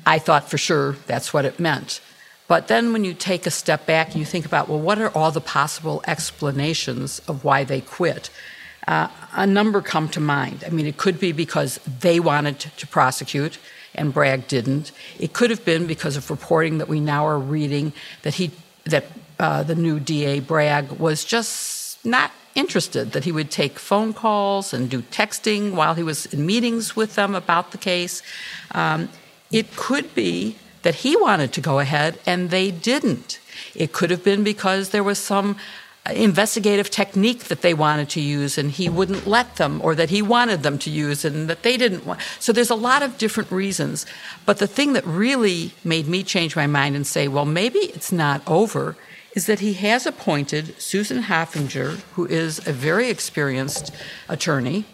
I 0.05 0.19
thought 0.19 0.51
for 0.51 0.59
sure 0.59 0.97
that's 1.07 1.33
what 1.33 1.45
it 1.45 1.61
meant. 1.61 2.01
But 2.49 2.67
then 2.67 2.93
when 2.93 3.05
you 3.05 3.15
take 3.15 3.47
a 3.47 3.53
step 3.53 3.87
back 3.87 4.09
and 4.09 4.17
you 4.17 4.25
think 4.25 4.47
about, 4.47 4.69
well, 4.69 4.81
what 4.81 4.99
are 4.99 5.11
all 5.11 5.31
the 5.31 5.41
possible 5.41 6.03
explanations 6.09 7.21
of 7.29 7.45
why 7.45 7.63
they 7.63 7.81
quit? 7.81 8.29
Uh, 8.89 9.07
a 9.35 9.47
number 9.47 9.81
come 9.81 10.09
to 10.09 10.19
mind. 10.19 10.65
I 10.67 10.71
mean, 10.71 10.87
it 10.87 10.97
could 10.97 11.21
be 11.21 11.31
because 11.31 11.79
they 12.01 12.19
wanted 12.19 12.59
to, 12.59 12.87
prosecute 12.89 13.61
and 13.95 14.13
Bragg 14.13 14.49
didn't. 14.49 14.91
It 15.21 15.35
could 15.35 15.51
have 15.51 15.65
been 15.65 15.87
because 15.87 16.17
of 16.17 16.29
reporting 16.33 16.79
that 16.79 16.89
we 16.89 16.99
now 16.99 17.25
are 17.29 17.39
reading 17.39 17.93
that 18.23 18.35
he 18.35 18.51
that 18.87 19.05
uh, 19.39 19.63
the 19.63 19.75
new 19.75 20.01
DA 20.01 20.41
Bragg 20.41 20.93
was 20.93 21.25
just 21.25 22.05
not 22.05 22.33
interested, 22.55 23.13
that 23.13 23.25
he 23.25 23.33
would 23.33 23.51
take 23.51 23.79
phone 23.79 24.13
calls 24.13 24.73
and 24.73 24.91
do 24.91 25.03
texting 25.03 25.73
while 25.73 25.95
he 25.95 26.03
was 26.03 26.27
in 26.27 26.45
meetings 26.45 26.97
with 26.97 27.15
them 27.15 27.35
about 27.35 27.71
the 27.71 27.79
case. 27.79 28.23
Um, 28.73 29.09
it 29.51 29.77
could 29.77 30.15
be 30.15 30.57
that 30.83 30.97
he 30.97 31.17
wanted 31.17 31.53
to 31.53 31.61
go 31.61 31.79
ahead 31.79 32.19
and 32.27 32.51
they 32.51 32.71
didn't. 32.71 33.41
It 33.75 33.93
could 33.93 34.11
have 34.11 34.25
been 34.25 34.45
because 34.45 34.91
there 34.91 35.05
was 35.05 35.19
some 35.19 35.57
investigative 36.11 36.91
technique 36.91 37.45
that 37.45 37.61
they 37.61 37.75
wanted 37.75 38.09
to 38.09 38.21
use 38.21 38.57
and 38.57 38.71
he 38.71 38.89
wouldn't 38.89 39.27
let 39.27 39.57
them 39.57 39.81
or 39.83 39.95
that 39.95 40.11
he 40.11 40.23
wanted 40.23 40.63
them 40.63 40.79
to 40.79 40.91
use 40.91 41.25
and 41.25 41.49
that 41.51 41.63
they 41.63 41.77
didn't 41.77 42.07
want 42.07 42.19
so 42.39 42.51
there's 42.51 42.71
a 42.71 42.75
lot 42.75 43.03
of 43.03 43.19
different 43.19 43.51
reasons 43.51 44.07
but 44.47 44.57
the 44.57 44.67
thing 44.67 44.95
that 44.95 45.05
really 45.05 45.73
made 45.85 46.09
me 46.09 46.23
change 46.23 46.57
my 46.57 46.67
mind 46.67 46.97
and 46.97 47.07
say 47.07 47.29
well 47.29 47.45
maybe 47.45 47.79
it's 47.79 48.11
not 48.11 48.41
over 48.47 48.97
is 49.35 49.47
that 49.47 49.61
he 49.61 49.75
has 49.75 50.07
appointed 50.07 50.81
Susan 50.81 51.23
Hoffinger, 51.25 52.01
who 52.15 52.27
is 52.27 52.67
a 52.67 52.73
very 52.73 53.09
experienced 53.09 53.93
attorney, 54.29 54.85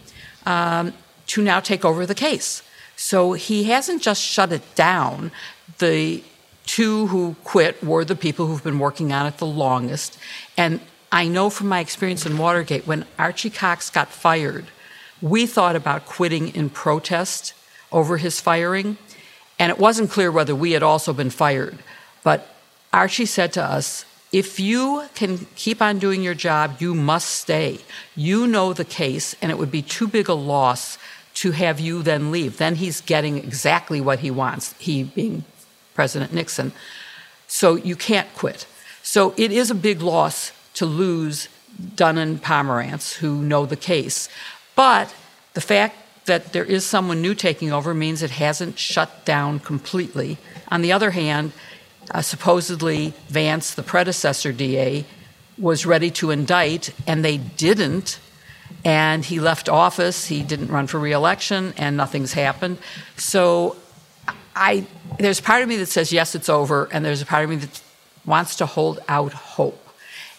um, 0.44 0.92
to 1.28 1.42
now 1.42 1.60
take 1.60 1.84
over 1.84 2.04
the 2.04 2.14
case. 2.14 2.62
So 2.96 3.32
he 3.32 3.64
hasn't 3.64 4.02
just 4.02 4.22
shut 4.22 4.52
it 4.52 4.74
down. 4.74 5.32
The 5.78 6.22
two 6.66 7.08
who 7.08 7.36
quit 7.44 7.82
were 7.82 8.04
the 8.04 8.16
people 8.16 8.46
who've 8.46 8.62
been 8.62 8.78
working 8.78 9.12
on 9.12 9.26
it 9.26 9.38
the 9.38 9.46
longest. 9.46 10.18
And 10.56 10.80
I 11.10 11.28
know 11.28 11.50
from 11.50 11.68
my 11.68 11.80
experience 11.80 12.26
in 12.26 12.38
Watergate, 12.38 12.86
when 12.86 13.06
Archie 13.18 13.50
Cox 13.50 13.90
got 13.90 14.08
fired, 14.08 14.66
we 15.20 15.46
thought 15.46 15.76
about 15.76 16.06
quitting 16.06 16.48
in 16.54 16.70
protest 16.70 17.54
over 17.92 18.16
his 18.16 18.40
firing. 18.40 18.98
And 19.58 19.70
it 19.70 19.78
wasn't 19.78 20.10
clear 20.10 20.32
whether 20.32 20.54
we 20.54 20.72
had 20.72 20.82
also 20.82 21.12
been 21.12 21.30
fired. 21.30 21.78
But 22.22 22.48
Archie 22.92 23.26
said 23.26 23.52
to 23.54 23.62
us, 23.62 24.04
if 24.34 24.58
you 24.58 25.04
can 25.14 25.46
keep 25.54 25.80
on 25.80 26.00
doing 26.00 26.20
your 26.20 26.34
job, 26.34 26.78
you 26.80 26.92
must 26.92 27.28
stay. 27.28 27.78
You 28.16 28.48
know 28.48 28.72
the 28.72 28.84
case, 28.84 29.36
and 29.40 29.52
it 29.52 29.58
would 29.58 29.70
be 29.70 29.80
too 29.80 30.08
big 30.08 30.28
a 30.28 30.34
loss 30.34 30.98
to 31.34 31.52
have 31.52 31.78
you 31.78 32.02
then 32.02 32.32
leave. 32.32 32.58
Then 32.58 32.74
he's 32.74 33.00
getting 33.00 33.38
exactly 33.38 34.00
what 34.00 34.18
he 34.18 34.32
wants, 34.32 34.74
he 34.80 35.04
being 35.04 35.44
President 35.94 36.32
Nixon. 36.32 36.72
So 37.46 37.76
you 37.76 37.94
can't 37.94 38.26
quit. 38.34 38.66
So 39.04 39.34
it 39.36 39.52
is 39.52 39.70
a 39.70 39.74
big 39.74 40.02
loss 40.02 40.50
to 40.74 40.84
lose 40.84 41.48
Dunne 41.94 42.18
and 42.18 42.42
Pomerantz, 42.42 43.14
who 43.14 43.40
know 43.40 43.66
the 43.66 43.76
case. 43.76 44.28
But 44.74 45.14
the 45.52 45.60
fact 45.60 45.96
that 46.24 46.52
there 46.52 46.64
is 46.64 46.84
someone 46.84 47.22
new 47.22 47.36
taking 47.36 47.72
over 47.72 47.94
means 47.94 48.20
it 48.20 48.32
hasn't 48.32 48.80
shut 48.80 49.24
down 49.24 49.60
completely. 49.60 50.38
On 50.72 50.82
the 50.82 50.90
other 50.90 51.12
hand, 51.12 51.52
uh, 52.10 52.22
supposedly 52.22 53.14
Vance, 53.28 53.74
the 53.74 53.82
predecessor 53.82 54.52
DA, 54.52 55.04
was 55.58 55.86
ready 55.86 56.10
to 56.10 56.30
indict, 56.30 56.92
and 57.06 57.24
they 57.24 57.38
didn't. 57.38 58.18
And 58.84 59.24
he 59.24 59.40
left 59.40 59.68
office. 59.68 60.26
He 60.26 60.42
didn't 60.42 60.68
run 60.68 60.86
for 60.86 60.98
reelection, 60.98 61.74
and 61.76 61.96
nothing's 61.96 62.32
happened. 62.32 62.78
So, 63.16 63.76
I 64.56 64.86
there's 65.18 65.40
part 65.40 65.62
of 65.62 65.68
me 65.68 65.76
that 65.76 65.86
says 65.86 66.12
yes, 66.12 66.34
it's 66.34 66.48
over, 66.48 66.88
and 66.92 67.04
there's 67.04 67.22
a 67.22 67.26
part 67.26 67.44
of 67.44 67.50
me 67.50 67.56
that 67.56 67.82
wants 68.24 68.56
to 68.56 68.66
hold 68.66 69.00
out 69.08 69.32
hope, 69.32 69.88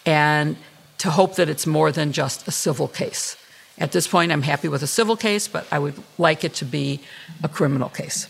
and 0.05 0.57
to 0.99 1.09
hope 1.09 1.36
that 1.36 1.49
it's 1.49 1.68
more 1.68 1.91
than 1.91 2.11
just 2.11 2.47
a 2.47 2.51
civil 2.51 2.88
case. 2.88 3.38
At 3.78 3.91
this 3.91 4.07
point, 4.07 4.32
I'm 4.32 4.41
happy 4.41 4.68
with 4.68 4.84
a 4.84 4.88
civil 4.88 5.18
case, 5.18 5.47
but 5.47 5.68
I 5.72 5.80
would 5.80 6.01
like 6.18 6.43
it 6.43 6.53
to 6.55 6.66
be 6.66 7.01
a 7.43 7.49
criminal 7.49 7.89
case. 7.89 8.28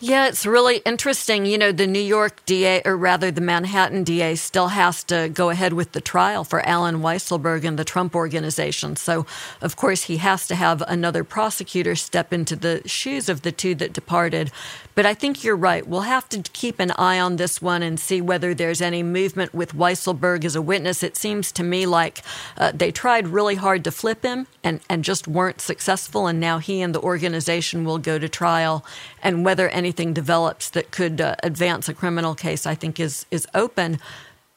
Yeah, 0.00 0.28
it's 0.28 0.46
really 0.46 0.76
interesting. 0.86 1.44
You 1.44 1.58
know, 1.58 1.72
the 1.72 1.86
New 1.88 1.98
York 1.98 2.46
DA, 2.46 2.82
or 2.84 2.96
rather 2.96 3.32
the 3.32 3.40
Manhattan 3.40 4.04
DA, 4.04 4.36
still 4.36 4.68
has 4.68 5.02
to 5.04 5.28
go 5.28 5.50
ahead 5.50 5.72
with 5.72 5.90
the 5.90 6.00
trial 6.00 6.44
for 6.44 6.64
Alan 6.64 7.00
Weisselberg 7.00 7.64
and 7.64 7.76
the 7.76 7.84
Trump 7.84 8.14
Organization. 8.14 8.94
So, 8.94 9.26
of 9.60 9.74
course, 9.74 10.04
he 10.04 10.18
has 10.18 10.46
to 10.46 10.54
have 10.54 10.82
another 10.82 11.24
prosecutor 11.24 11.96
step 11.96 12.32
into 12.32 12.54
the 12.54 12.80
shoes 12.86 13.28
of 13.28 13.42
the 13.42 13.50
two 13.50 13.74
that 13.74 13.92
departed. 13.92 14.52
But 14.94 15.04
I 15.06 15.14
think 15.14 15.42
you're 15.42 15.56
right. 15.56 15.86
We'll 15.86 16.02
have 16.02 16.28
to 16.30 16.42
keep 16.42 16.78
an 16.78 16.92
eye 16.92 17.18
on 17.18 17.36
this 17.36 17.60
one 17.60 17.82
and 17.82 17.98
see 17.98 18.20
whether 18.20 18.54
there's 18.54 18.80
any 18.80 19.02
movement 19.02 19.54
with 19.54 19.72
Weisselberg 19.74 20.44
as 20.44 20.54
a 20.54 20.62
witness. 20.62 21.02
It 21.02 21.16
seems 21.16 21.50
to 21.52 21.64
me 21.64 21.86
like 21.86 22.22
uh, 22.56 22.72
they 22.72 22.92
tried 22.92 23.28
really 23.28 23.56
hard 23.56 23.82
to 23.84 23.92
flip 23.92 24.24
him 24.24 24.46
and, 24.62 24.80
and 24.88 25.04
just 25.04 25.28
weren't 25.28 25.60
successful. 25.60 26.26
And 26.26 26.38
now 26.40 26.58
he 26.58 26.82
and 26.82 26.94
the 26.94 27.00
organization 27.00 27.84
will 27.84 27.98
go 27.98 28.18
to 28.18 28.28
trial. 28.28 28.84
And 29.22 29.44
whether 29.44 29.68
anything 29.88 30.12
develops 30.12 30.68
that 30.68 30.90
could 30.90 31.18
uh, 31.18 31.34
advance 31.42 31.88
a 31.88 31.94
criminal 31.94 32.34
case, 32.34 32.66
I 32.66 32.74
think 32.74 33.00
is, 33.00 33.24
is 33.30 33.48
open. 33.54 33.98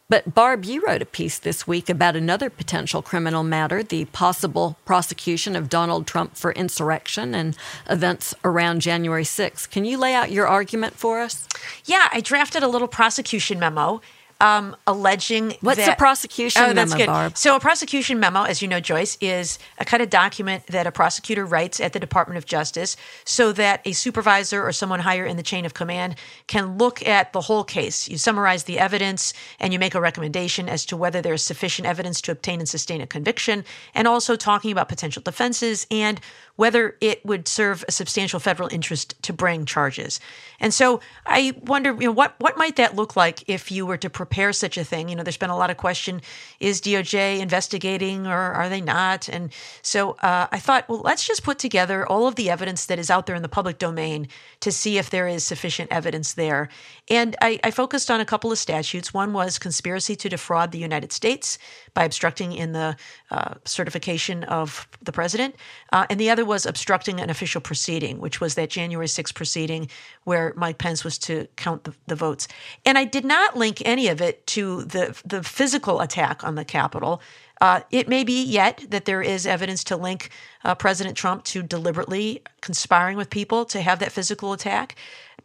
But 0.10 0.36
Barb, 0.36 0.66
you 0.66 0.84
wrote 0.86 1.02
a 1.02 1.06
piece 1.06 1.40
this 1.40 1.66
week 1.66 1.90
about 1.90 2.18
another 2.18 2.50
potential 2.50 3.02
criminal 3.02 3.44
matter 3.44 3.82
the 3.82 4.04
possible 4.06 4.76
prosecution 4.84 5.56
of 5.56 5.70
Donald 5.70 6.06
Trump 6.06 6.36
for 6.36 6.52
insurrection 6.52 7.34
and 7.34 7.56
events 7.90 8.36
around 8.44 8.82
January 8.82 9.24
6th. 9.24 9.70
Can 9.70 9.86
you 9.86 9.98
lay 9.98 10.14
out 10.14 10.34
your 10.34 10.48
argument 10.48 10.96
for 10.98 11.22
us? 11.22 11.48
Yeah, 11.86 12.10
I 12.12 12.20
drafted 12.20 12.62
a 12.62 12.68
little 12.68 12.90
prosecution 12.90 13.58
memo 13.58 14.02
um, 14.42 14.76
alleging 14.88 15.56
what's 15.62 15.78
that, 15.78 15.94
a 15.94 15.96
prosecution 15.96 16.64
oh, 16.64 16.74
that's 16.74 16.92
memo, 16.92 16.98
good. 16.98 17.08
Barb? 17.08 17.38
So 17.38 17.56
a 17.56 17.60
prosecution 17.60 18.20
memo, 18.20 18.44
as 18.44 18.62
you 18.62 18.68
know, 18.68 18.80
Joyce, 18.80 19.18
is 19.22 19.60
a 19.78 19.86
kind 19.86 20.02
of 20.02 20.10
document 20.10 20.66
that 20.68 20.88
a 20.88 20.92
prosecutor 20.92 21.46
writes 21.46 21.80
at 21.80 21.94
the 21.94 22.00
Department 22.00 22.38
of 22.38 22.46
Justice 22.46 22.98
so 23.24 23.52
that 23.54 23.82
a 23.86 23.92
supervisor 23.92 24.66
or 24.66 24.72
someone 24.72 25.00
higher 25.00 25.26
in 25.26 25.38
the 25.38 25.44
chain 25.44 25.64
of 25.64 25.74
command 25.74 26.16
can 26.48 26.78
look 26.78 27.06
at 27.08 27.32
the 27.34 27.42
whole 27.42 27.64
case. 27.64 28.10
You 28.10 28.18
summarize 28.18 28.64
the 28.64 28.80
evidence 28.80 29.34
and 29.60 29.72
you 29.72 29.80
make 29.80 29.94
a 29.94 30.02
recommendation 30.02 30.68
as 30.68 30.86
to 30.88 30.98
whether 30.98 31.22
there 31.22 31.36
is 31.36 31.44
sufficient 31.44 31.88
evidence 31.88 32.20
to 32.22 32.32
obtain 32.32 32.60
and 32.60 32.68
sustain 32.68 33.00
a 33.00 33.08
conviction, 33.08 33.64
and 33.94 34.08
also 34.08 34.36
talking 34.36 34.72
about 34.72 34.90
potential 34.90 35.22
defenses 35.22 35.86
and 35.92 36.20
whether 36.56 36.98
it 37.02 37.26
would 37.26 37.48
serve 37.48 37.84
a 37.88 37.92
substantial 37.92 38.40
federal 38.40 38.70
interest 38.72 39.16
to 39.24 39.34
bring 39.34 39.66
charges. 39.66 40.20
And 40.60 40.74
so 40.74 41.00
I 41.26 41.54
wonder, 41.62 41.94
you 41.94 42.08
know, 42.08 42.12
what 42.12 42.36
what 42.40 42.58
might 42.58 42.76
that 42.76 42.96
look 42.96 43.16
like 43.16 43.44
if 43.48 43.72
you 43.72 43.86
were 43.86 43.98
to 43.98 44.10
prepare 44.10 44.54
such 44.54 44.78
a 44.78 44.84
thing? 44.84 45.10
You 45.10 45.16
know, 45.16 45.24
there's 45.24 45.38
been 45.38 45.50
a 45.50 45.58
lot 45.58 45.70
of 45.70 45.78
question: 45.78 46.22
is 46.60 46.82
DOJ 46.82 47.40
investigating 47.40 48.28
or 48.28 48.38
are 48.38 48.70
they 48.70 48.82
not? 48.82 49.28
And 49.28 49.52
so 49.82 50.12
uh, 50.22 50.48
I 50.52 50.60
thought, 50.60 50.88
well, 50.88 51.02
let's 51.02 51.26
just 51.26 51.44
put 51.44 51.60
together 51.60 52.06
all 52.08 52.28
of 52.28 52.36
the 52.36 52.50
evidence 52.50 52.86
that 52.86 53.00
is 53.00 53.10
out 53.10 53.26
there 53.26 53.36
in 53.36 53.42
the 53.42 53.50
public 53.50 53.78
domain 53.78 54.28
to 54.60 54.72
see 54.72 54.98
if 54.98 55.10
there 55.10 55.28
is 55.28 55.44
sufficient 55.44 55.92
evidence 55.92 56.34
there. 56.34 56.70
And 57.10 57.36
I, 57.42 57.60
I 57.64 57.72
focused 57.72 58.12
on 58.12 58.22
a 58.22 58.26
couple 58.26 58.52
of 58.52 58.58
statutes. 58.58 59.14
One 59.14 59.34
was 59.34 59.58
conspiracy 59.58 60.16
to 60.18 60.30
defraud 60.30 60.72
the 60.72 60.78
United 60.80 61.12
States 61.12 61.58
by 61.94 62.04
obstructing 62.04 62.54
in 62.54 62.72
the 62.72 62.96
uh, 63.30 63.56
certification 63.66 64.44
of 64.46 64.88
the 65.02 65.12
president, 65.12 65.56
uh, 65.92 66.06
and 66.10 66.20
the 66.20 66.30
other 66.30 66.46
was 66.46 66.66
obstructing 66.66 67.20
an 67.20 67.30
official 67.30 67.62
proceeding, 67.62 68.20
which 68.20 68.40
was 68.40 68.56
that 68.56 68.70
January 68.70 69.08
6th 69.08 69.34
proceeding 69.34 69.90
where 70.24 70.54
Mike 70.56 70.78
Pence 70.78 71.04
was 71.04 71.18
to 71.18 71.48
count 71.56 71.84
the, 71.84 71.94
the 72.08 72.16
votes. 72.16 72.48
And 72.86 72.98
I 72.98 73.04
did 73.04 73.26
not 73.26 73.58
link 73.58 73.82
any 73.86 74.08
of 74.08 74.22
it 74.22 74.46
to 74.48 74.84
the 74.84 75.20
the 75.26 75.44
physical 75.44 76.02
attack 76.02 76.44
on 76.44 76.56
the 76.56 76.66
Capitol. 76.66 77.22
Uh, 77.60 77.82
it 77.92 78.08
may 78.08 78.24
be 78.24 78.44
yet 78.44 78.84
that 78.90 79.06
there 79.06 79.22
is 79.22 79.46
evidence 79.46 79.84
to 79.84 79.96
link 79.96 80.30
uh, 80.64 80.74
President 80.74 81.16
Trump 81.16 81.44
to 81.44 81.62
deliberately 81.62 82.42
conspiring 82.62 83.18
with 83.18 83.30
people 83.30 83.66
to 83.66 83.82
have 83.82 84.00
that 84.00 84.12
physical 84.12 84.52
attack, 84.54 84.96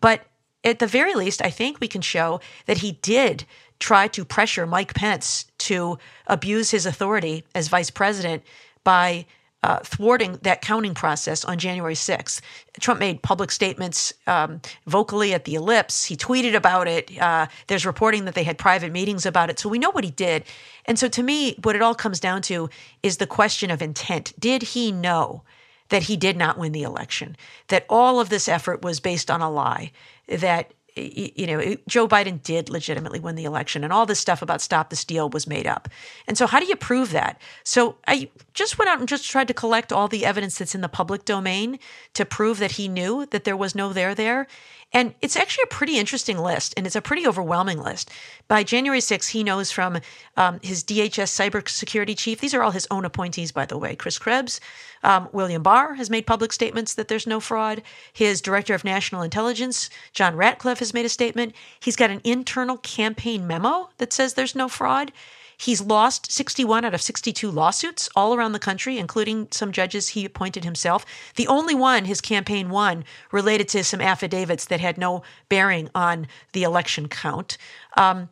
but 0.00 0.26
at 0.66 0.80
the 0.80 0.86
very 0.86 1.14
least, 1.14 1.40
I 1.44 1.50
think 1.50 1.78
we 1.80 1.88
can 1.88 2.00
show 2.00 2.40
that 2.66 2.78
he 2.78 2.92
did 2.92 3.44
try 3.78 4.08
to 4.08 4.24
pressure 4.24 4.66
Mike 4.66 4.94
Pence 4.94 5.46
to 5.58 5.98
abuse 6.26 6.70
his 6.70 6.86
authority 6.86 7.44
as 7.54 7.68
vice 7.68 7.90
president 7.90 8.42
by 8.84 9.26
uh, 9.62 9.80
thwarting 9.80 10.38
that 10.42 10.62
counting 10.62 10.94
process 10.94 11.44
on 11.44 11.58
January 11.58 11.94
6th. 11.94 12.40
Trump 12.78 13.00
made 13.00 13.20
public 13.22 13.50
statements 13.50 14.12
um, 14.28 14.60
vocally 14.86 15.34
at 15.34 15.44
the 15.44 15.56
ellipse. 15.56 16.04
He 16.04 16.16
tweeted 16.16 16.54
about 16.54 16.86
it. 16.86 17.10
Uh, 17.20 17.46
there's 17.66 17.84
reporting 17.84 18.26
that 18.26 18.36
they 18.36 18.44
had 18.44 18.58
private 18.58 18.92
meetings 18.92 19.26
about 19.26 19.50
it. 19.50 19.58
So 19.58 19.68
we 19.68 19.80
know 19.80 19.90
what 19.90 20.04
he 20.04 20.12
did. 20.12 20.44
And 20.84 20.98
so 20.98 21.08
to 21.08 21.22
me, 21.22 21.56
what 21.64 21.74
it 21.74 21.82
all 21.82 21.96
comes 21.96 22.20
down 22.20 22.42
to 22.42 22.70
is 23.02 23.16
the 23.16 23.26
question 23.26 23.72
of 23.72 23.82
intent. 23.82 24.32
Did 24.38 24.62
he 24.62 24.92
know? 24.92 25.42
That 25.90 26.02
he 26.02 26.16
did 26.16 26.36
not 26.36 26.58
win 26.58 26.72
the 26.72 26.82
election, 26.82 27.36
that 27.68 27.86
all 27.88 28.18
of 28.18 28.28
this 28.28 28.48
effort 28.48 28.82
was 28.82 28.98
based 28.98 29.30
on 29.30 29.40
a 29.40 29.48
lie, 29.48 29.92
that 30.26 30.72
you 30.96 31.46
know, 31.46 31.76
Joe 31.86 32.08
Biden 32.08 32.42
did 32.42 32.70
legitimately 32.70 33.20
win 33.20 33.34
the 33.34 33.44
election, 33.44 33.84
and 33.84 33.92
all 33.92 34.06
this 34.06 34.18
stuff 34.18 34.42
about 34.42 34.60
stop 34.60 34.90
the 34.90 34.96
steal 34.96 35.28
was 35.28 35.46
made 35.46 35.66
up. 35.66 35.88
And 36.26 36.38
so, 36.38 36.46
how 36.46 36.58
do 36.58 36.66
you 36.66 36.76
prove 36.76 37.10
that? 37.12 37.40
So, 37.64 37.96
I 38.06 38.30
just 38.54 38.78
went 38.78 38.88
out 38.88 38.98
and 38.98 39.08
just 39.08 39.28
tried 39.28 39.48
to 39.48 39.54
collect 39.54 39.92
all 39.92 40.08
the 40.08 40.24
evidence 40.24 40.58
that's 40.58 40.74
in 40.74 40.80
the 40.80 40.88
public 40.88 41.24
domain 41.24 41.78
to 42.14 42.24
prove 42.24 42.58
that 42.58 42.72
he 42.72 42.88
knew 42.88 43.26
that 43.26 43.44
there 43.44 43.56
was 43.56 43.74
no 43.74 43.92
there 43.92 44.14
there. 44.14 44.46
And 44.92 45.14
it's 45.20 45.36
actually 45.36 45.64
a 45.64 45.74
pretty 45.74 45.98
interesting 45.98 46.38
list, 46.38 46.72
and 46.76 46.86
it's 46.86 46.96
a 46.96 47.02
pretty 47.02 47.26
overwhelming 47.26 47.82
list. 47.82 48.10
By 48.48 48.62
January 48.62 49.00
6th, 49.00 49.30
he 49.30 49.42
knows 49.42 49.70
from 49.70 49.98
um, 50.36 50.60
his 50.62 50.84
DHS 50.84 51.50
cybersecurity 51.50 52.16
chief, 52.16 52.40
these 52.40 52.54
are 52.54 52.62
all 52.62 52.70
his 52.70 52.86
own 52.90 53.04
appointees, 53.04 53.52
by 53.52 53.66
the 53.66 53.76
way, 53.76 53.96
Chris 53.96 54.18
Krebs. 54.18 54.60
Um, 55.02 55.28
William 55.32 55.62
Barr 55.62 55.94
has 55.94 56.08
made 56.08 56.26
public 56.26 56.52
statements 56.52 56.94
that 56.94 57.08
there's 57.08 57.26
no 57.26 57.40
fraud. 57.40 57.82
His 58.12 58.40
director 58.40 58.74
of 58.74 58.84
national 58.84 59.22
intelligence, 59.22 59.90
John 60.12 60.36
Ratcliffe, 60.36 60.78
has 60.78 60.94
made 60.94 61.04
a 61.04 61.10
statement. 61.10 61.54
He's 61.80 61.96
got 61.96 62.10
an 62.10 62.20
internal 62.24 62.78
campaign 62.78 63.46
memo 63.46 63.90
that 63.98 64.12
says 64.12 64.34
there's 64.34 64.54
no 64.54 64.68
fraud. 64.68 65.12
He's 65.58 65.80
lost 65.80 66.30
61 66.30 66.84
out 66.84 66.94
of 66.94 67.00
62 67.00 67.50
lawsuits 67.50 68.08
all 68.14 68.34
around 68.34 68.52
the 68.52 68.58
country, 68.58 68.98
including 68.98 69.48
some 69.50 69.72
judges 69.72 70.08
he 70.08 70.24
appointed 70.24 70.64
himself. 70.64 71.06
The 71.36 71.48
only 71.48 71.74
one 71.74 72.04
his 72.04 72.20
campaign 72.20 72.68
won 72.68 73.04
related 73.32 73.68
to 73.68 73.82
some 73.82 74.00
affidavits 74.00 74.66
that 74.66 74.80
had 74.80 74.98
no 74.98 75.22
bearing 75.48 75.88
on 75.94 76.26
the 76.52 76.62
election 76.62 77.08
count. 77.08 77.56
Um, 77.96 78.28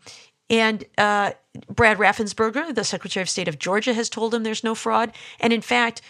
and 0.50 0.84
uh, 0.98 1.32
Brad 1.68 1.98
Raffensperger, 1.98 2.74
the 2.74 2.84
Secretary 2.84 3.22
of 3.22 3.30
State 3.30 3.48
of 3.48 3.58
Georgia, 3.58 3.94
has 3.94 4.10
told 4.10 4.34
him 4.34 4.42
there's 4.42 4.64
no 4.64 4.74
fraud. 4.74 5.12
And 5.40 5.52
in 5.52 5.62
fact, 5.62 6.02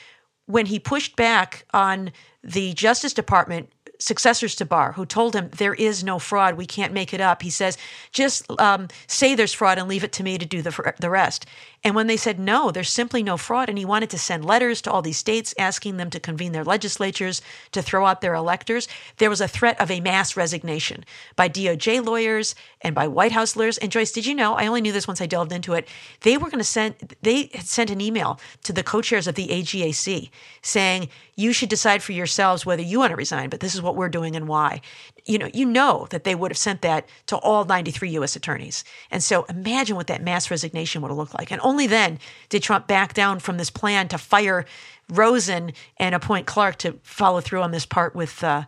when 0.46 0.66
he 0.66 0.78
pushed 0.78 1.16
back 1.16 1.64
on 1.72 2.12
the 2.42 2.74
Justice 2.74 3.14
Department 3.14 3.70
successors 4.04 4.54
to 4.56 4.64
Barr 4.64 4.92
who 4.92 5.06
told 5.06 5.34
him 5.34 5.50
there 5.56 5.74
is 5.74 6.04
no 6.04 6.18
fraud. 6.18 6.56
We 6.56 6.66
can't 6.66 6.92
make 6.92 7.14
it 7.14 7.20
up. 7.20 7.42
He 7.42 7.50
says, 7.50 7.78
just 8.12 8.44
um, 8.60 8.88
say 9.06 9.34
there's 9.34 9.54
fraud 9.54 9.78
and 9.78 9.88
leave 9.88 10.04
it 10.04 10.12
to 10.12 10.22
me 10.22 10.36
to 10.38 10.44
do 10.44 10.62
the, 10.62 10.94
the 11.00 11.10
rest. 11.10 11.46
And 11.82 11.94
when 11.94 12.06
they 12.06 12.16
said, 12.16 12.38
no, 12.38 12.70
there's 12.70 12.88
simply 12.88 13.22
no 13.22 13.36
fraud, 13.36 13.68
and 13.68 13.76
he 13.76 13.84
wanted 13.84 14.08
to 14.10 14.18
send 14.18 14.44
letters 14.46 14.80
to 14.82 14.90
all 14.90 15.02
these 15.02 15.18
states 15.18 15.54
asking 15.58 15.98
them 15.98 16.08
to 16.10 16.18
convene 16.18 16.52
their 16.52 16.64
legislatures 16.64 17.42
to 17.72 17.82
throw 17.82 18.06
out 18.06 18.22
their 18.22 18.34
electors, 18.34 18.88
there 19.18 19.28
was 19.28 19.42
a 19.42 19.48
threat 19.48 19.78
of 19.78 19.90
a 19.90 20.00
mass 20.00 20.34
resignation 20.34 21.04
by 21.36 21.46
DOJ 21.46 22.04
lawyers 22.04 22.54
and 22.80 22.94
by 22.94 23.06
White 23.06 23.32
House 23.32 23.54
lawyers. 23.54 23.76
And 23.76 23.92
Joyce, 23.92 24.12
did 24.12 24.24
you 24.24 24.34
know? 24.34 24.54
I 24.54 24.66
only 24.66 24.80
knew 24.80 24.92
this 24.92 25.06
once 25.06 25.20
I 25.20 25.26
delved 25.26 25.52
into 25.52 25.74
it. 25.74 25.86
They 26.22 26.38
were 26.38 26.46
going 26.46 26.58
to 26.58 26.64
send, 26.64 27.16
they 27.20 27.50
had 27.52 27.66
sent 27.66 27.90
an 27.90 28.00
email 28.00 28.40
to 28.62 28.72
the 28.72 28.82
co 28.82 29.02
chairs 29.02 29.26
of 29.26 29.34
the 29.34 29.48
AGAC 29.48 30.30
saying, 30.62 31.10
you 31.36 31.52
should 31.52 31.68
decide 31.68 32.02
for 32.02 32.12
yourselves 32.12 32.64
whether 32.64 32.82
you 32.82 32.98
want 32.98 33.10
to 33.10 33.16
resign, 33.16 33.48
but 33.48 33.60
this 33.60 33.74
is 33.74 33.82
what 33.82 33.96
we're 33.96 34.08
doing 34.08 34.36
and 34.36 34.46
why. 34.46 34.80
You 35.24 35.38
know, 35.38 35.48
you 35.52 35.64
know 35.64 36.06
that 36.10 36.24
they 36.24 36.34
would 36.34 36.50
have 36.50 36.58
sent 36.58 36.82
that 36.82 37.08
to 37.26 37.36
all 37.36 37.64
93 37.64 38.10
U.S. 38.10 38.36
attorneys. 38.36 38.84
And 39.10 39.22
so 39.22 39.44
imagine 39.44 39.96
what 39.96 40.06
that 40.06 40.22
mass 40.22 40.50
resignation 40.50 41.02
would 41.02 41.08
have 41.08 41.18
looked 41.18 41.34
like. 41.38 41.50
And 41.50 41.60
only 41.62 41.86
then 41.86 42.18
did 42.48 42.62
Trump 42.62 42.86
back 42.86 43.14
down 43.14 43.38
from 43.40 43.56
this 43.56 43.70
plan 43.70 44.08
to 44.08 44.18
fire 44.18 44.64
Rosen 45.10 45.72
and 45.98 46.14
appoint 46.14 46.46
Clark 46.46 46.78
to 46.78 46.98
follow 47.02 47.40
through 47.40 47.62
on 47.62 47.70
this 47.70 47.86
part 47.86 48.14
with 48.14 48.42
uh, 48.42 48.64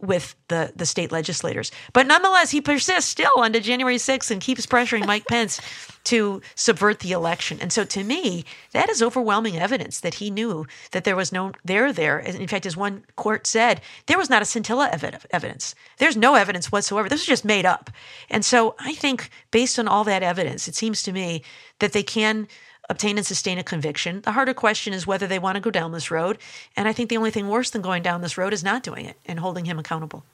with 0.00 0.36
the 0.48 0.72
the 0.76 0.86
state 0.86 1.10
legislators. 1.10 1.72
But 1.92 2.06
nonetheless, 2.06 2.50
he 2.50 2.60
persists 2.60 3.10
still 3.10 3.30
onto 3.36 3.60
January 3.60 3.96
6th 3.96 4.30
and 4.30 4.40
keeps 4.40 4.66
pressuring 4.66 5.06
Mike 5.06 5.26
Pence 5.26 5.60
to 6.04 6.42
subvert 6.54 7.00
the 7.00 7.12
election. 7.12 7.58
And 7.60 7.72
so, 7.72 7.84
to 7.84 8.04
me, 8.04 8.44
that 8.72 8.88
is 8.88 9.02
overwhelming 9.02 9.56
evidence 9.58 10.00
that 10.00 10.14
he 10.14 10.30
knew 10.30 10.66
that 10.92 11.04
there 11.04 11.16
was 11.16 11.32
no 11.32 11.52
there 11.64 11.92
there. 11.92 12.18
In 12.18 12.46
fact, 12.46 12.66
as 12.66 12.76
one 12.76 13.04
court 13.16 13.46
said, 13.46 13.80
there 14.06 14.18
was 14.18 14.30
not 14.30 14.42
a 14.42 14.44
scintilla 14.44 14.90
of 14.92 15.04
evidence. 15.32 15.74
There's 15.98 16.16
no 16.16 16.34
evidence 16.34 16.70
whatsoever. 16.70 17.08
This 17.08 17.22
is 17.22 17.26
just 17.26 17.44
made 17.44 17.66
up. 17.66 17.90
And 18.30 18.44
so, 18.44 18.76
I 18.78 18.94
think 18.94 19.30
based 19.50 19.78
on 19.78 19.88
all 19.88 20.04
that 20.04 20.22
evidence, 20.22 20.68
it 20.68 20.76
seems 20.76 21.02
to 21.02 21.12
me 21.12 21.42
that 21.80 21.92
they 21.92 22.02
can 22.02 22.46
obtain 22.90 23.16
and 23.18 23.26
sustain 23.26 23.58
a 23.58 23.64
conviction. 23.64 24.20
The 24.22 24.32
harder 24.32 24.54
question 24.54 24.92
is 24.92 25.06
whether 25.06 25.26
they 25.26 25.38
want 25.38 25.56
to 25.56 25.60
go 25.60 25.70
down 25.70 25.92
this 25.92 26.10
road. 26.10 26.38
And 26.76 26.86
I 26.88 26.92
think 26.92 27.08
the 27.10 27.16
only 27.16 27.30
thing 27.30 27.48
worse 27.48 27.70
than 27.70 27.82
going 27.82 28.02
down 28.02 28.20
this 28.20 28.36
road 28.38 28.52
is 28.52 28.62
not 28.64 28.82
doing 28.82 29.06
it 29.06 29.16
and 29.26 29.38
holding 29.40 29.64
him 29.64 29.78
accountable. 29.78 30.24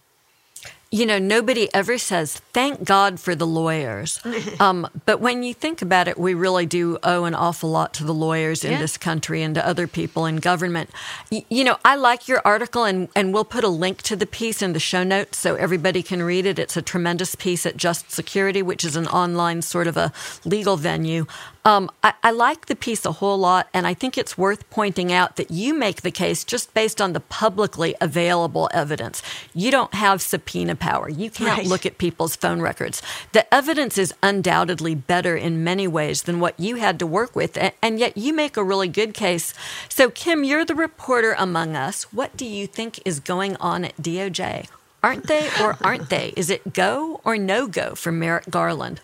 you 0.92 1.06
know, 1.06 1.20
nobody 1.20 1.72
ever 1.72 1.96
says, 1.98 2.40
thank 2.52 2.82
God 2.82 3.20
for 3.20 3.36
the 3.36 3.46
lawyers. 3.46 4.18
um, 4.60 4.88
but 5.06 5.20
when 5.20 5.44
you 5.44 5.54
think 5.54 5.82
about 5.82 6.08
it, 6.08 6.18
we 6.18 6.34
really 6.34 6.66
do 6.66 6.98
owe 7.04 7.24
an 7.26 7.34
awful 7.34 7.70
lot 7.70 7.94
to 7.94 8.02
the 8.04 8.12
lawyers 8.12 8.64
in 8.64 8.72
Yeah. 8.72 8.78
this 8.80 8.96
country 8.98 9.40
and 9.44 9.54
to 9.54 9.64
other 9.64 9.86
people 9.86 10.26
in 10.26 10.36
government. 10.38 10.90
Y- 11.30 11.44
you 11.48 11.62
know, 11.62 11.76
I 11.84 11.94
like 11.94 12.26
your 12.26 12.42
article, 12.44 12.82
and, 12.82 13.08
and 13.14 13.32
we'll 13.32 13.44
put 13.44 13.62
a 13.62 13.68
link 13.68 14.02
to 14.02 14.16
the 14.16 14.26
piece 14.26 14.62
in 14.62 14.72
the 14.72 14.80
show 14.80 15.04
notes 15.04 15.38
so 15.38 15.54
everybody 15.54 16.02
can 16.02 16.24
read 16.24 16.44
it. 16.44 16.58
It's 16.58 16.76
a 16.76 16.82
tremendous 16.82 17.36
piece 17.36 17.64
at 17.66 17.76
Just 17.76 18.10
Security, 18.10 18.60
which 18.60 18.84
is 18.84 18.96
an 18.96 19.06
online 19.06 19.62
sort 19.62 19.86
of 19.86 19.96
a 19.96 20.12
legal 20.44 20.76
venue. 20.76 21.24
Um, 21.62 21.90
I, 22.02 22.14
I 22.22 22.30
like 22.30 22.66
the 22.66 22.74
piece 22.74 23.04
a 23.04 23.12
whole 23.12 23.36
lot, 23.36 23.68
and 23.74 23.86
I 23.86 23.92
think 23.92 24.16
it's 24.16 24.38
worth 24.38 24.68
pointing 24.70 25.12
out 25.12 25.36
that 25.36 25.50
you 25.50 25.74
make 25.74 26.00
the 26.00 26.10
case 26.10 26.42
just 26.42 26.72
based 26.72 27.02
on 27.02 27.12
the 27.12 27.20
publicly 27.20 27.94
available 28.00 28.70
evidence. 28.72 29.22
You 29.52 29.70
don't 29.70 29.92
have 29.92 30.22
subpoena 30.22 30.74
power. 30.74 31.10
You 31.10 31.30
can't 31.30 31.58
Right. 31.58 31.66
look 31.66 31.84
at 31.84 31.98
people's 31.98 32.34
phone 32.34 32.62
records. 32.62 33.02
The 33.32 33.52
evidence 33.52 33.98
is 33.98 34.14
undoubtedly 34.22 34.94
better 34.94 35.36
in 35.36 35.62
many 35.62 35.86
ways 35.86 36.22
than 36.22 36.40
what 36.40 36.58
you 36.58 36.76
had 36.76 36.98
to 37.00 37.06
work 37.06 37.36
with, 37.36 37.58
a- 37.58 37.72
and 37.84 37.98
yet 37.98 38.16
you 38.16 38.32
make 38.32 38.56
a 38.56 38.64
really 38.64 38.88
good 38.88 39.12
case. 39.12 39.52
So, 39.90 40.08
Kim, 40.08 40.44
you're 40.44 40.64
the 40.64 40.74
reporter 40.74 41.34
among 41.38 41.76
us. 41.76 42.04
What 42.04 42.36
do 42.38 42.46
you 42.46 42.66
think 42.66 43.00
is 43.04 43.20
going 43.20 43.56
on 43.56 43.84
at 43.84 44.00
DOJ? 44.00 44.66
Aren't 45.02 45.26
they 45.26 45.50
or 45.60 45.76
aren't 45.82 46.08
they? 46.08 46.32
Is 46.36 46.48
it 46.48 46.72
go 46.72 47.20
or 47.22 47.36
no 47.36 47.66
go 47.66 47.94
for 47.94 48.12
Merrick 48.12 48.48
Garland? 48.48 49.02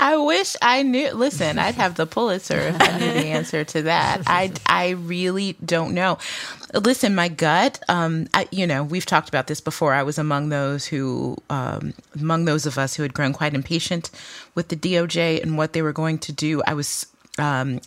I 0.00 0.16
wish 0.16 0.56
I 0.62 0.82
knew. 0.82 1.12
Listen, 1.12 1.58
I'd 1.58 1.74
have 1.74 1.96
the 1.96 2.06
Pulitzer 2.06 2.58
if 2.58 2.80
I 2.80 2.98
knew 2.98 3.12
the 3.12 3.26
answer 3.26 3.64
to 3.64 3.82
that. 3.82 4.22
I, 4.26 4.50
I 4.64 4.90
really 4.90 5.56
don't 5.64 5.92
know. 5.92 6.16
Listen, 6.72 7.14
my 7.14 7.28
gut. 7.28 7.80
Um, 7.86 8.26
I, 8.32 8.48
you 8.50 8.66
know, 8.66 8.82
we've 8.82 9.04
talked 9.04 9.28
about 9.28 9.46
this 9.46 9.60
before. 9.60 9.92
I 9.92 10.02
was 10.02 10.18
among 10.18 10.48
those 10.48 10.86
who, 10.86 11.36
um, 11.50 11.92
among 12.18 12.46
those 12.46 12.64
of 12.64 12.78
us 12.78 12.94
who 12.94 13.02
had 13.02 13.12
grown 13.12 13.34
quite 13.34 13.52
impatient 13.52 14.10
with 14.54 14.68
the 14.68 14.76
DOJ 14.76 15.42
and 15.42 15.58
what 15.58 15.74
they 15.74 15.82
were 15.82 15.92
going 15.92 16.18
to 16.20 16.32
do. 16.32 16.62
I 16.66 16.74
was. 16.74 17.06
Um, 17.38 17.80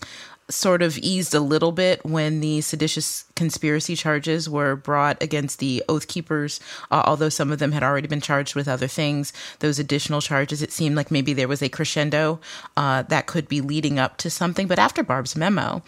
sort 0.50 0.82
of 0.82 0.98
eased 0.98 1.34
a 1.34 1.39
little 1.39 1.72
bit 1.72 2.06
when 2.06 2.39
the 2.39 2.62
seditious 2.62 3.26
conspiracy 3.36 3.96
charges 3.96 4.50
were 4.50 4.76
brought 4.76 5.22
against 5.22 5.60
the 5.60 5.84
Oath 5.88 6.08
Keepers, 6.08 6.60
uh, 6.91 7.04
although 7.06 7.30
some 7.30 7.52
of 7.52 7.60
them 7.60 7.72
had 7.72 7.84
already 7.84 8.08
been 8.08 8.22
charged 8.22 8.56
with 8.56 8.68
other 8.68 8.88
things. 8.88 9.34
Those 9.60 9.80
additional 9.80 10.22
charges, 10.22 10.62
it 10.62 10.72
seemed 10.72 10.96
like 10.96 11.12
maybe 11.12 11.34
there 11.34 11.48
was 11.48 11.62
a 11.62 11.70
crescendo 11.70 12.39
uh, 12.76 13.04
that 13.04 13.28
could 13.28 13.48
be 13.48 13.62
leading 13.62 14.00
up 14.00 14.18
to 14.18 14.30
something. 14.30 14.68
But 14.68 14.80
after 14.80 15.04
Barb's 15.04 15.36
memo, 15.36 15.82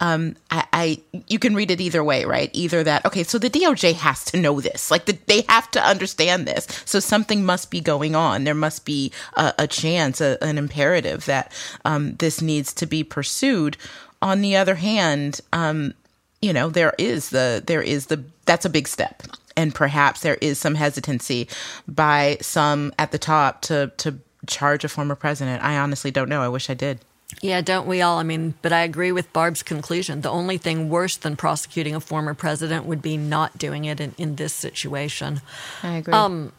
um, 0.00 0.36
I, 0.50 0.66
I 0.72 1.02
you 1.28 1.38
can 1.38 1.54
read 1.54 1.70
it 1.70 1.80
either 1.80 2.02
way, 2.02 2.24
right? 2.24 2.50
Either 2.52 2.82
that 2.82 3.04
okay, 3.04 3.22
so 3.22 3.38
the 3.38 3.50
DOJ 3.50 3.94
has 3.94 4.24
to 4.26 4.38
know 4.38 4.60
this, 4.60 4.90
like 4.90 5.04
the, 5.04 5.18
they 5.26 5.44
have 5.48 5.70
to 5.72 5.86
understand 5.86 6.46
this, 6.46 6.66
so 6.84 7.00
something 7.00 7.44
must 7.44 7.70
be 7.70 7.80
going 7.80 8.14
on. 8.14 8.44
There 8.44 8.54
must 8.54 8.84
be 8.84 9.12
a, 9.34 9.54
a 9.58 9.66
chance, 9.66 10.20
a, 10.20 10.42
an 10.42 10.58
imperative 10.58 11.26
that 11.26 11.52
um, 11.84 12.16
this 12.16 12.40
needs 12.40 12.72
to 12.74 12.86
be 12.86 13.04
pursued. 13.04 13.76
On 14.22 14.40
the 14.40 14.56
other 14.56 14.74
hand, 14.74 15.40
um, 15.52 15.94
you 16.40 16.52
know 16.52 16.70
there 16.70 16.94
is 16.98 17.30
the 17.30 17.62
there 17.66 17.82
is 17.82 18.06
the 18.06 18.24
that's 18.46 18.64
a 18.64 18.70
big 18.70 18.88
step, 18.88 19.22
and 19.56 19.74
perhaps 19.74 20.20
there 20.22 20.38
is 20.40 20.58
some 20.58 20.74
hesitancy 20.74 21.48
by 21.86 22.38
some 22.40 22.92
at 22.98 23.12
the 23.12 23.18
top 23.18 23.60
to 23.62 23.92
to 23.98 24.18
charge 24.46 24.84
a 24.84 24.88
former 24.88 25.14
president. 25.14 25.62
I 25.62 25.76
honestly 25.76 26.10
don't 26.10 26.30
know. 26.30 26.42
I 26.42 26.48
wish 26.48 26.70
I 26.70 26.74
did. 26.74 27.00
Yeah, 27.40 27.60
don't 27.60 27.86
we 27.86 28.02
all? 28.02 28.18
I 28.18 28.22
mean, 28.22 28.54
but 28.62 28.72
I 28.72 28.82
agree 28.82 29.12
with 29.12 29.32
Barb's 29.32 29.62
conclusion. 29.62 30.20
The 30.20 30.30
only 30.30 30.58
thing 30.58 30.88
worse 30.88 31.16
than 31.16 31.36
prosecuting 31.36 31.94
a 31.94 32.00
former 32.00 32.34
president 32.34 32.86
would 32.86 33.02
be 33.02 33.16
not 33.16 33.56
doing 33.58 33.84
it 33.84 34.00
in, 34.00 34.14
in 34.18 34.36
this 34.36 34.52
situation. 34.52 35.40
I 35.82 35.98
agree. 35.98 36.12
Um, 36.12 36.52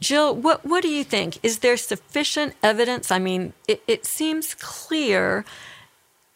Jill, 0.00 0.34
what 0.34 0.64
what 0.66 0.82
do 0.82 0.88
you 0.88 1.04
think? 1.04 1.38
Is 1.42 1.60
there 1.60 1.76
sufficient 1.76 2.54
evidence? 2.62 3.10
I 3.10 3.18
mean, 3.18 3.52
it, 3.68 3.82
it 3.86 4.04
seems 4.04 4.54
clear 4.54 5.44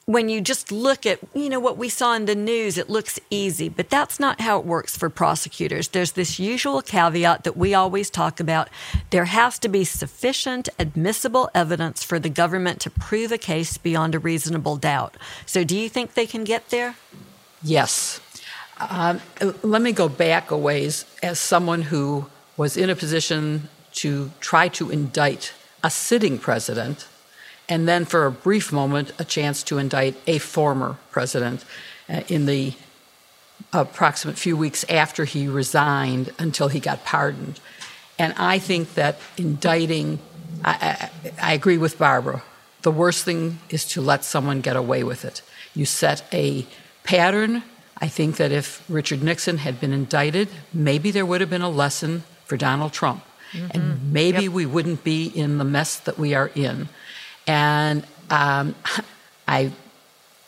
when 0.06 0.28
you 0.28 0.40
just 0.40 0.70
look 0.70 1.04
at 1.04 1.18
you 1.34 1.48
know 1.48 1.60
what 1.60 1.76
we 1.76 1.88
saw 1.88 2.14
in 2.14 2.26
the 2.26 2.34
news 2.34 2.78
it 2.78 2.88
looks 2.88 3.18
easy 3.28 3.68
but 3.68 3.90
that's 3.90 4.20
not 4.20 4.40
how 4.40 4.58
it 4.58 4.64
works 4.64 4.96
for 4.96 5.10
prosecutors. 5.10 5.88
There's 5.88 6.12
this 6.12 6.38
usual 6.38 6.80
caveat 6.80 7.44
that 7.44 7.56
we 7.56 7.74
always 7.74 8.08
talk 8.08 8.38
about. 8.40 8.68
There 9.10 9.24
has 9.24 9.58
to 9.60 9.68
be 9.68 9.84
sufficient 9.84 10.68
admissible 10.78 11.50
evidence 11.54 12.04
for 12.04 12.18
the 12.18 12.28
government 12.28 12.80
to 12.82 12.90
prove 12.90 13.32
a 13.32 13.38
case 13.38 13.76
beyond 13.78 14.14
a 14.14 14.18
reasonable 14.18 14.76
doubt. 14.76 15.16
So 15.44 15.64
do 15.64 15.76
you 15.76 15.88
think 15.88 16.14
they 16.14 16.26
can 16.26 16.44
get 16.44 16.70
there? 16.70 16.94
Yes. 17.62 18.20
Um, 18.78 19.20
let 19.62 19.82
me 19.82 19.92
go 19.92 20.08
back 20.08 20.50
a 20.50 20.56
ways 20.56 21.04
as 21.22 21.40
someone 21.40 21.82
who 21.82 22.26
was 22.56 22.76
in 22.76 22.90
a 22.90 22.96
position 22.96 23.68
to 23.94 24.30
try 24.40 24.68
to 24.68 24.90
indict 24.90 25.52
a 25.82 25.90
sitting 25.90 26.38
president, 26.38 27.08
and 27.68 27.88
then 27.88 28.04
for 28.04 28.26
a 28.26 28.32
brief 28.32 28.72
moment, 28.72 29.12
a 29.18 29.24
chance 29.24 29.62
to 29.64 29.78
indict 29.78 30.16
a 30.26 30.38
former 30.38 30.98
president 31.10 31.64
uh, 32.08 32.22
in 32.28 32.46
the 32.46 32.74
approximate 33.72 34.38
few 34.38 34.56
weeks 34.56 34.84
after 34.88 35.24
he 35.24 35.48
resigned 35.48 36.32
until 36.38 36.68
he 36.68 36.80
got 36.80 37.04
pardoned. 37.04 37.60
And 38.18 38.34
I 38.36 38.58
think 38.58 38.94
that 38.94 39.18
indicting, 39.36 40.20
I, 40.64 41.10
I, 41.42 41.50
I 41.50 41.52
agree 41.54 41.78
with 41.78 41.98
Barbara. 41.98 42.42
The 42.82 42.90
worst 42.90 43.24
thing 43.24 43.58
is 43.68 43.84
to 43.86 44.00
let 44.00 44.24
someone 44.24 44.60
get 44.60 44.76
away 44.76 45.02
with 45.02 45.24
it. 45.24 45.42
You 45.74 45.84
set 45.84 46.22
a 46.32 46.66
pattern. 47.02 47.62
I 47.98 48.08
think 48.08 48.36
that 48.36 48.52
if 48.52 48.84
Richard 48.88 49.22
Nixon 49.22 49.58
had 49.58 49.80
been 49.80 49.92
indicted, 49.92 50.48
maybe 50.72 51.10
there 51.10 51.26
would 51.26 51.40
have 51.40 51.50
been 51.50 51.62
a 51.62 51.70
lesson 51.70 52.22
for 52.44 52.56
Donald 52.56 52.92
Trump. 52.92 53.24
And 53.70 54.12
maybe 54.12 54.48
we 54.48 54.66
wouldn't 54.66 55.02
be 55.02 55.26
in 55.26 55.58
the 55.58 55.64
mess 55.64 55.98
that 56.00 56.18
we 56.18 56.34
are 56.34 56.50
in. 56.54 56.88
And 57.46 58.06
um, 58.30 58.74
I 59.48 59.72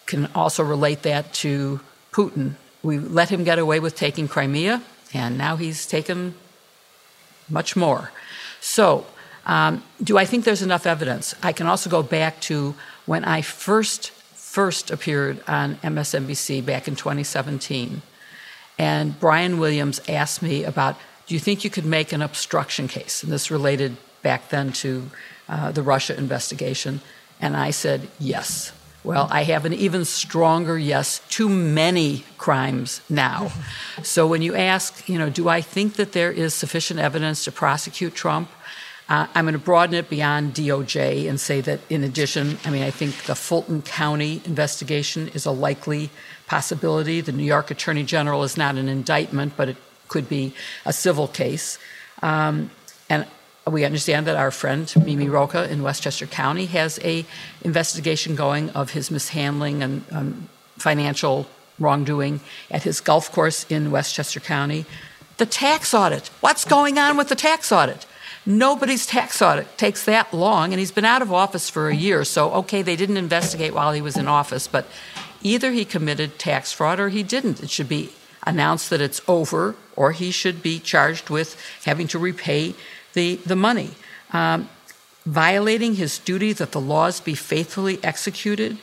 can 0.06 0.26
also 0.34 0.64
relate 0.64 1.02
that 1.02 1.32
to 1.34 1.80
Putin. 2.12 2.54
We 2.82 2.98
let 2.98 3.28
him 3.28 3.44
get 3.44 3.58
away 3.58 3.80
with 3.80 3.94
taking 3.94 4.28
Crimea, 4.28 4.82
and 5.12 5.36
now 5.38 5.56
he's 5.56 5.86
taken 5.86 6.34
much 7.48 7.76
more. 7.76 8.10
So, 8.60 9.06
um, 9.46 9.82
do 10.02 10.18
I 10.18 10.24
think 10.24 10.44
there's 10.44 10.62
enough 10.62 10.86
evidence? 10.86 11.34
I 11.42 11.52
can 11.52 11.66
also 11.66 11.88
go 11.88 12.02
back 12.02 12.40
to 12.42 12.74
when 13.06 13.24
I 13.24 13.42
first 13.42 14.10
first 14.34 14.90
appeared 14.90 15.40
on 15.46 15.76
MSNBC 15.76 16.64
back 16.64 16.88
in 16.88 16.96
2017, 16.96 18.02
and 18.78 19.20
Brian 19.20 19.58
Williams 19.58 20.00
asked 20.08 20.42
me 20.42 20.64
about, 20.64 20.96
do 21.26 21.34
you 21.34 21.40
think 21.40 21.64
you 21.64 21.70
could 21.70 21.84
make 21.84 22.12
an 22.12 22.22
obstruction 22.22 22.88
case? 22.88 23.22
And 23.22 23.30
this 23.30 23.50
related 23.50 23.96
back 24.22 24.48
then 24.48 24.72
to 24.72 25.10
uh, 25.48 25.72
the 25.72 25.82
Russia 25.82 26.16
investigation, 26.16 27.00
and 27.40 27.56
I 27.56 27.70
said 27.70 28.08
yes. 28.18 28.72
Well, 29.04 29.28
I 29.30 29.44
have 29.44 29.64
an 29.64 29.72
even 29.72 30.04
stronger 30.04 30.76
yes. 30.76 31.22
Too 31.30 31.48
many 31.48 32.24
crimes 32.36 33.00
now. 33.08 33.52
so 34.02 34.26
when 34.26 34.42
you 34.42 34.54
ask, 34.54 35.08
you 35.08 35.18
know, 35.18 35.30
do 35.30 35.48
I 35.48 35.60
think 35.60 35.94
that 35.94 36.12
there 36.12 36.32
is 36.32 36.52
sufficient 36.52 37.00
evidence 37.00 37.44
to 37.44 37.52
prosecute 37.52 38.14
Trump? 38.14 38.50
Uh, 39.08 39.26
I'm 39.34 39.46
going 39.46 39.54
to 39.54 39.58
broaden 39.58 39.94
it 39.94 40.10
beyond 40.10 40.52
DOJ 40.52 41.28
and 41.28 41.40
say 41.40 41.62
that, 41.62 41.80
in 41.88 42.04
addition, 42.04 42.58
I 42.66 42.70
mean, 42.70 42.82
I 42.82 42.90
think 42.90 43.24
the 43.24 43.34
Fulton 43.34 43.80
County 43.80 44.42
investigation 44.44 45.28
is 45.28 45.46
a 45.46 45.50
likely 45.50 46.10
possibility. 46.46 47.22
The 47.22 47.32
New 47.32 47.44
York 47.44 47.70
Attorney 47.70 48.02
General 48.02 48.42
is 48.42 48.58
not 48.58 48.74
an 48.74 48.88
indictment, 48.88 49.54
but 49.56 49.70
it 49.70 49.78
could 50.08 50.28
be 50.28 50.52
a 50.84 50.92
civil 50.92 51.26
case. 51.26 51.78
Um, 52.20 52.70
and 53.08 53.26
we 53.70 53.84
understand 53.84 54.26
that 54.26 54.36
our 54.36 54.50
friend 54.50 54.92
Mimi 55.04 55.26
Rocah 55.26 55.68
in 55.68 55.82
Westchester 55.82 56.26
County 56.26 56.66
has 56.66 56.98
a 57.02 57.24
investigation 57.62 58.34
going 58.34 58.70
of 58.70 58.90
his 58.90 59.10
mishandling 59.10 59.82
and 59.82 60.04
um, 60.10 60.48
financial 60.76 61.46
wrongdoing 61.78 62.40
at 62.70 62.82
his 62.82 63.00
golf 63.00 63.30
course 63.32 63.64
in 63.68 63.90
Westchester 63.90 64.40
County. 64.40 64.84
The 65.36 65.46
tax 65.46 65.94
audit. 65.94 66.28
What's 66.40 66.64
going 66.64 66.98
on 66.98 67.16
with 67.16 67.28
the 67.28 67.36
tax 67.36 67.70
audit? 67.70 68.06
Nobody's 68.44 69.06
tax 69.06 69.42
audit 69.42 69.76
takes 69.76 70.04
that 70.04 70.32
long, 70.32 70.72
and 70.72 70.80
he's 70.80 70.90
been 70.90 71.04
out 71.04 71.22
of 71.22 71.32
office 71.32 71.68
for 71.68 71.88
a 71.88 71.94
year. 71.94 72.24
So, 72.24 72.50
okay, 72.54 72.82
they 72.82 72.96
didn't 72.96 73.18
investigate 73.18 73.74
while 73.74 73.92
he 73.92 74.00
was 74.00 74.16
in 74.16 74.26
office, 74.26 74.66
but 74.66 74.86
either 75.42 75.70
he 75.70 75.84
committed 75.84 76.38
tax 76.38 76.72
fraud 76.72 76.98
or 76.98 77.10
he 77.10 77.22
didn't. 77.22 77.62
It 77.62 77.70
should 77.70 77.88
be 77.88 78.10
announced 78.46 78.90
that 78.90 79.00
it's 79.00 79.20
over, 79.28 79.76
or 79.94 80.12
he 80.12 80.30
should 80.30 80.62
be 80.62 80.78
charged 80.78 81.28
with 81.28 81.60
having 81.84 82.08
to 82.08 82.18
repay 82.18 82.74
the, 83.14 83.36
the 83.46 83.56
money. 83.56 83.90
Um, 84.32 84.68
violating 85.24 85.94
his 85.94 86.18
duty 86.18 86.52
that 86.54 86.72
the 86.72 86.80
laws 86.80 87.20
be 87.20 87.34
faithfully 87.34 87.98
executed 88.02 88.78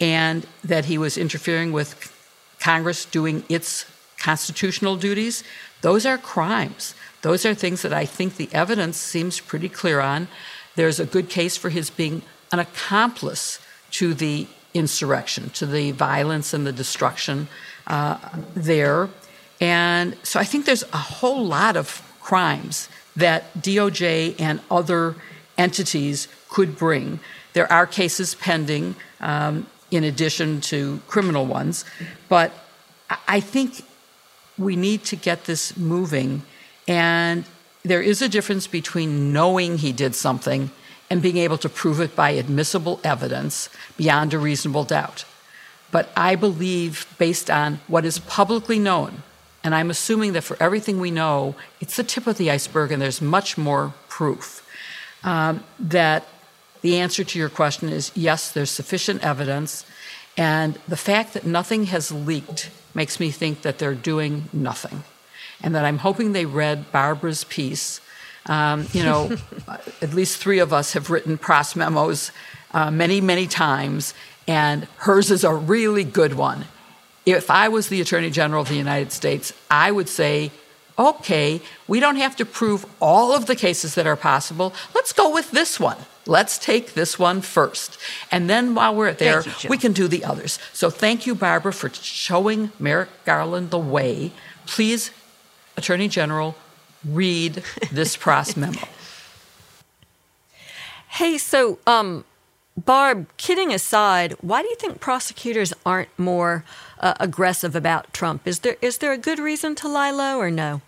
and 0.00 0.46
that 0.64 0.86
he 0.86 0.98
was 0.98 1.16
interfering 1.16 1.72
with 1.72 2.12
Congress 2.58 3.04
doing 3.04 3.44
its 3.48 3.86
constitutional 4.18 4.96
duties, 4.96 5.44
those 5.82 6.04
are 6.04 6.18
crimes. 6.18 6.94
Those 7.22 7.46
are 7.46 7.54
things 7.54 7.82
that 7.82 7.92
I 7.92 8.04
think 8.04 8.36
the 8.36 8.48
evidence 8.52 8.96
seems 8.96 9.40
pretty 9.40 9.68
clear 9.68 10.00
on. 10.00 10.28
There's 10.74 10.98
a 10.98 11.06
good 11.06 11.28
case 11.28 11.56
for 11.56 11.70
his 11.70 11.90
being 11.90 12.22
an 12.52 12.58
accomplice 12.58 13.60
to 13.92 14.14
the 14.14 14.46
insurrection, 14.74 15.50
to 15.50 15.66
the 15.66 15.92
violence 15.92 16.52
and 16.52 16.66
the 16.66 16.72
destruction 16.72 17.48
uh, 17.86 18.18
there. 18.54 19.08
And 19.60 20.16
so 20.22 20.38
I 20.38 20.44
think 20.44 20.66
there's 20.66 20.82
a 20.92 20.98
whole 20.98 21.44
lot 21.44 21.76
of 21.76 22.02
crimes 22.20 22.88
that 23.16 23.52
DOJ 23.54 24.38
and 24.38 24.60
other 24.70 25.16
entities 25.58 26.28
could 26.48 26.76
bring. 26.76 27.18
There 27.54 27.70
are 27.72 27.86
cases 27.86 28.34
pending 28.34 28.96
um, 29.20 29.66
in 29.90 30.04
addition 30.04 30.60
to 30.60 31.00
criminal 31.06 31.46
ones, 31.46 31.84
but 32.28 32.52
I 33.28 33.40
think 33.40 33.82
we 34.58 34.76
need 34.76 35.04
to 35.04 35.16
get 35.16 35.44
this 35.44 35.76
moving. 35.76 36.42
And 36.88 37.44
there 37.82 38.02
is 38.02 38.20
a 38.20 38.28
difference 38.28 38.66
between 38.66 39.32
knowing 39.32 39.78
he 39.78 39.92
did 39.92 40.14
something 40.14 40.70
and 41.08 41.22
being 41.22 41.36
able 41.36 41.58
to 41.58 41.68
prove 41.68 42.00
it 42.00 42.16
by 42.16 42.30
admissible 42.30 43.00
evidence 43.04 43.68
beyond 43.96 44.34
a 44.34 44.38
reasonable 44.38 44.84
doubt. 44.84 45.24
But 45.92 46.10
I 46.16 46.34
believe, 46.34 47.06
based 47.16 47.48
on 47.48 47.80
what 47.86 48.04
is 48.04 48.18
publicly 48.18 48.78
known, 48.78 49.22
and 49.66 49.74
I'm 49.74 49.90
assuming 49.90 50.32
that 50.34 50.42
for 50.42 50.56
everything 50.60 51.00
we 51.00 51.10
know, 51.10 51.56
it's 51.80 51.96
the 51.96 52.04
tip 52.04 52.28
of 52.28 52.38
the 52.38 52.52
iceberg 52.52 52.92
and 52.92 53.02
there's 53.02 53.20
much 53.20 53.58
more 53.58 53.94
proof, 54.08 54.64
um, 55.24 55.64
that 55.80 56.28
the 56.82 56.98
answer 56.98 57.24
to 57.24 57.36
your 57.36 57.48
question 57.48 57.88
is 57.88 58.12
yes, 58.14 58.52
there's 58.52 58.70
sufficient 58.70 59.24
evidence. 59.24 59.84
And 60.36 60.78
the 60.86 60.96
fact 60.96 61.34
that 61.34 61.44
nothing 61.44 61.86
has 61.86 62.12
leaked 62.12 62.70
makes 62.94 63.18
me 63.18 63.32
think 63.32 63.62
that 63.62 63.78
they're 63.78 63.96
doing 63.96 64.48
nothing. 64.52 65.02
And 65.60 65.74
that 65.74 65.84
I'm 65.84 65.98
hoping 65.98 66.32
they 66.32 66.46
read 66.46 66.92
Barbara's 66.92 67.42
piece. 67.42 68.00
Um, 68.46 68.86
you 68.92 69.02
know, 69.02 69.36
at 70.00 70.14
least 70.14 70.38
three 70.38 70.60
of 70.60 70.72
us 70.72 70.92
have 70.92 71.10
written 71.10 71.38
press 71.38 71.74
memos 71.74 72.30
uh, 72.72 72.92
many, 72.92 73.20
many 73.20 73.48
times, 73.48 74.14
and 74.46 74.84
hers 74.98 75.32
is 75.32 75.42
a 75.42 75.52
really 75.52 76.04
good 76.04 76.34
one. 76.34 76.66
If 77.26 77.50
I 77.50 77.68
was 77.68 77.88
the 77.88 78.00
Attorney 78.00 78.30
General 78.30 78.62
of 78.62 78.68
the 78.68 78.76
United 78.76 79.10
States, 79.10 79.52
I 79.68 79.90
would 79.90 80.08
say, 80.08 80.52
okay, 80.98 81.60
we 81.88 82.00
don't 82.00 82.16
have 82.16 82.36
to 82.36 82.44
prove 82.44 82.86
all 83.00 83.34
of 83.34 83.46
the 83.46 83.56
cases 83.56 83.96
that 83.96 84.06
are 84.06 84.16
possible. 84.16 84.72
Let's 84.94 85.12
go 85.12 85.32
with 85.34 85.50
this 85.50 85.78
one. 85.78 85.98
Let's 86.26 86.58
take 86.58 86.94
this 86.94 87.18
one 87.18 87.40
first. 87.40 87.98
And 88.30 88.48
then 88.48 88.74
while 88.74 88.94
we're 88.94 89.12
there, 89.12 89.42
you, 89.60 89.68
we 89.68 89.78
can 89.78 89.92
do 89.92 90.08
the 90.08 90.24
others. 90.24 90.58
So 90.72 90.90
thank 90.90 91.26
you, 91.26 91.34
Barbara, 91.34 91.72
for 91.72 91.88
showing 91.90 92.72
Merrick 92.78 93.10
Garland 93.24 93.70
the 93.70 93.78
way. 93.78 94.32
Please, 94.66 95.10
Attorney 95.76 96.08
General, 96.08 96.56
read 97.04 97.62
this 97.92 98.16
pros 98.22 98.56
memo. 98.56 98.88
Hey, 101.08 101.38
so 101.38 101.78
um, 101.86 102.24
Barb, 102.76 103.26
kidding 103.38 103.72
aside, 103.72 104.34
why 104.42 104.60
do 104.62 104.68
you 104.68 104.76
think 104.76 105.00
prosecutors 105.00 105.72
aren't 105.86 106.10
more 106.18 106.64
uh, 107.00 107.14
aggressive 107.18 107.74
about 107.74 108.12
Trump? 108.12 108.46
Is 108.46 108.60
there 108.60 108.76
is 108.82 108.98
there 108.98 109.12
a 109.12 109.18
good 109.18 109.38
reason 109.38 109.74
to 109.76 109.88
lie 109.88 110.10
low 110.10 110.38
or 110.38 110.50
no? 110.50 110.82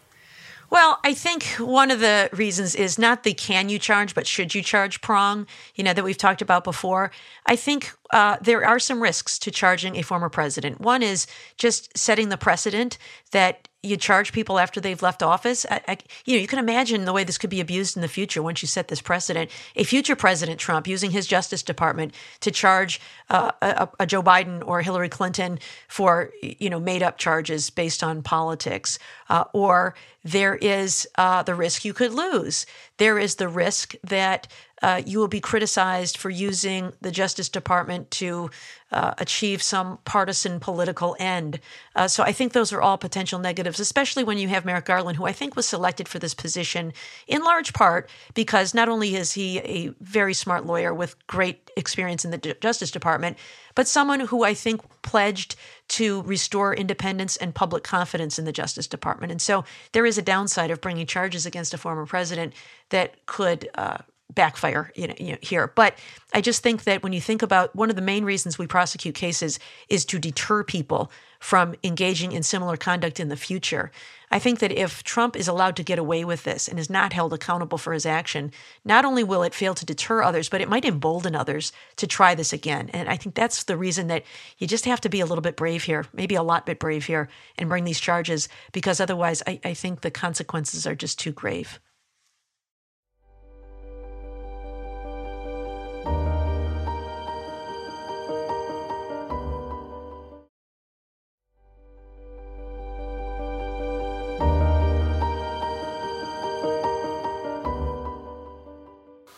Well, 0.70 0.99
I 1.03 1.14
think 1.14 1.45
one 1.55 1.91
of 1.91 2.01
the 2.01 2.28
reasons 2.30 2.74
is 2.74 2.99
not 2.99 3.22
the 3.22 3.32
can 3.32 3.70
you 3.70 3.78
charge, 3.78 4.14
but 4.14 4.26
should 4.26 4.55
you 4.55 4.62
charge 4.62 5.01
prong, 5.01 5.47
you 5.74 5.82
know, 5.82 5.95
that 5.95 6.05
we've 6.05 6.18
talked 6.18 6.43
about 6.43 6.62
before. 6.62 7.11
I 7.47 7.57
think 7.57 7.95
uh, 8.11 8.36
there 8.40 8.64
are 8.64 8.78
some 8.78 9.02
risks 9.02 9.38
to 9.40 9.50
charging 9.50 9.96
a 9.96 10.02
former 10.02 10.28
president. 10.28 10.80
One 10.80 11.02
is 11.02 11.26
just 11.56 11.96
setting 11.96 12.28
the 12.28 12.36
precedent 12.36 12.98
that 13.32 13.68
you 13.82 13.96
charge 13.96 14.32
people 14.32 14.59
after 14.59 14.80
they've 14.80 15.02
left 15.02 15.22
office. 15.22 15.64
I, 15.70 15.80
I, 15.86 15.98
you 16.24 16.34
know, 16.34 16.40
you 16.40 16.48
can 16.48 16.59
imagine 16.59 17.04
the 17.04 17.12
way 17.12 17.22
this 17.22 17.38
could 17.38 17.50
be 17.50 17.61
abused 17.61 17.96
in 17.96 18.02
the 18.02 18.09
future 18.09 18.42
once 18.42 18.61
you 18.61 18.66
set 18.66 18.88
this 18.88 19.00
precedent. 19.00 19.50
A 19.76 19.84
future 19.84 20.16
President 20.16 20.59
Trump 20.59 20.88
using 20.88 21.12
his 21.12 21.28
Justice 21.28 21.62
Department 21.62 22.12
to 22.40 22.50
charge 22.50 23.00
uh, 23.30 23.52
a, 23.62 23.88
a, 24.00 24.06
Joe 24.06 24.22
Biden 24.22 24.66
or 24.66 24.82
Hillary 24.82 25.09
Clinton 25.09 25.61
for 25.86 26.32
you 26.42 26.68
know 26.68 26.80
made 26.80 27.04
up 27.04 27.18
charges 27.18 27.70
based 27.70 28.02
on 28.02 28.22
politics, 28.22 28.98
uh, 29.28 29.44
or 29.52 29.94
there 30.24 30.56
is 30.56 31.06
uh, 31.16 31.44
the 31.44 31.54
risk 31.54 31.84
you 31.84 31.92
could 31.92 32.12
lose. 32.12 32.66
There 32.96 33.18
is 33.18 33.36
the 33.36 33.48
risk 33.48 33.94
that 34.02 34.48
uh, 34.83 35.03
you 35.05 35.18
will 35.18 35.29
be 35.29 35.41
criticized 35.41 36.16
for 36.16 36.31
using 36.31 36.93
the 37.01 37.11
Justice 37.11 37.49
Department 37.49 38.11
to 38.12 38.51
uh, 38.91 39.12
achieve 39.18 39.62
some 39.62 39.99
partisan 40.05 40.61
political 40.61 41.14
end. 41.18 41.61
Uh, 41.95 42.09
so 42.09 42.22
I 42.22 42.33
think 42.33 42.53
those 42.53 42.72
are 42.72 42.81
all 42.81 42.97
potential 42.97 43.39
negatives, 43.39 43.81
especially 43.81 44.24
when 44.24 44.39
you 44.39 44.49
have 44.49 44.64
Merrick 44.64 44.87
Garland, 44.87 45.18
who 45.18 45.26
I 45.26 45.33
think 45.33 45.57
was 45.57 45.66
selected 45.66 46.09
for 46.09 46.18
this 46.18 46.33
position 46.35 46.93
in 47.26 47.43
large 47.43 47.72
part 47.74 48.09
because 48.35 48.72
not 48.72 48.89
only 48.89 49.14
is 49.14 49.33
he 49.33 49.59
a 49.59 49.89
very 50.01 50.33
smart 50.33 50.64
lawyer 50.64 50.95
with 50.95 51.16
great 51.26 51.70
experience 51.76 52.24
in 52.24 52.31
the 52.31 52.39
D- 52.39 52.55
Justice 52.61 52.91
Department, 52.91 53.37
but 53.74 53.87
someone 53.87 54.20
who 54.20 54.43
I 54.43 54.55
think 54.55 54.81
pledged 55.03 55.57
to 55.89 56.22
restore 56.22 56.74
independence 56.74 57.37
and 57.37 57.55
public 57.55 57.85
confidence 57.85 58.39
in 58.39 58.45
the 58.45 58.53
Justice 58.53 58.87
Department. 58.87 59.31
And 59.31 59.41
so 59.41 59.64
there 59.93 60.07
is 60.07 60.18
a 60.18 60.22
downside 60.22 60.70
of 60.70 60.81
bringing 60.81 61.07
charges 61.07 61.47
against 61.47 61.74
a 61.74 61.79
former 61.79 62.07
president 62.07 62.55
that 62.91 63.26
could 63.26 63.68
uh, 63.74 63.99
backfire 64.35 64.93
you 64.95 65.09
know, 65.09 65.14
you 65.18 65.33
know, 65.33 65.39
here. 65.41 65.72
But 65.74 65.97
I 66.35 66.41
just 66.41 66.62
think 66.62 66.85
that 66.85 67.03
when 67.03 67.12
you 67.12 67.20
think 67.20 67.43
about 67.43 67.74
one 67.74 67.91
of 67.91 67.97
the 67.97 68.03
main 68.03 68.24
reasons 68.24 68.59
we 68.59 68.66
prosecute 68.66 69.14
cases 69.14 69.59
is 69.89 70.05
to 70.07 70.18
deter 70.18 70.62
people 70.62 71.11
from 71.41 71.74
engaging 71.85 72.33
in 72.33 72.43
similar 72.43 72.76
conduct 72.76 73.20
in 73.20 73.29
the 73.29 73.37
future. 73.37 73.91
I 74.31 74.39
think 74.39 74.59
that 74.59 74.72
if 74.72 75.03
Trump 75.05 75.37
is 75.37 75.49
allowed 75.49 75.76
to 75.76 75.83
get 75.85 75.99
away 75.99 76.24
with 76.24 76.43
this 76.45 76.68
and 76.68 76.79
is 76.79 76.91
not 76.91 77.12
held 77.12 77.33
accountable 77.33 77.79
for 77.79 77.93
his 77.93 78.05
action, 78.05 78.53
not 78.85 79.05
only 79.05 79.24
will 79.24 79.43
it 79.43 79.55
fail 79.55 79.72
to 79.74 79.87
deter 79.87 80.22
others, 80.22 80.49
but 80.49 80.61
it 80.61 80.68
might 80.68 80.85
embolden 80.85 81.35
others 81.35 81.72
to 81.97 82.07
try 82.07 82.35
this 82.35 82.53
again. 82.53 82.91
And 82.93 83.09
I 83.09 83.16
think 83.16 83.35
that's 83.35 83.62
the 83.64 83.76
reason 83.76 84.09
that 84.09 84.24
you 84.59 84.66
just 84.66 84.85
have 84.85 85.01
to 85.03 85.09
be 85.09 85.20
a 85.20 85.26
little 85.26 85.43
bit 85.43 85.57
brave 85.57 85.85
here, 85.85 86.05
maybe 86.12 86.35
a 86.35 86.43
lot 86.43 86.66
bit 86.66 86.81
brave 86.81 87.07
here, 87.07 87.29
and 87.57 87.68
bring 87.68 87.85
these 87.85 88.01
charges, 88.01 88.49
because 88.72 89.01
otherwise 89.01 89.43
I, 89.47 89.61
I 89.64 89.74
think 89.74 90.01
the 90.01 90.11
consequences 90.11 90.87
are 90.87 90.97
just 90.97 91.18
too 91.18 91.33
grave. 91.33 91.81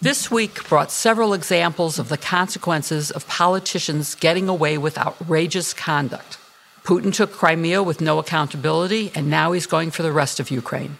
This 0.03 0.30
week 0.30 0.66
brought 0.66 0.90
several 0.90 1.34
examples 1.34 1.98
of 1.98 2.09
the 2.09 2.16
consequences 2.16 3.11
of 3.11 3.28
politicians 3.28 4.14
getting 4.14 4.48
away 4.48 4.78
with 4.78 4.96
outrageous 4.96 5.74
conduct. 5.74 6.38
Putin 6.84 7.12
took 7.12 7.32
Crimea 7.32 7.82
with 7.82 8.01
no 8.01 8.18
accountability, 8.18 9.12
and 9.14 9.28
now 9.28 9.53
he's 9.53 9.66
going 9.66 9.90
for 9.90 10.03
the 10.03 10.11
rest 10.11 10.40
of 10.40 10.51
Ukraine. 10.51 10.96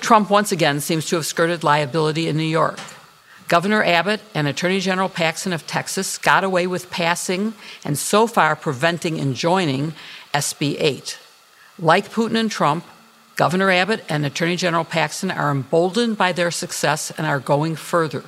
Trump 0.00 0.30
once 0.30 0.50
again 0.50 0.80
seems 0.80 1.04
to 1.08 1.16
have 1.16 1.26
skirted 1.26 1.62
liability 1.62 2.26
in 2.26 2.38
New 2.38 2.42
York. 2.42 2.80
Governor 3.48 3.84
Abbott 3.84 4.22
and 4.34 4.48
Attorney 4.48 4.80
General 4.80 5.10
Paxton 5.10 5.52
of 5.52 5.66
Texas 5.66 6.16
got 6.16 6.42
away 6.42 6.66
with 6.66 6.88
passing 6.88 7.52
and 7.84 7.98
so 7.98 8.26
far 8.26 8.56
preventing 8.56 9.18
enjoining 9.18 9.92
SB 10.32 10.76
8. 10.80 11.18
Like 11.78 12.08
Putin 12.08 12.40
and 12.40 12.50
Trump, 12.50 12.86
Governor 13.36 13.70
Abbott 13.70 14.06
and 14.08 14.24
Attorney 14.24 14.56
General 14.56 14.86
Paxton 14.86 15.30
are 15.30 15.50
emboldened 15.50 16.16
by 16.16 16.32
their 16.32 16.50
success 16.50 17.12
and 17.18 17.26
are 17.26 17.40
going 17.40 17.76
further. 17.76 18.24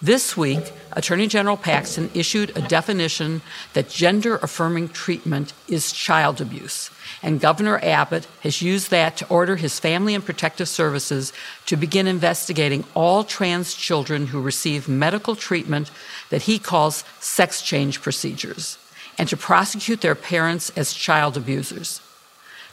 This 0.00 0.36
week, 0.36 0.72
Attorney 0.92 1.26
General 1.26 1.56
Paxton 1.56 2.08
issued 2.14 2.56
a 2.56 2.62
definition 2.62 3.42
that 3.72 3.88
gender 3.88 4.36
affirming 4.36 4.90
treatment 4.90 5.52
is 5.66 5.90
child 5.90 6.40
abuse, 6.40 6.90
and 7.20 7.40
Governor 7.40 7.80
Abbott 7.82 8.28
has 8.42 8.62
used 8.62 8.92
that 8.92 9.16
to 9.16 9.26
order 9.26 9.56
his 9.56 9.80
Family 9.80 10.14
and 10.14 10.24
Protective 10.24 10.68
Services 10.68 11.32
to 11.66 11.76
begin 11.76 12.06
investigating 12.06 12.84
all 12.94 13.24
trans 13.24 13.74
children 13.74 14.28
who 14.28 14.40
receive 14.40 14.88
medical 14.88 15.34
treatment 15.34 15.90
that 16.30 16.42
he 16.42 16.60
calls 16.60 17.02
sex 17.18 17.60
change 17.60 18.00
procedures, 18.00 18.78
and 19.18 19.28
to 19.28 19.36
prosecute 19.36 20.00
their 20.00 20.14
parents 20.14 20.70
as 20.76 20.92
child 20.92 21.36
abusers. 21.36 22.00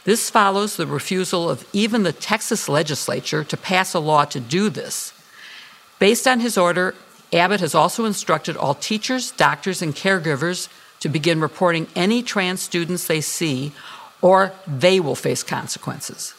This 0.04 0.30
follows 0.30 0.76
the 0.76 0.86
refusal 0.86 1.50
of 1.50 1.68
even 1.72 2.04
the 2.04 2.12
Texas 2.12 2.68
legislature 2.68 3.42
to 3.42 3.56
pass 3.56 3.94
a 3.94 3.98
law 3.98 4.26
to 4.26 4.38
do 4.38 4.70
this. 4.70 5.12
Based 5.98 6.28
on 6.28 6.40
his 6.40 6.56
order, 6.56 6.94
Abbott 7.32 7.60
has 7.60 7.74
also 7.74 8.04
instructed 8.04 8.56
all 8.56 8.74
teachers, 8.74 9.30
doctors, 9.32 9.82
and 9.82 9.94
caregivers 9.94 10.68
to 11.00 11.08
begin 11.08 11.40
reporting 11.40 11.88
any 11.94 12.22
trans 12.22 12.62
students 12.62 13.06
they 13.06 13.20
see, 13.20 13.72
or 14.22 14.52
they 14.66 15.00
will 15.00 15.14
face 15.14 15.42
consequences. 15.42 16.34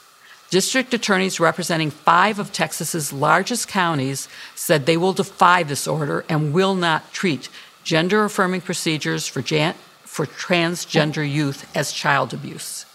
District 0.49 0.93
attorneys 0.93 1.39
representing 1.39 1.91
five 1.91 2.39
of 2.39 2.53
Texas's 2.53 3.11
largest 3.11 3.67
counties 3.67 4.29
said 4.55 4.85
they 4.85 4.95
will 4.95 5.13
defy 5.13 5.63
this 5.63 5.87
order 5.87 6.23
and 6.29 6.53
will 6.53 6.73
not 6.73 7.11
treat 7.11 7.49
gender 7.83 8.23
affirming 8.23 8.61
procedures 8.61 9.27
for, 9.27 9.41
jan- 9.41 9.75
for 10.03 10.25
transgender 10.25 11.29
youth 11.29 11.69
as 11.75 11.91
child 11.91 12.33
abuse. 12.33 12.85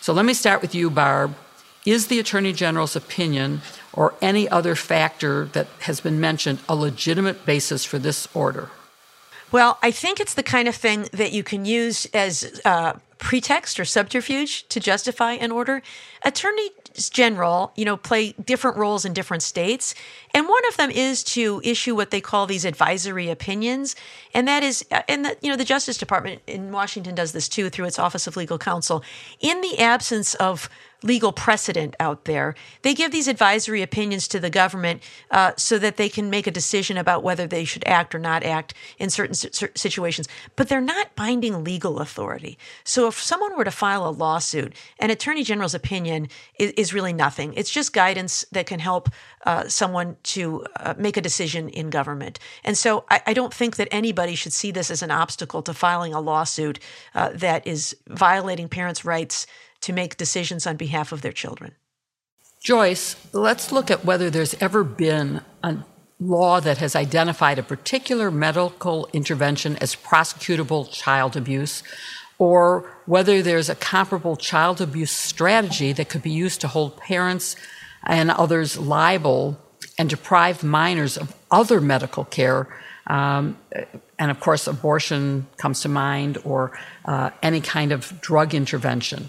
So 0.00 0.12
let 0.12 0.26
me 0.26 0.34
start 0.34 0.60
with 0.60 0.74
you, 0.74 0.90
Barb. 0.90 1.34
Is 1.86 2.08
the 2.08 2.18
Attorney 2.18 2.52
General's 2.52 2.96
opinion 2.96 3.62
or 3.92 4.14
any 4.20 4.48
other 4.48 4.74
factor 4.74 5.46
that 5.46 5.66
has 5.80 6.00
been 6.00 6.20
mentioned 6.20 6.60
a 6.68 6.74
legitimate 6.74 7.44
basis 7.44 7.84
for 7.84 7.98
this 7.98 8.28
order? 8.34 8.70
Well, 9.50 9.78
I 9.82 9.90
think 9.90 10.20
it's 10.20 10.34
the 10.34 10.42
kind 10.42 10.68
of 10.68 10.74
thing 10.74 11.08
that 11.12 11.32
you 11.32 11.42
can 11.42 11.64
use 11.64 12.06
as 12.12 12.60
uh, 12.66 12.94
pretext 13.18 13.80
or 13.80 13.84
subterfuge 13.84 14.68
to 14.68 14.78
justify 14.78 15.32
an 15.32 15.50
order. 15.50 15.82
Attorneys 16.22 16.70
general, 17.10 17.72
you 17.74 17.84
know, 17.84 17.96
play 17.96 18.32
different 18.44 18.76
roles 18.76 19.04
in 19.04 19.12
different 19.12 19.42
states, 19.42 19.94
and 20.34 20.48
one 20.48 20.66
of 20.68 20.76
them 20.76 20.90
is 20.90 21.24
to 21.24 21.62
issue 21.64 21.94
what 21.94 22.10
they 22.10 22.20
call 22.20 22.46
these 22.46 22.64
advisory 22.64 23.30
opinions, 23.30 23.96
and 24.34 24.46
that 24.46 24.62
is, 24.62 24.84
uh, 24.90 25.02
and 25.08 25.24
the, 25.24 25.36
you 25.40 25.48
know, 25.48 25.56
the 25.56 25.64
Justice 25.64 25.96
Department 25.96 26.42
in 26.46 26.70
Washington 26.70 27.14
does 27.14 27.32
this 27.32 27.48
too 27.48 27.70
through 27.70 27.86
its 27.86 27.98
Office 27.98 28.26
of 28.26 28.36
Legal 28.36 28.58
Counsel. 28.58 29.02
In 29.40 29.60
the 29.60 29.78
absence 29.78 30.34
of 30.34 30.68
legal 31.02 31.32
precedent 31.32 31.94
out 32.00 32.24
there. 32.24 32.54
They 32.82 32.94
give 32.94 33.12
these 33.12 33.28
advisory 33.28 33.82
opinions 33.82 34.26
to 34.28 34.40
the 34.40 34.50
government 34.50 35.02
uh, 35.30 35.52
so 35.56 35.78
that 35.78 35.96
they 35.96 36.08
can 36.08 36.28
make 36.28 36.46
a 36.46 36.50
decision 36.50 36.96
about 36.96 37.22
whether 37.22 37.46
they 37.46 37.64
should 37.64 37.86
act 37.86 38.14
or 38.14 38.18
not 38.18 38.42
act 38.42 38.74
in 38.98 39.10
certain 39.10 39.34
situations. 39.34 40.28
But 40.56 40.68
they're 40.68 40.80
not 40.80 41.14
binding 41.14 41.62
legal 41.62 42.00
authority. 42.00 42.58
So 42.84 43.06
if 43.06 43.20
someone 43.20 43.56
were 43.56 43.64
to 43.64 43.70
file 43.70 44.08
a 44.08 44.10
lawsuit, 44.10 44.74
an 44.98 45.10
attorney 45.10 45.44
general's 45.44 45.74
opinion 45.74 46.28
is, 46.58 46.72
is 46.72 46.94
really 46.94 47.12
nothing. 47.12 47.54
It's 47.54 47.70
just 47.70 47.92
guidance 47.92 48.44
that 48.52 48.66
can 48.66 48.80
help 48.80 49.08
uh, 49.46 49.68
someone 49.68 50.16
to 50.22 50.64
uh, 50.76 50.94
make 50.98 51.16
a 51.16 51.20
decision 51.20 51.68
in 51.68 51.90
government. 51.90 52.38
And 52.64 52.76
so 52.76 53.04
I, 53.08 53.22
I, 53.28 53.32
don't 53.32 53.54
think 53.54 53.76
that 53.76 53.88
anybody 53.92 54.34
should 54.34 54.52
see 54.52 54.72
this 54.72 54.90
as 54.90 55.00
an 55.00 55.12
obstacle 55.12 55.62
to 55.62 55.72
filing 55.72 56.12
a 56.12 56.20
lawsuit 56.20 56.80
uh, 57.14 57.30
that 57.34 57.66
is 57.66 57.96
violating 58.08 58.68
parents' 58.68 59.04
rights 59.04 59.46
to 59.80 59.92
make 59.92 60.16
decisions 60.16 60.66
on 60.66 60.76
behalf 60.76 61.12
of 61.12 61.22
their 61.22 61.32
children. 61.32 61.74
Joyce, 62.62 63.16
let's 63.32 63.70
look 63.70 63.90
at 63.90 64.04
whether 64.04 64.30
there's 64.30 64.54
ever 64.60 64.82
been 64.84 65.40
a 65.62 65.76
law 66.20 66.60
that 66.60 66.78
has 66.78 66.96
identified 66.96 67.58
a 67.58 67.62
particular 67.62 68.30
medical 68.30 69.08
intervention 69.12 69.76
as 69.76 69.94
prosecutable 69.94 70.90
child 70.90 71.36
abuse, 71.36 71.82
or 72.38 72.90
whether 73.06 73.42
there's 73.42 73.68
a 73.68 73.74
comparable 73.74 74.36
child 74.36 74.80
abuse 74.80 75.12
strategy 75.12 75.92
that 75.92 76.08
could 76.08 76.22
be 76.22 76.30
used 76.30 76.60
to 76.60 76.68
hold 76.68 76.96
parents 76.96 77.56
and 78.04 78.30
others 78.30 78.76
liable 78.76 79.56
and 79.96 80.10
deprive 80.10 80.62
minors 80.64 81.16
of 81.16 81.34
other 81.50 81.80
medical 81.80 82.24
care. 82.24 82.68
Um, 83.06 83.56
and 84.18 84.30
of 84.30 84.40
course, 84.40 84.66
abortion 84.66 85.46
comes 85.56 85.80
to 85.82 85.88
mind, 85.88 86.38
or 86.44 86.78
uh, 87.04 87.30
any 87.42 87.60
kind 87.60 87.92
of 87.92 88.20
drug 88.20 88.54
intervention. 88.54 89.28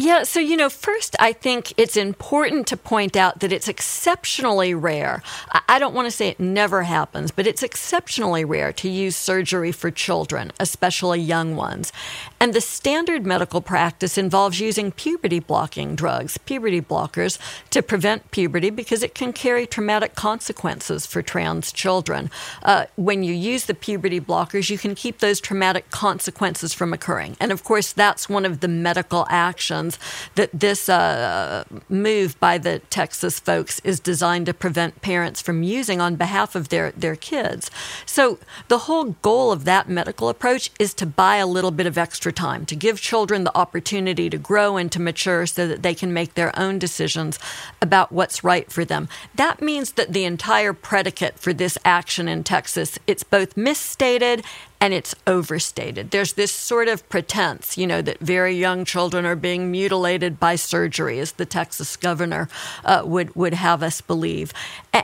Yeah, 0.00 0.22
so, 0.22 0.38
you 0.38 0.56
know, 0.56 0.68
first, 0.68 1.16
I 1.18 1.32
think 1.32 1.74
it's 1.76 1.96
important 1.96 2.68
to 2.68 2.76
point 2.76 3.16
out 3.16 3.40
that 3.40 3.52
it's 3.52 3.66
exceptionally 3.66 4.72
rare. 4.72 5.24
I 5.68 5.80
don't 5.80 5.92
want 5.92 6.06
to 6.06 6.12
say 6.12 6.28
it 6.28 6.38
never 6.38 6.84
happens, 6.84 7.32
but 7.32 7.48
it's 7.48 7.64
exceptionally 7.64 8.44
rare 8.44 8.72
to 8.74 8.88
use 8.88 9.16
surgery 9.16 9.72
for 9.72 9.90
children, 9.90 10.52
especially 10.60 11.20
young 11.20 11.56
ones. 11.56 11.92
And 12.38 12.54
the 12.54 12.60
standard 12.60 13.26
medical 13.26 13.60
practice 13.60 14.16
involves 14.16 14.60
using 14.60 14.92
puberty 14.92 15.40
blocking 15.40 15.96
drugs, 15.96 16.38
puberty 16.38 16.80
blockers, 16.80 17.36
to 17.70 17.82
prevent 17.82 18.30
puberty 18.30 18.70
because 18.70 19.02
it 19.02 19.16
can 19.16 19.32
carry 19.32 19.66
traumatic 19.66 20.14
consequences 20.14 21.06
for 21.06 21.22
trans 21.22 21.72
children. 21.72 22.30
Uh, 22.62 22.84
when 22.94 23.24
you 23.24 23.34
use 23.34 23.64
the 23.64 23.74
puberty 23.74 24.20
blockers, 24.20 24.70
you 24.70 24.78
can 24.78 24.94
keep 24.94 25.18
those 25.18 25.40
traumatic 25.40 25.90
consequences 25.90 26.72
from 26.72 26.92
occurring. 26.92 27.36
And 27.40 27.50
of 27.50 27.64
course, 27.64 27.92
that's 27.92 28.28
one 28.28 28.44
of 28.44 28.60
the 28.60 28.68
medical 28.68 29.26
actions 29.28 29.87
that 30.34 30.50
this 30.52 30.88
uh, 30.88 31.64
move 31.88 32.38
by 32.40 32.58
the 32.58 32.80
Texas 32.90 33.38
folks 33.38 33.80
is 33.84 34.00
designed 34.00 34.46
to 34.46 34.52
prevent 34.52 35.00
parents 35.00 35.40
from 35.40 35.62
using 35.62 36.00
on 36.00 36.16
behalf 36.16 36.56
of 36.56 36.68
their, 36.68 36.90
their 36.92 37.16
kids. 37.16 37.70
So 38.04 38.38
the 38.66 38.80
whole 38.80 39.16
goal 39.22 39.52
of 39.52 39.64
that 39.64 39.88
medical 39.88 40.28
approach 40.28 40.70
is 40.80 40.92
to 40.94 41.06
buy 41.06 41.36
a 41.36 41.46
little 41.46 41.70
bit 41.70 41.86
of 41.86 41.96
extra 41.96 42.32
time, 42.32 42.66
to 42.66 42.76
give 42.76 43.00
children 43.00 43.44
the 43.44 43.56
opportunity 43.56 44.28
to 44.28 44.38
grow 44.38 44.76
and 44.76 44.90
to 44.92 45.00
mature 45.00 45.46
so 45.46 45.66
that 45.68 45.82
they 45.82 45.94
can 45.94 46.12
make 46.12 46.34
their 46.34 46.58
own 46.58 46.78
decisions 46.78 47.38
about 47.80 48.12
what's 48.12 48.44
right 48.44 48.70
for 48.70 48.84
them. 48.84 49.08
That 49.34 49.62
means 49.62 49.92
that 49.92 50.12
the 50.12 50.24
entire 50.24 50.72
predicate 50.72 51.38
for 51.38 51.52
this 51.52 51.78
action 51.84 52.28
in 52.28 52.44
Texas, 52.44 52.98
it's 53.06 53.22
both 53.22 53.56
misstated 53.56 54.44
and 54.80 54.94
it's 54.94 55.14
overstated. 55.26 56.10
There's 56.10 56.34
this 56.34 56.52
sort 56.52 56.88
of 56.88 57.08
pretense, 57.08 57.76
you 57.76 57.86
know, 57.86 58.02
that 58.02 58.20
very 58.20 58.56
young 58.56 58.84
children 58.84 59.26
are 59.26 59.36
being 59.36 59.70
mutilated 59.70 60.38
by 60.38 60.56
surgery, 60.56 61.18
as 61.18 61.32
the 61.32 61.46
Texas 61.46 61.96
governor 61.96 62.48
uh, 62.84 63.02
would 63.04 63.34
would 63.34 63.54
have 63.54 63.82
us 63.82 64.00
believe, 64.00 64.52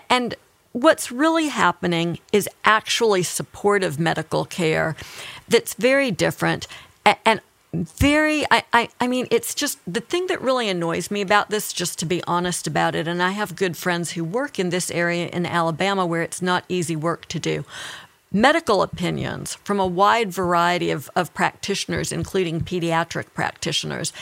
and. 0.09 0.35
What's 0.77 1.13
really 1.13 1.51
happening 1.51 2.19
is 2.33 2.49
actually 2.65 3.23
supportive 3.23 4.01
medical 4.01 4.45
care 4.45 4.97
that's 5.49 5.75
very 5.75 6.11
different 6.11 6.67
and 7.25 7.41
very 7.75 8.45
I, 8.51 8.65
I, 8.73 8.89
I 9.01 9.07
mean 9.07 9.27
it's 9.31 9.55
just 9.55 9.79
the 9.87 10.01
thing 10.01 10.27
that 10.29 10.41
really 10.41 10.69
annoys 10.69 11.11
me 11.11 11.21
about 11.21 11.51
this 11.51 11.73
just 11.73 11.99
to 12.01 12.07
be 12.07 12.23
honest 12.25 12.67
about 12.67 12.95
it 12.95 13.09
and 13.09 13.23
i 13.23 13.31
have 13.31 13.57
good 13.57 13.77
friends 13.77 14.13
who 14.13 14.23
work 14.23 14.59
in 14.59 14.71
this 14.71 14.91
area 14.91 15.27
in 15.29 15.45
alabama 15.47 16.07
where 16.07 16.23
it's 16.23 16.41
not 16.41 16.65
easy 16.69 16.95
work 16.95 17.27
to 17.27 17.39
do 17.39 17.65
medical 18.35 18.83
opinions 18.83 19.55
from 19.65 19.79
a 19.79 19.87
wide 19.87 20.33
variety 20.33 20.91
of, 20.91 21.09
of 21.15 21.33
practitioners, 21.33 22.11
including 22.11 22.61
pediatric 22.61 23.33
practitioners, 23.33 24.13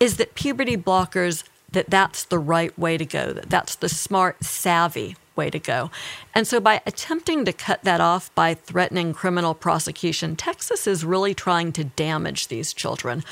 is 0.00 0.16
that 0.16 0.34
puberty 0.34 0.76
blockers 0.76 1.44
that 1.70 1.90
that's 1.90 2.24
the 2.24 2.38
right 2.38 2.76
way 2.78 2.96
to 2.96 3.04
go, 3.04 3.32
that 3.32 3.50
that's 3.50 3.76
the 3.76 3.88
smart, 3.88 4.42
savvy 4.42 5.16
way 5.36 5.50
to 5.50 5.58
go. 5.58 5.90
And 6.34 6.46
so 6.46 6.60
by 6.60 6.80
attempting 6.86 7.44
to 7.44 7.52
cut 7.52 7.82
that 7.82 8.00
off 8.00 8.32
by 8.34 8.54
threatening 8.54 9.12
criminal 9.12 9.54
prosecution, 9.54 10.36
Texas 10.36 10.86
is 10.86 11.04
really 11.04 11.34
trying 11.34 11.72
to 11.72 11.84
damage 11.84 12.48
these 12.48 12.72
children. 12.72 13.24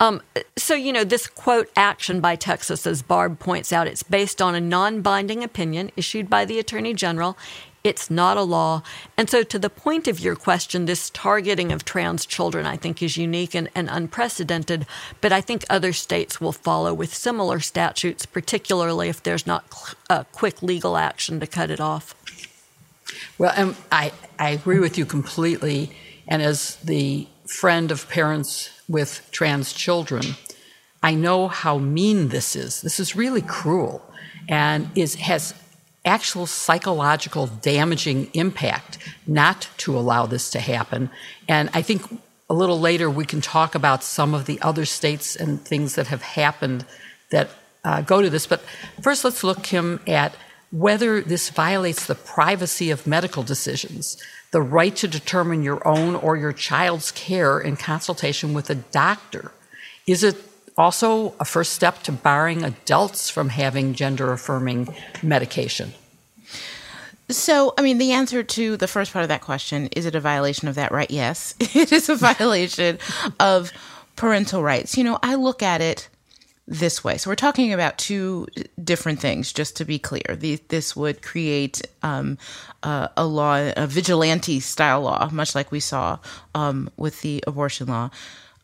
Um, 0.00 0.22
so, 0.56 0.74
you 0.74 0.92
know, 0.92 1.04
this 1.04 1.26
quote 1.26 1.70
action 1.76 2.20
by 2.20 2.36
Texas, 2.36 2.86
as 2.86 3.02
Barb 3.02 3.38
points 3.38 3.72
out, 3.72 3.86
it's 3.86 4.02
based 4.02 4.40
on 4.40 4.54
a 4.54 4.60
non 4.60 5.02
binding 5.02 5.44
opinion 5.44 5.90
issued 5.96 6.30
by 6.30 6.44
the 6.44 6.58
Attorney 6.58 6.94
General. 6.94 7.36
It's 7.82 8.10
not 8.10 8.36
a 8.36 8.42
law. 8.42 8.82
And 9.16 9.30
so, 9.30 9.42
to 9.42 9.58
the 9.58 9.70
point 9.70 10.06
of 10.06 10.20
your 10.20 10.36
question, 10.36 10.84
this 10.84 11.08
targeting 11.10 11.72
of 11.72 11.84
trans 11.84 12.26
children, 12.26 12.66
I 12.66 12.76
think, 12.76 13.02
is 13.02 13.16
unique 13.16 13.54
and, 13.54 13.70
and 13.74 13.88
unprecedented. 13.90 14.86
But 15.20 15.32
I 15.32 15.40
think 15.40 15.64
other 15.70 15.92
states 15.94 16.40
will 16.40 16.52
follow 16.52 16.92
with 16.92 17.14
similar 17.14 17.58
statutes, 17.60 18.26
particularly 18.26 19.08
if 19.08 19.22
there's 19.22 19.46
not 19.46 19.64
a 20.10 20.26
quick 20.32 20.62
legal 20.62 20.96
action 20.98 21.40
to 21.40 21.46
cut 21.46 21.70
it 21.70 21.80
off. 21.80 22.14
Well, 23.38 23.54
um, 23.56 23.76
I, 23.90 24.12
I 24.38 24.50
agree 24.50 24.78
with 24.78 24.98
you 24.98 25.06
completely. 25.06 25.90
And 26.28 26.42
as 26.42 26.76
the 26.76 27.26
friend 27.46 27.90
of 27.90 28.08
parents 28.08 28.70
with 28.88 29.26
trans 29.30 29.72
children, 29.72 30.36
I 31.02 31.14
know 31.14 31.48
how 31.48 31.78
mean 31.78 32.28
this 32.28 32.54
is. 32.54 32.82
This 32.82 33.00
is 33.00 33.16
really 33.16 33.42
cruel 33.42 34.02
and 34.48 34.90
is, 34.94 35.14
has 35.14 35.54
actual 36.04 36.46
psychological 36.46 37.46
damaging 37.46 38.30
impact 38.32 38.98
not 39.26 39.68
to 39.78 39.98
allow 39.98 40.26
this 40.26 40.50
to 40.50 40.60
happen. 40.60 41.10
And 41.48 41.70
I 41.74 41.82
think 41.82 42.02
a 42.48 42.54
little 42.54 42.80
later 42.80 43.10
we 43.10 43.24
can 43.24 43.40
talk 43.40 43.74
about 43.74 44.02
some 44.02 44.34
of 44.34 44.46
the 44.46 44.60
other 44.60 44.84
states 44.84 45.36
and 45.36 45.60
things 45.60 45.94
that 45.94 46.08
have 46.08 46.22
happened 46.22 46.84
that 47.30 47.50
uh, 47.84 48.02
go 48.02 48.22
to 48.22 48.30
this. 48.30 48.46
But 48.46 48.62
first, 49.02 49.24
let's 49.24 49.44
look, 49.44 49.62
Kim, 49.62 50.00
at 50.06 50.34
whether 50.72 51.20
this 51.20 51.50
violates 51.50 52.06
the 52.06 52.14
privacy 52.14 52.90
of 52.90 53.06
medical 53.06 53.42
decisions, 53.42 54.16
the 54.52 54.62
right 54.62 54.94
to 54.96 55.08
determine 55.08 55.62
your 55.62 55.86
own 55.86 56.14
or 56.14 56.36
your 56.36 56.52
child's 56.52 57.10
care 57.12 57.60
in 57.60 57.76
consultation 57.76 58.52
with 58.52 58.70
a 58.70 58.74
doctor. 58.74 59.52
Is 60.06 60.24
it 60.24 60.36
also 60.76 61.34
a 61.40 61.44
first 61.44 61.72
step 61.72 62.02
to 62.02 62.12
barring 62.12 62.64
adults 62.64 63.30
from 63.30 63.50
having 63.50 63.94
gender 63.94 64.32
affirming 64.32 64.94
medication? 65.22 65.92
So, 67.30 67.74
I 67.78 67.82
mean, 67.82 67.98
the 67.98 68.12
answer 68.12 68.42
to 68.42 68.76
the 68.76 68.88
first 68.88 69.12
part 69.12 69.22
of 69.22 69.28
that 69.28 69.40
question 69.40 69.86
is 69.88 70.04
it 70.04 70.14
a 70.14 70.20
violation 70.20 70.68
of 70.68 70.74
that 70.74 70.90
right? 70.90 71.10
Yes, 71.10 71.54
it 71.60 71.92
is 71.92 72.08
a 72.08 72.16
violation 72.16 72.98
of 73.38 73.72
parental 74.16 74.62
rights. 74.62 74.96
You 74.96 75.04
know, 75.04 75.18
I 75.22 75.36
look 75.36 75.62
at 75.62 75.80
it 75.80 76.08
this 76.66 77.04
way. 77.04 77.18
So, 77.18 77.30
we're 77.30 77.36
talking 77.36 77.72
about 77.72 77.98
two 77.98 78.48
different 78.82 79.20
things, 79.20 79.52
just 79.52 79.76
to 79.76 79.84
be 79.84 79.98
clear. 79.98 80.36
this 80.68 80.96
would 80.96 81.22
create 81.22 81.82
um, 82.02 82.36
a, 82.82 83.10
a, 83.16 83.24
law, 83.26 83.72
a 83.76 83.86
vigilante 83.86 84.58
style 84.58 85.02
law, 85.02 85.28
much 85.30 85.54
like 85.54 85.70
we 85.70 85.80
saw 85.80 86.18
um, 86.54 86.90
with 86.96 87.20
the 87.22 87.44
abortion 87.46 87.86
law, 87.86 88.10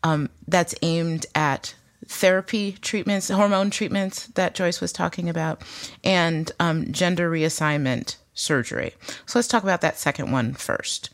um, 0.02 0.28
that's 0.48 0.74
aimed 0.82 1.26
at 1.34 1.74
therapy 2.08 2.72
treatments, 2.80 3.28
hormone 3.28 3.70
treatments 3.70 4.26
that 4.28 4.54
Joyce 4.54 4.80
was 4.80 4.92
talking 4.92 5.28
about, 5.28 5.62
and 6.04 6.50
um, 6.60 6.92
gender 6.92 7.30
reassignment 7.30 8.16
surgery. 8.34 8.94
So 9.26 9.38
let's 9.38 9.48
talk 9.48 9.62
about 9.62 9.80
that 9.80 9.98
second 9.98 10.30
one 10.30 10.54
first. 10.54 11.10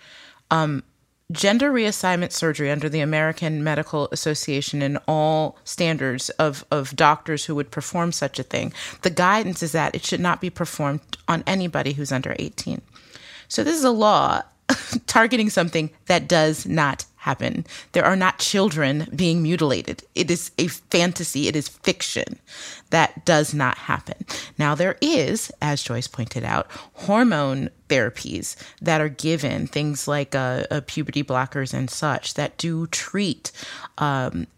Um, 0.50 0.82
gender 1.30 1.72
reassignment 1.72 2.32
surgery 2.32 2.70
under 2.70 2.88
the 2.88 3.00
American 3.00 3.64
Medical 3.64 4.08
Association 4.12 4.82
and 4.82 4.98
all 5.08 5.58
standards 5.64 6.28
of, 6.30 6.64
of 6.70 6.94
doctors 6.94 7.46
who 7.46 7.54
would 7.54 7.70
perform 7.70 8.12
such 8.12 8.38
a 8.38 8.42
thing, 8.42 8.72
the 9.02 9.10
guidance 9.10 9.62
is 9.62 9.72
that 9.72 9.94
it 9.94 10.04
should 10.04 10.20
not 10.20 10.40
be 10.40 10.50
performed 10.50 11.00
on 11.28 11.42
anybody 11.46 11.94
who's 11.94 12.12
under 12.12 12.36
18. 12.38 12.82
So 13.48 13.64
this 13.64 13.76
is 13.76 13.84
a 13.84 13.90
law 13.90 14.42
targeting 15.06 15.50
something 15.50 15.90
that 16.06 16.28
does 16.28 16.66
not 16.66 17.04
happen. 17.22 17.64
There 17.92 18.04
are 18.04 18.16
not 18.16 18.40
children 18.40 19.06
being 19.14 19.42
mutilated. 19.42 20.02
It 20.16 20.28
is 20.28 20.50
a 20.58 20.66
fantasy, 20.66 21.46
it 21.46 21.54
is 21.54 21.68
fiction. 21.68 22.40
That 22.90 23.24
does 23.24 23.54
not 23.54 23.78
happen. 23.78 24.26
Now, 24.58 24.74
there 24.74 24.96
is, 25.00 25.52
as 25.62 25.84
Joyce 25.84 26.08
pointed 26.08 26.42
out, 26.42 26.66
hormone 26.94 27.70
therapies 27.88 28.56
that 28.80 29.00
are 29.00 29.08
given, 29.08 29.68
things 29.68 30.08
like 30.08 30.34
uh, 30.34 30.64
uh, 30.68 30.80
puberty 30.86 31.22
blockers 31.22 31.72
and 31.72 31.88
such, 31.88 32.34
that 32.34 32.58
do 32.58 32.88
treat, 32.88 33.52
um, 33.98 34.48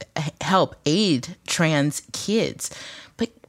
help 0.40 0.74
aid 0.86 1.36
trans 1.46 2.00
kids 2.12 2.70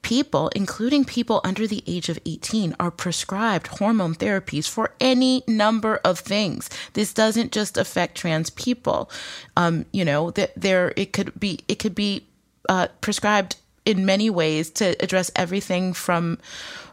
people, 0.06 0.49
including 0.49 1.03
people 1.03 1.41
under 1.43 1.66
the 1.66 1.84
age 1.88 2.10
of 2.10 2.20
18, 2.28 2.76
are 2.80 2.91
prescribed 2.91 3.66
hormone 3.66 4.14
therapies 4.14 4.70
for 4.70 4.93
any 4.99 5.43
number 5.47 5.99
of 6.06 6.20
things. 6.20 6.70
This 6.93 7.12
doesn't 7.12 7.51
just 7.51 7.76
affect 7.76 8.16
trans 8.16 8.51
people. 8.51 9.10
Um, 9.58 9.86
you 9.91 10.06
know, 10.06 10.30
that 10.32 10.51
there 10.56 10.93
it 10.95 11.12
could 11.12 11.38
be 11.39 11.62
it 11.68 11.80
could 11.80 11.95
be 11.95 12.24
uh, 12.70 12.89
prescribed 13.01 13.56
in 13.84 14.06
many 14.06 14.30
ways 14.30 14.70
to 14.72 14.95
address 15.03 15.32
everything 15.36 15.91
from 15.91 16.38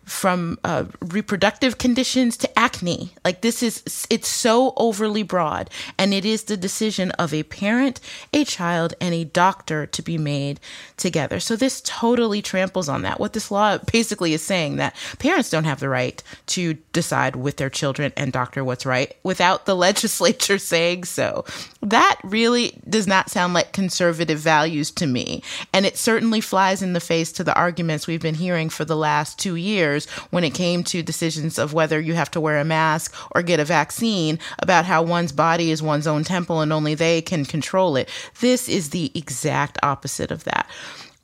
from 0.04 0.58
uh, 0.64 0.84
reproductive 1.00 1.78
conditions 1.78 2.36
to 2.36 2.58
acne. 2.58 3.12
Like 3.24 3.40
this 3.40 3.62
is, 3.62 4.06
it's 4.10 4.28
so 4.28 4.72
overly 4.76 5.22
broad. 5.22 5.70
And 5.96 6.12
it 6.12 6.24
is 6.24 6.44
the 6.44 6.56
decision 6.56 7.12
of 7.12 7.32
a 7.32 7.44
parent, 7.44 8.00
a 8.32 8.44
child, 8.44 8.94
and 9.00 9.14
a 9.14 9.24
doctor 9.24 9.86
to 9.86 10.02
be 10.02 10.18
made 10.18 10.58
together. 10.96 11.38
So 11.38 11.54
this 11.54 11.80
totally 11.84 12.42
tramples 12.42 12.88
on 12.88 13.02
that. 13.02 13.20
What 13.20 13.32
this 13.32 13.50
law 13.50 13.78
basically 13.78 14.34
is 14.34 14.42
saying 14.42 14.76
that 14.76 14.96
parents 15.18 15.50
don't 15.50 15.64
have 15.64 15.80
the 15.80 15.88
right 15.88 16.22
to 16.46 16.74
decide 16.92 17.36
with 17.36 17.56
their 17.56 17.70
children 17.70 18.12
and 18.16 18.32
doctor 18.32 18.64
what's 18.64 18.86
right 18.86 19.16
without 19.22 19.66
the 19.66 19.76
legislature 19.88 20.58
saying 20.58 21.04
so. 21.04 21.44
That 21.80 22.18
really 22.24 22.80
does 22.88 23.06
not 23.06 23.30
sound 23.30 23.54
like 23.54 23.72
conservative 23.72 24.38
values 24.38 24.90
to 24.92 25.06
me. 25.06 25.42
And 25.72 25.86
it 25.86 25.96
certainly 25.96 26.40
flies 26.40 26.82
in 26.82 26.92
the 26.92 27.00
face 27.00 27.30
to 27.32 27.44
the 27.44 27.54
arguments 27.54 28.06
we've 28.06 28.20
been 28.20 28.34
hearing 28.34 28.68
for 28.68 28.84
the 28.84 28.96
last 28.96 29.38
two 29.38 29.54
years 29.54 29.91
when 30.30 30.44
it 30.44 30.54
came 30.54 30.84
to 30.84 31.02
decisions 31.02 31.58
of 31.58 31.72
whether 31.72 32.00
you 32.00 32.14
have 32.14 32.30
to 32.32 32.40
wear 32.40 32.58
a 32.58 32.64
mask 32.64 33.14
or 33.32 33.42
get 33.42 33.60
a 33.60 33.64
vaccine 33.64 34.38
about 34.58 34.84
how 34.84 35.02
one's 35.02 35.32
body 35.32 35.70
is 35.70 35.82
one's 35.82 36.06
own 36.06 36.24
temple 36.24 36.60
and 36.60 36.72
only 36.72 36.94
they 36.94 37.22
can 37.22 37.44
control 37.44 37.96
it. 37.96 38.08
This 38.40 38.68
is 38.68 38.90
the 38.90 39.10
exact 39.14 39.78
opposite 39.82 40.30
of 40.30 40.44
that. 40.44 40.68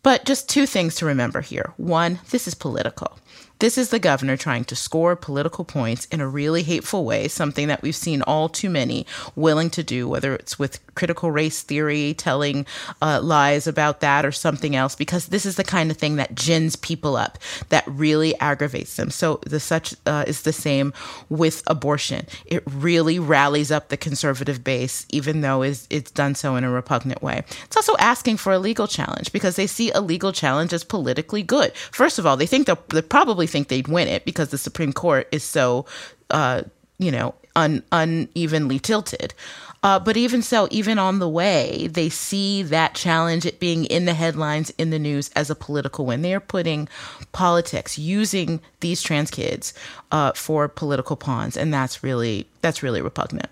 But 0.02 0.24
just 0.24 0.48
two 0.48 0.66
things 0.66 0.94
to 0.96 1.06
remember 1.06 1.40
here. 1.40 1.72
One, 1.76 2.20
this 2.30 2.46
is 2.46 2.54
political. 2.54 3.18
This 3.60 3.76
is 3.76 3.90
the 3.90 3.98
governor 3.98 4.36
trying 4.36 4.64
to 4.66 4.76
score 4.76 5.16
political 5.16 5.64
points 5.64 6.04
in 6.06 6.20
a 6.20 6.28
really 6.28 6.62
hateful 6.62 7.04
way, 7.04 7.26
something 7.26 7.66
that 7.66 7.82
we've 7.82 7.96
seen 7.96 8.22
all 8.22 8.48
too 8.48 8.70
many 8.70 9.04
willing 9.34 9.68
to 9.70 9.82
do, 9.82 10.08
whether 10.08 10.34
it's 10.34 10.58
with 10.58 10.78
critical 10.94 11.32
race 11.32 11.62
theory, 11.62 12.14
telling 12.14 12.66
uh, 13.02 13.20
lies 13.20 13.66
about 13.66 14.00
that, 14.00 14.24
or 14.24 14.30
something 14.30 14.76
else, 14.76 14.94
because 14.94 15.26
this 15.26 15.44
is 15.44 15.56
the 15.56 15.64
kind 15.64 15.90
of 15.90 15.96
thing 15.96 16.16
that 16.16 16.36
gins 16.36 16.76
people 16.76 17.16
up, 17.16 17.38
that 17.70 17.84
really 17.86 18.38
aggravates 18.38 18.94
them. 18.94 19.10
So 19.10 19.40
the 19.44 19.58
such 19.58 19.94
uh, 20.06 20.24
is 20.26 20.42
the 20.42 20.52
same 20.52 20.92
with 21.28 21.64
abortion. 21.66 22.26
It 22.46 22.62
really 22.66 23.18
rallies 23.18 23.72
up 23.72 23.88
the 23.88 23.96
conservative 23.96 24.62
base, 24.62 25.04
even 25.10 25.40
though 25.40 25.62
it's, 25.62 25.88
it's 25.90 26.12
done 26.12 26.36
so 26.36 26.54
in 26.54 26.62
a 26.62 26.70
repugnant 26.70 27.22
way. 27.22 27.42
It's 27.64 27.76
also 27.76 27.96
asking 27.98 28.36
for 28.36 28.52
a 28.52 28.58
legal 28.60 28.86
challenge 28.86 29.32
because 29.32 29.56
they 29.56 29.66
see 29.66 29.90
a 29.90 30.00
legal 30.00 30.32
challenge 30.32 30.72
as 30.72 30.84
politically 30.84 31.42
good. 31.42 31.74
First 31.74 32.20
of 32.20 32.26
all, 32.26 32.36
they 32.36 32.46
think 32.46 32.66
they're, 32.66 32.78
they're 32.88 33.02
probably 33.02 33.47
think 33.48 33.66
they'd 33.66 33.88
win 33.88 34.06
it 34.06 34.24
because 34.24 34.50
the 34.50 34.58
Supreme 34.58 34.92
Court 34.92 35.26
is 35.32 35.42
so, 35.42 35.86
uh, 36.30 36.62
you 36.98 37.10
know, 37.10 37.34
un- 37.56 37.82
unevenly 37.90 38.78
tilted. 38.78 39.34
Uh, 39.82 39.98
but 39.98 40.16
even 40.16 40.42
so, 40.42 40.66
even 40.70 40.98
on 40.98 41.20
the 41.20 41.28
way, 41.28 41.88
they 41.88 42.08
see 42.08 42.62
that 42.64 42.94
challenge, 42.94 43.46
it 43.46 43.60
being 43.60 43.84
in 43.84 44.06
the 44.06 44.14
headlines, 44.14 44.70
in 44.70 44.90
the 44.90 44.98
news, 44.98 45.30
as 45.36 45.50
a 45.50 45.54
political 45.54 46.04
win. 46.04 46.22
They 46.22 46.34
are 46.34 46.40
putting 46.40 46.88
politics, 47.30 47.96
using 47.96 48.60
these 48.80 49.02
trans 49.02 49.30
kids 49.30 49.74
uh, 50.10 50.32
for 50.32 50.66
political 50.66 51.14
pawns, 51.14 51.56
and 51.56 51.72
that's 51.72 52.02
really 52.02 52.48
that's 52.60 52.82
really 52.82 53.00
repugnant. 53.00 53.50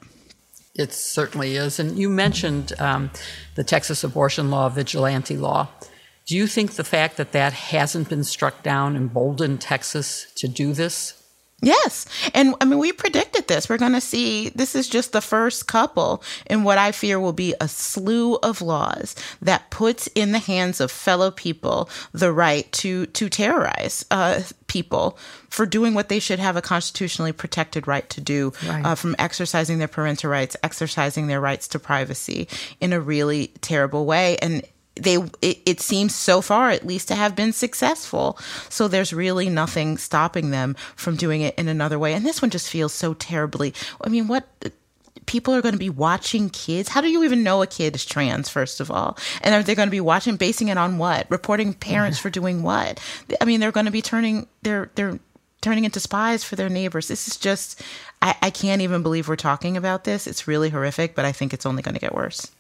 It 0.74 0.92
certainly 0.92 1.56
is. 1.56 1.78
And 1.78 1.96
you 1.96 2.10
mentioned 2.10 2.72
um, 2.80 3.10
the 3.54 3.64
Texas 3.64 4.02
abortion 4.02 4.50
law, 4.50 4.68
vigilante 4.68 5.36
law. 5.36 5.68
Do 6.26 6.34
you 6.36 6.48
think 6.48 6.72
the 6.72 6.84
fact 6.84 7.16
that 7.18 7.32
that 7.32 7.52
hasn't 7.52 8.08
been 8.08 8.24
struck 8.24 8.62
down 8.64 8.96
emboldened 8.96 9.60
Texas 9.60 10.26
to 10.36 10.48
do 10.48 10.72
this? 10.72 11.22
Yes. 11.62 12.04
And 12.34 12.54
I 12.60 12.66
mean, 12.66 12.78
we 12.78 12.92
predicted 12.92 13.48
this. 13.48 13.68
We're 13.68 13.78
going 13.78 13.94
to 13.94 14.00
see 14.00 14.50
this 14.50 14.74
is 14.74 14.88
just 14.88 15.12
the 15.12 15.22
first 15.22 15.66
couple 15.66 16.22
in 16.50 16.64
what 16.64 16.76
I 16.76 16.92
fear 16.92 17.18
will 17.18 17.32
be 17.32 17.54
a 17.60 17.68
slew 17.68 18.34
of 18.36 18.60
laws 18.60 19.16
that 19.40 19.70
puts 19.70 20.06
in 20.08 20.32
the 20.32 20.38
hands 20.38 20.80
of 20.80 20.90
fellow 20.90 21.30
people 21.30 21.88
the 22.12 22.30
right 22.30 22.70
to, 22.72 23.06
to 23.06 23.30
terrorize 23.30 24.04
uh, 24.10 24.42
people 24.66 25.16
for 25.48 25.64
doing 25.64 25.94
what 25.94 26.10
they 26.10 26.18
should 26.18 26.40
have 26.40 26.56
a 26.56 26.62
constitutionally 26.62 27.32
protected 27.32 27.86
right 27.86 28.08
to 28.10 28.20
do 28.20 28.52
right. 28.66 28.84
uh, 28.84 28.94
from 28.94 29.16
exercising 29.18 29.78
their 29.78 29.88
parental 29.88 30.28
rights, 30.28 30.56
exercising 30.62 31.26
their 31.26 31.40
rights 31.40 31.68
to 31.68 31.78
privacy 31.78 32.48
in 32.80 32.92
a 32.92 33.00
really 33.00 33.46
terrible 33.62 34.04
way. 34.04 34.36
And 34.42 34.62
they 34.96 35.16
it, 35.42 35.58
it, 35.66 35.80
seems 35.80 36.14
so 36.14 36.40
far 36.40 36.70
at 36.70 36.86
least 36.86 37.08
to 37.08 37.14
have 37.14 37.36
been 37.36 37.52
successful. 37.52 38.38
So 38.68 38.88
there's 38.88 39.12
really 39.12 39.48
nothing 39.48 39.98
stopping 39.98 40.50
them 40.50 40.74
from 40.96 41.16
doing 41.16 41.42
it 41.42 41.54
in 41.56 41.68
another 41.68 41.98
way. 41.98 42.14
And 42.14 42.24
this 42.24 42.40
one 42.40 42.50
just 42.50 42.70
feels 42.70 42.92
so 42.92 43.14
terribly 43.14 43.74
i 44.02 44.08
mean 44.08 44.28
what 44.28 44.48
people 45.26 45.54
are 45.54 45.60
going 45.62 45.74
to 45.74 45.78
be 45.78 45.90
watching 45.90 46.48
kids. 46.50 46.88
How 46.88 47.00
do 47.00 47.08
you 47.08 47.24
even 47.24 47.42
know 47.42 47.62
a 47.62 47.66
kid 47.66 47.94
is 47.94 48.04
trans 48.04 48.48
first 48.48 48.80
of 48.80 48.90
all? 48.90 49.18
And 49.42 49.54
are 49.54 49.62
they 49.62 49.74
going 49.74 49.88
to 49.88 49.92
be 49.92 50.00
watching 50.00 50.36
basing 50.36 50.68
it 50.68 50.78
on 50.78 50.98
what? 50.98 51.26
Reporting 51.30 51.74
parents 51.74 52.18
for 52.18 52.30
doing 52.30 52.62
what? 52.62 53.00
I 53.40 53.44
mean 53.44 53.60
they're 53.60 53.72
going 53.72 53.86
to 53.86 53.92
be 53.92 54.02
turning 54.02 54.46
they're 54.62 54.90
they're 54.94 55.18
turning 55.60 55.84
into 55.84 56.00
spies 56.00 56.44
for 56.44 56.56
their 56.56 56.68
neighbors. 56.68 57.08
This 57.08 57.28
is 57.28 57.36
just 57.36 57.82
I, 58.22 58.36
I 58.40 58.50
can't 58.50 58.82
even 58.82 59.02
believe 59.02 59.28
we're 59.28 59.36
talking 59.36 59.76
about 59.76 60.04
this. 60.04 60.26
It's 60.26 60.48
really 60.48 60.70
horrific 60.70 61.14
but 61.14 61.24
i 61.24 61.32
think 61.32 61.52
it's 61.52 61.66
only 61.66 61.82
going 61.82 61.94
to 61.94 62.00
get 62.00 62.14
worse. 62.14 62.50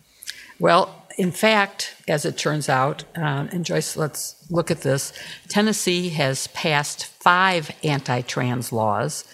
Well 0.58 1.05
in 1.16 1.32
fact, 1.32 1.94
as 2.08 2.24
it 2.24 2.36
turns 2.36 2.68
out, 2.68 3.04
uh, 3.16 3.48
and 3.50 3.64
Joyce, 3.64 3.96
let's 3.96 4.46
look 4.50 4.70
at 4.70 4.82
this. 4.82 5.12
Tennessee 5.48 6.10
has 6.10 6.46
passed 6.48 7.06
five 7.06 7.70
anti 7.82 8.20
trans 8.22 8.72
laws. 8.72 9.24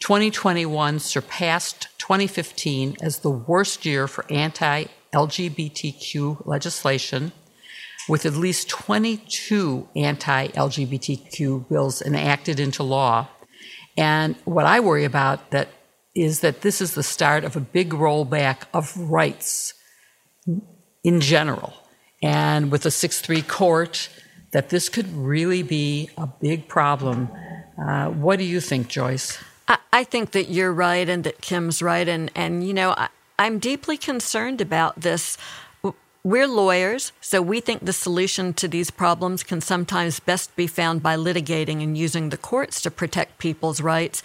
2021 0.00 0.98
surpassed 0.98 1.88
2015 1.98 2.96
as 3.02 3.20
the 3.20 3.30
worst 3.30 3.84
year 3.84 4.06
for 4.06 4.24
anti 4.30 4.84
LGBTQ 5.12 6.46
legislation, 6.46 7.32
with 8.08 8.24
at 8.24 8.34
least 8.34 8.68
22 8.68 9.88
anti 9.96 10.48
LGBTQ 10.48 11.68
bills 11.68 12.02
enacted 12.02 12.60
into 12.60 12.82
law. 12.82 13.28
And 13.96 14.36
what 14.44 14.64
I 14.64 14.80
worry 14.80 15.04
about 15.04 15.50
that 15.50 15.68
is 16.14 16.40
that 16.40 16.60
this 16.60 16.80
is 16.80 16.94
the 16.94 17.02
start 17.02 17.42
of 17.42 17.56
a 17.56 17.60
big 17.60 17.90
rollback 17.90 18.64
of 18.72 18.96
rights 18.96 19.74
in 21.04 21.20
general. 21.20 21.72
And 22.22 22.70
with 22.70 22.82
the 22.82 22.90
6 22.90 23.20
3 23.20 23.42
court, 23.42 24.08
that 24.52 24.68
this 24.68 24.88
could 24.88 25.12
really 25.14 25.62
be 25.62 26.10
a 26.16 26.26
big 26.26 26.68
problem. 26.68 27.28
Uh, 27.78 28.08
what 28.08 28.38
do 28.38 28.44
you 28.44 28.60
think, 28.60 28.88
Joyce? 28.88 29.38
I, 29.66 29.78
I, 29.92 30.04
think 30.04 30.32
that 30.32 30.50
you're 30.50 30.72
right 30.72 31.08
and 31.08 31.24
that 31.24 31.40
Kim's 31.40 31.82
right. 31.82 32.06
And, 32.06 32.30
and 32.34 32.66
you 32.66 32.74
know, 32.74 32.90
I, 32.90 33.08
I'm 33.38 33.58
deeply 33.58 33.96
concerned 33.96 34.60
about 34.60 35.00
this. 35.00 35.38
We're 36.24 36.46
lawyers, 36.46 37.10
so 37.20 37.42
we 37.42 37.60
think 37.60 37.84
the 37.84 37.92
solution 37.92 38.54
to 38.54 38.68
these 38.68 38.92
problems 38.92 39.42
can 39.42 39.60
sometimes 39.60 40.20
best 40.20 40.54
be 40.54 40.68
found 40.68 41.02
by 41.02 41.16
litigating 41.16 41.82
and 41.82 41.98
using 41.98 42.28
the 42.28 42.36
courts 42.36 42.80
to 42.82 42.92
protect 42.92 43.38
people's 43.38 43.80
rights. 43.80 44.22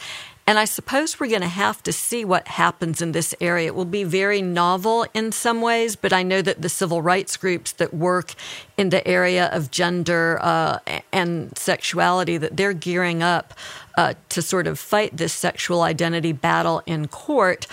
And 0.47 0.57
I 0.57 0.63
suppose 0.63 1.19
we're 1.19 1.27
going 1.27 1.41
to 1.41 1.47
have 1.49 1.83
to 1.83 1.91
see 1.91 2.23
what 2.23 2.47
happens 2.47 3.01
in 3.01 3.11
this 3.11 3.35
area. 3.41 3.67
It 3.67 3.75
will 3.75 3.83
be 3.83 4.05
very 4.05 4.41
novel 4.41 5.05
in 5.13 5.33
some 5.33 5.61
ways, 5.61 5.97
but 5.97 6.13
I 6.13 6.23
know 6.23 6.41
that 6.41 6.61
the 6.61 6.69
civil 6.69 7.01
rights 7.01 7.35
groups 7.35 7.73
that 7.73 7.93
work 7.93 8.33
in 8.77 8.87
the 8.89 9.05
area 9.05 9.47
of 9.47 9.71
gender 9.71 10.39
uh, 10.41 10.79
and 11.11 11.55
sexuality 11.57 12.37
that 12.37 12.55
they're 12.55 12.71
gearing 12.71 13.21
up 13.21 13.53
uh, 13.97 14.13
to 14.29 14.41
sort 14.41 14.67
of 14.67 14.79
fight 14.79 15.17
this 15.17 15.33
sexual 15.33 15.81
identity 15.81 16.31
battle 16.31 16.81
in 16.85 17.09
court. 17.09 17.67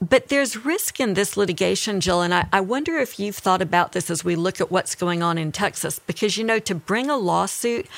But 0.00 0.28
there's 0.28 0.64
risk 0.64 1.00
in 1.00 1.14
this 1.14 1.36
litigation, 1.36 2.00
Jill, 2.00 2.20
and 2.20 2.32
I, 2.32 2.46
I, 2.52 2.60
wonder 2.60 2.98
if 2.98 3.18
you've 3.18 3.36
thought 3.36 3.60
about 3.60 3.92
this 3.92 4.10
as 4.10 4.24
we 4.24 4.36
look 4.36 4.60
at 4.60 4.70
what's 4.70 4.94
going 4.94 5.24
on 5.24 5.38
in 5.38 5.50
Texas. 5.50 5.98
Because, 5.98 6.36
you 6.36 6.44
know, 6.44 6.60
to 6.60 6.74
bring 6.76 7.10
a 7.10 7.16
lawsuit, 7.16 7.88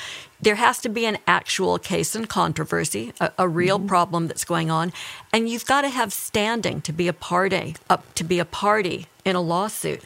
there 0.41 0.55
has 0.55 0.79
to 0.79 0.89
be 0.89 1.05
an 1.05 1.17
actual 1.27 1.77
case 1.77 2.15
and 2.15 2.27
controversy, 2.27 3.13
a, 3.19 3.31
a 3.37 3.47
real 3.47 3.77
mm-hmm. 3.77 3.87
problem 3.87 4.27
that's 4.27 4.45
going 4.45 4.71
on, 4.71 4.91
and 5.31 5.49
you've 5.49 5.65
got 5.65 5.81
to 5.81 5.89
have 5.89 6.11
standing 6.11 6.81
to 6.81 6.93
be 6.93 7.07
a 7.07 7.13
party, 7.13 7.75
uh, 7.89 7.97
to 8.15 8.23
be 8.23 8.39
a 8.39 8.45
party 8.45 9.07
in 9.23 9.35
a 9.35 9.41
lawsuit. 9.41 10.03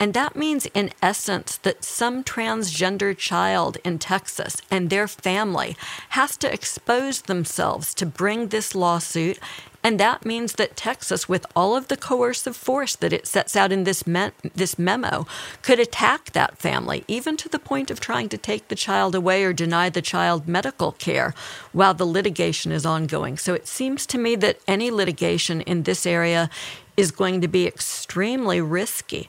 And 0.00 0.14
that 0.14 0.36
means, 0.36 0.66
in 0.74 0.92
essence, 1.02 1.56
that 1.58 1.84
some 1.84 2.22
transgender 2.22 3.16
child 3.16 3.78
in 3.84 3.98
Texas 3.98 4.58
and 4.70 4.90
their 4.90 5.08
family 5.08 5.76
has 6.10 6.36
to 6.36 6.52
expose 6.52 7.22
themselves 7.22 7.94
to 7.94 8.06
bring 8.06 8.48
this 8.48 8.76
lawsuit 8.76 9.38
And 9.82 10.00
that 10.00 10.26
means 10.26 10.54
that 10.54 10.76
Texas, 10.76 11.28
with 11.28 11.46
all 11.54 11.76
of 11.76 11.88
the 11.88 11.96
coercive 11.96 12.56
force 12.56 12.96
that 12.96 13.12
it 13.12 13.26
sets 13.26 13.54
out 13.54 13.70
in 13.70 13.84
this, 13.84 14.06
me- 14.06 14.32
this 14.54 14.78
memo, 14.78 15.26
could 15.62 15.78
attack 15.78 16.32
that 16.32 16.58
family, 16.58 17.04
even 17.06 17.36
to 17.38 17.48
the 17.48 17.60
point 17.60 17.90
of 17.90 18.00
trying 18.00 18.28
to 18.30 18.38
take 18.38 18.68
the 18.68 18.74
child 18.74 19.14
away 19.14 19.44
or 19.44 19.52
deny 19.52 19.88
the 19.88 20.02
child 20.02 20.48
medical 20.48 20.92
care 20.92 21.32
while 21.72 21.94
the 21.94 22.04
litigation 22.04 22.72
is 22.72 22.84
ongoing. 22.84 23.38
So 23.38 23.54
it 23.54 23.68
seems 23.68 24.04
to 24.06 24.18
me 24.18 24.34
that 24.36 24.58
any 24.66 24.90
litigation 24.90 25.60
in 25.60 25.84
this 25.84 26.04
area 26.06 26.50
is 26.96 27.12
going 27.12 27.40
to 27.40 27.48
be 27.48 27.66
extremely 27.66 28.60
risky. 28.60 29.28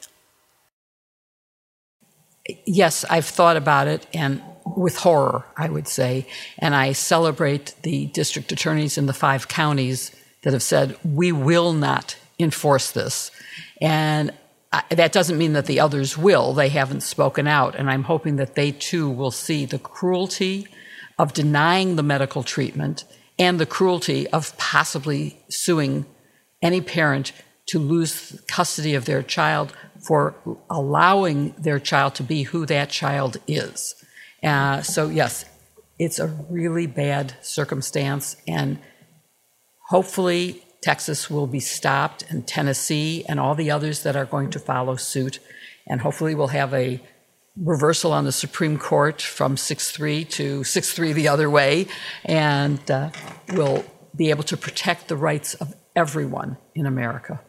Yes, 2.66 3.06
I've 3.08 3.28
thought 3.28 3.58
about 3.58 3.88
it 3.88 4.08
and 4.14 4.42
with 4.66 4.98
horror, 4.98 5.46
I 5.56 5.70
would 5.70 5.88
say. 5.88 6.28
And 6.58 6.76
I 6.76 6.94
celebrate 6.94 7.76
the 7.84 8.08
district 8.08 8.52
attorneys 8.52 8.98
in 8.98 9.06
the 9.06 9.14
five 9.14 9.48
counties 9.48 10.12
that 10.44 10.54
have 10.54 10.64
said, 10.64 10.98
we 11.04 11.32
will 11.32 11.74
not 11.74 12.18
enforce 12.40 12.92
this. 12.92 13.32
And 13.82 14.32
I, 14.72 14.84
that 14.92 15.12
doesn't 15.12 15.38
mean 15.38 15.54
that 15.54 15.66
the 15.66 15.80
others 15.80 16.18
will. 16.18 16.54
They 16.54 16.70
haven't 16.70 17.02
spoken 17.02 17.48
out. 17.48 17.76
And 17.76 17.90
I'm 17.90 18.04
hoping 18.04 18.38
that 18.38 18.56
they 18.56 18.72
too 18.72 19.10
will 19.10 19.32
see 19.32 19.66
the 19.66 19.80
cruelty 19.80 20.68
of 21.18 21.34
denying 21.34 21.96
the 21.96 22.04
medical 22.04 22.44
treatment 22.44 23.04
and 23.38 23.60
the 23.60 23.66
cruelty 23.66 24.28
of 24.30 24.56
possibly 24.58 25.42
suing 25.50 26.06
any 26.62 26.82
parent 26.82 27.32
to 27.68 27.80
lose 27.80 28.42
custody 28.48 28.96
of 28.96 29.06
their 29.06 29.24
child 29.24 29.74
for 30.02 30.36
allowing 30.70 31.54
their 31.58 31.80
child 31.80 32.16
to 32.16 32.24
be 32.24 32.44
who 32.44 32.66
that 32.66 32.90
child 32.90 33.38
is. 33.48 33.96
Uh, 34.42 34.82
so, 34.82 35.10
yes, 35.10 35.46
it's 35.98 36.20
a 36.20 36.28
really 36.50 36.88
bad 36.88 37.34
circumstance, 37.42 38.38
and 38.48 38.80
hopefully, 39.90 40.64
Texas 40.82 41.30
will 41.30 41.48
be 41.48 41.60
stopped, 41.60 42.24
and 42.30 42.48
Tennessee, 42.48 43.26
and 43.28 43.40
all 43.40 43.54
the 43.54 43.70
others 43.70 44.04
that 44.04 44.16
are 44.16 44.26
going 44.26 44.50
to 44.52 44.60
follow 44.60 44.96
suit. 44.96 45.40
And 45.86 46.02
hopefully, 46.02 46.36
we'll 46.36 46.48
have 46.48 46.74
a 46.74 47.02
reversal 47.58 48.14
on 48.14 48.24
the 48.24 48.32
Supreme 48.32 48.78
Court 48.78 49.22
from 49.22 49.58
6 49.58 49.92
3 49.92 50.26
to 50.26 50.64
6 50.64 50.94
3 50.94 51.14
the 51.14 51.28
other 51.28 51.50
way, 51.50 51.88
and 52.24 52.80
uh, 52.90 53.10
we'll 53.54 53.84
be 54.16 54.30
able 54.30 54.44
to 54.44 54.58
protect 54.58 55.08
the 55.08 55.18
rights 55.18 55.54
of 55.56 55.76
everyone 55.96 56.58
in 56.76 56.86
America. 56.86 57.42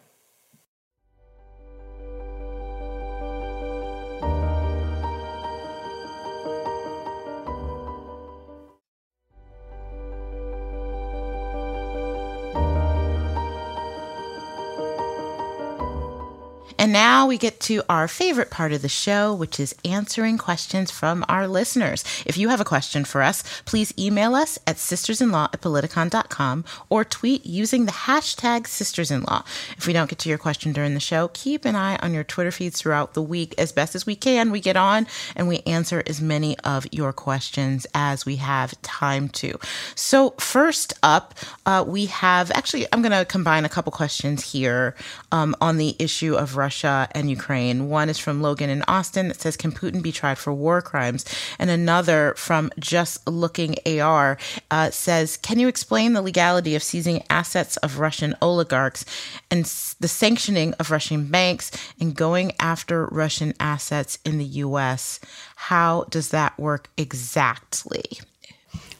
And 16.91 16.95
now 16.95 17.10
we 17.27 17.39
get 17.39 17.61
to 17.61 17.83
our 17.89 18.07
favorite 18.09 18.51
part 18.51 18.73
of 18.73 18.83
the 18.83 18.89
show, 18.89 19.35
which 19.35 19.59
is 19.59 19.75
answering 19.85 20.39
questions 20.39 20.91
from 20.91 21.25
our 21.29 21.47
listeners. 21.47 22.05
If 22.25 22.39
you 22.39 22.49
have 22.49 22.61
a 22.61 22.65
question 22.65 23.05
for 23.05 23.23
us, 23.23 23.43
please 23.65 23.93
email 23.99 24.35
us 24.35 24.59
at 24.67 24.77
sistersinlaw 24.77 25.51
at 25.53 25.61
politicon.com 25.61 26.65
or 26.89 27.05
tweet 27.05 27.45
using 27.45 27.87
the 27.87 27.93
hashtag 27.93 28.63
sistersinlaw. 28.63 29.45
If 29.77 29.87
we 29.87 29.93
don't 29.93 30.09
get 30.09 30.19
to 30.21 30.29
your 30.29 30.39
question 30.39 30.73
during 30.73 30.95
the 30.95 31.01
show, 31.01 31.29
keep 31.29 31.65
an 31.65 31.77
eye 31.77 31.97
on 31.97 32.15
your 32.15 32.25
Twitter 32.25 32.51
feeds 32.51 32.81
throughout 32.81 33.15
the 33.15 33.23
week 33.23 33.55
as 33.59 33.73
best 33.73 33.95
as 33.95 34.07
we 34.07 34.17
can. 34.17 34.51
We 34.51 34.61
get 34.61 34.77
on 34.77 35.07
and 35.35 35.49
we 35.49 35.61
answer 35.67 36.03
as 36.07 36.21
many 36.21 36.59
of 36.61 36.87
your 36.93 37.13
questions 37.13 37.87
as 37.95 38.25
we 38.25 38.37
have 38.37 38.81
time 38.83 39.29
to. 39.31 39.59
So, 39.95 40.31
first 40.39 40.95
up, 41.03 41.35
uh, 41.67 41.85
we 41.87 42.07
have 42.07 42.51
actually, 42.53 42.87
I'm 42.93 43.03
going 43.03 43.13
to 43.13 43.25
combine 43.25 43.65
a 43.65 43.69
couple 43.69 43.93
questions 43.93 44.53
here 44.53 44.95
um, 45.33 45.55
on 45.61 45.77
the 45.77 45.97
issue 45.99 46.35
of 46.35 46.57
Russia 46.57 47.09
and 47.15 47.31
Ukraine. 47.31 47.89
One 47.89 48.09
is 48.09 48.19
from 48.19 48.43
Logan 48.43 48.71
in 48.71 48.83
Austin 48.89 49.29
that 49.29 49.41
says, 49.41 49.57
Can 49.57 49.73
Putin 49.73 50.03
be 50.03 50.13
tried 50.13 50.39
for 50.39 50.53
war 50.53 50.83
crimes? 50.83 51.25
And 51.59 51.71
another 51.71 52.35
from 52.37 52.71
Just 52.79 53.27
Looking 53.29 53.77
AR 53.87 54.39
uh, 54.71 54.91
says, 54.91 55.37
Can 55.37 55.59
you 55.59 55.69
explain 55.69 56.13
the 56.13 56.23
legality 56.23 56.75
of 56.75 56.83
seizing 56.83 57.23
assets 57.31 57.77
of 57.79 57.99
Russian 57.99 58.35
oligarchs 58.41 59.05
and 59.51 59.65
the 60.01 60.09
sanctioning 60.09 60.75
of 60.75 60.91
Russian 60.91 61.27
banks 61.27 61.71
and 62.01 62.15
going 62.15 62.53
after 62.59 63.07
Russian 63.07 63.55
assets 63.61 64.19
in 64.25 64.39
the 64.39 64.45
U.S.? 64.45 65.21
How 65.57 66.05
does 66.11 66.31
that 66.31 66.59
work 66.59 66.91
exactly? 66.97 68.21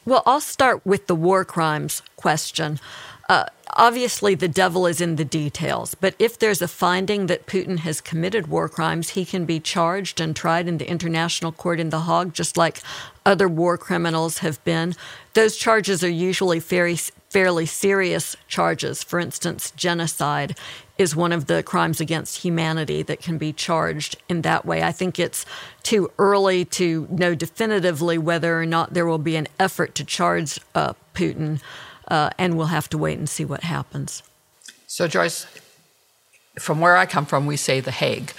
Well, 0.05 0.23
I'll 0.27 0.41
start 0.41 0.85
with 0.85 1.07
the 1.07 1.15
war 1.15 1.45
crimes 1.45 2.03
question. 2.17 2.81
Uh, 3.31 3.45
obviously, 3.75 4.35
the 4.35 4.49
devil 4.49 4.89
is 4.89 5.01
in 5.01 5.15
the 5.15 5.25
details, 5.25 5.95
but 5.95 6.17
if 6.19 6.37
there's 6.37 6.61
a 6.61 6.67
finding 6.67 7.27
that 7.29 7.47
Putin 7.47 7.79
has 7.79 8.01
committed 8.01 8.49
war 8.49 8.69
crimes, 8.69 9.11
he 9.11 9.25
can 9.25 9.45
be 9.45 9.61
charged 9.61 10.21
and 10.21 10.35
tried 10.35 10.67
in 10.67 10.79
the 10.79 10.91
International 10.91 11.53
Court 11.53 11.79
in 11.79 11.91
The 11.91 12.01
Hague, 12.01 12.35
just 12.35 12.57
like 12.57 12.81
other 13.25 13.47
war 13.47 13.79
criminals 13.79 14.39
have 14.39 14.63
been. 14.65 14.97
Those 15.35 15.57
charges 15.57 16.03
are 16.03 16.11
usually 16.11 16.59
very, 16.59 16.97
fairly 16.97 17.67
serious 17.67 18.35
charges. 18.49 19.05
For 19.05 19.21
instance, 19.21 19.71
genocide 19.77 20.59
is 20.99 21.15
one 21.15 21.31
of 21.31 21.47
the 21.47 21.63
crimes 21.63 22.01
against 22.01 22.43
humanity 22.43 23.05
that 23.05 23.23
can 23.23 23.39
be 23.39 23.53
charged 23.53 24.17
in 24.29 24.43
that 24.43 24.67
way. 24.67 24.83
I 24.83 24.91
think 24.91 25.21
it's 25.21 25.47
too 25.85 26.11
early 26.19 26.65
to 26.65 27.07
know 27.09 27.37
definitively 27.37 28.19
whether 28.19 28.61
or 28.61 28.67
not 28.67 28.93
there 28.93 29.07
will 29.07 29.19
be 29.19 29.37
an 29.37 29.47
effort 29.61 29.95
to 29.95 30.05
charge 30.05 30.59
uh, 30.75 30.95
Putin 31.15 31.61
uh, 32.11 32.31
and 32.39 32.57
we'll 32.57 32.67
have 32.67 32.89
to 32.91 32.99
wait 32.99 33.19
and 33.19 33.29
see 33.29 33.45
what 33.45 33.63
happens. 33.63 34.23
So, 34.87 35.07
Joyce, 35.07 35.47
from 36.59 36.81
where 36.81 36.97
I 36.97 37.07
come 37.07 37.25
from, 37.25 37.47
we 37.47 37.57
say 37.57 37.81
the 37.81 37.93
Hague, 37.93 38.33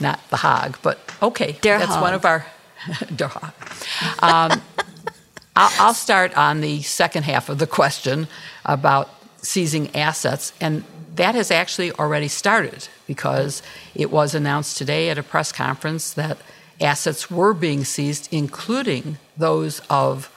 not 0.00 0.20
the 0.30 0.38
Hague, 0.38 0.76
but 0.82 0.98
okay, 1.22 1.52
Der 1.62 1.78
that's 1.78 1.96
one 1.96 2.14
of 2.14 2.24
our 2.24 2.46
Der 3.14 3.28
Haag. 3.28 4.22
Um, 4.22 4.60
I'll, 5.56 5.86
I'll 5.86 5.94
start 5.94 6.36
on 6.36 6.60
the 6.60 6.82
second 6.82 7.22
half 7.22 7.48
of 7.48 7.58
the 7.58 7.66
question 7.66 8.26
about 8.64 9.08
seizing 9.36 9.94
assets, 9.94 10.52
and 10.60 10.82
that 11.14 11.36
has 11.36 11.52
actually 11.52 11.92
already 11.92 12.26
started 12.26 12.88
because 13.06 13.62
it 13.94 14.10
was 14.10 14.34
announced 14.34 14.76
today 14.76 15.10
at 15.10 15.18
a 15.18 15.22
press 15.22 15.52
conference 15.52 16.12
that 16.14 16.38
assets 16.80 17.30
were 17.30 17.54
being 17.54 17.84
seized, 17.84 18.28
including 18.32 19.18
those 19.36 19.80
of 19.88 20.28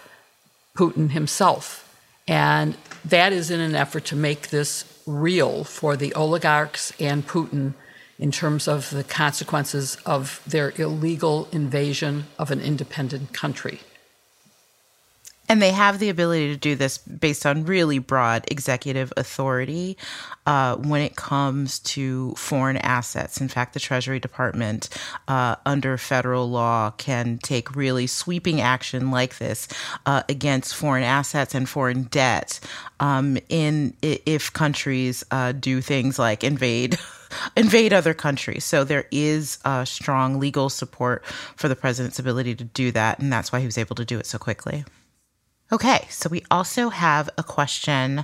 Putin 0.76 1.12
himself. 1.12 1.87
And 2.28 2.76
that 3.06 3.32
is 3.32 3.52
in 3.52 3.60
an 3.60 3.76
effort 3.76 4.06
to 4.06 4.16
make 4.16 4.50
this 4.50 4.86
real 5.06 5.64
for 5.64 5.96
the 5.96 6.14
oligarchs 6.14 6.92
and 7.00 7.26
Putin 7.26 7.74
in 8.20 8.32
terms 8.32 8.68
of 8.68 8.90
the 8.90 9.04
consequences 9.04 9.98
of 10.06 10.42
their 10.46 10.74
illegal 10.76 11.48
invasion 11.52 12.26
of 12.38 12.52
an 12.52 12.60
independent 12.60 13.34
country. 13.34 13.80
And 15.50 15.62
they 15.62 15.72
have 15.72 16.00
the 16.00 16.10
ability 16.10 16.50
to 16.50 16.58
do 16.58 16.76
this 16.76 16.98
based 16.98 17.46
on 17.46 17.66
really 17.66 18.00
broad 18.00 18.46
executive 18.52 19.14
authority 19.16 19.98
uh, 20.46 20.76
when 20.76 21.02
it 21.02 21.16
comes 21.16 21.80
to 21.80 22.34
foreign 22.36 22.78
assets. 22.78 23.40
In 23.40 23.48
fact, 23.48 23.74
the 23.74 23.80
Treasury 23.80 24.20
Department, 24.20 24.90
uh, 25.28 25.56
under 25.66 25.98
federal 25.98 26.50
law, 26.50 26.92
can 26.92 27.38
take 27.38 27.76
really 27.76 28.08
sweeping 28.08 28.60
action 28.60 29.10
like 29.10 29.38
this 29.38 29.68
uh, 30.06 30.24
against 30.28 30.76
foreign 30.76 31.04
assets 31.04 31.56
and 31.56 31.70
foreign 31.70 32.04
debt 32.04 32.60
um, 33.00 33.38
in 33.48 33.94
if 34.02 34.52
countries 34.52 35.24
uh, 35.32 35.54
do 35.54 35.82
things 35.82 36.20
like 36.20 36.44
invade. 36.44 36.98
invade 37.58 37.92
other 37.92 38.14
countries. 38.14 38.64
So 38.64 38.86
there 38.86 39.06
is 39.12 39.60
strong 39.84 40.40
legal 40.40 40.70
support 40.70 41.26
for 41.26 41.68
the 41.68 41.76
president's 41.76 42.20
ability 42.20 42.56
to 42.56 42.64
do 42.64 42.92
that, 42.92 43.20
and 43.20 43.32
that's 43.32 43.52
why 43.52 43.60
he 43.60 43.66
was 43.66 43.78
able 43.78 43.96
to 43.98 44.06
do 44.06 44.18
it 44.18 44.26
so 44.26 44.38
quickly. 44.38 44.86
Okay, 45.70 46.08
so 46.10 46.30
we 46.30 46.44
also 46.50 46.88
have 46.88 47.30
a 47.38 47.44
question 47.44 48.24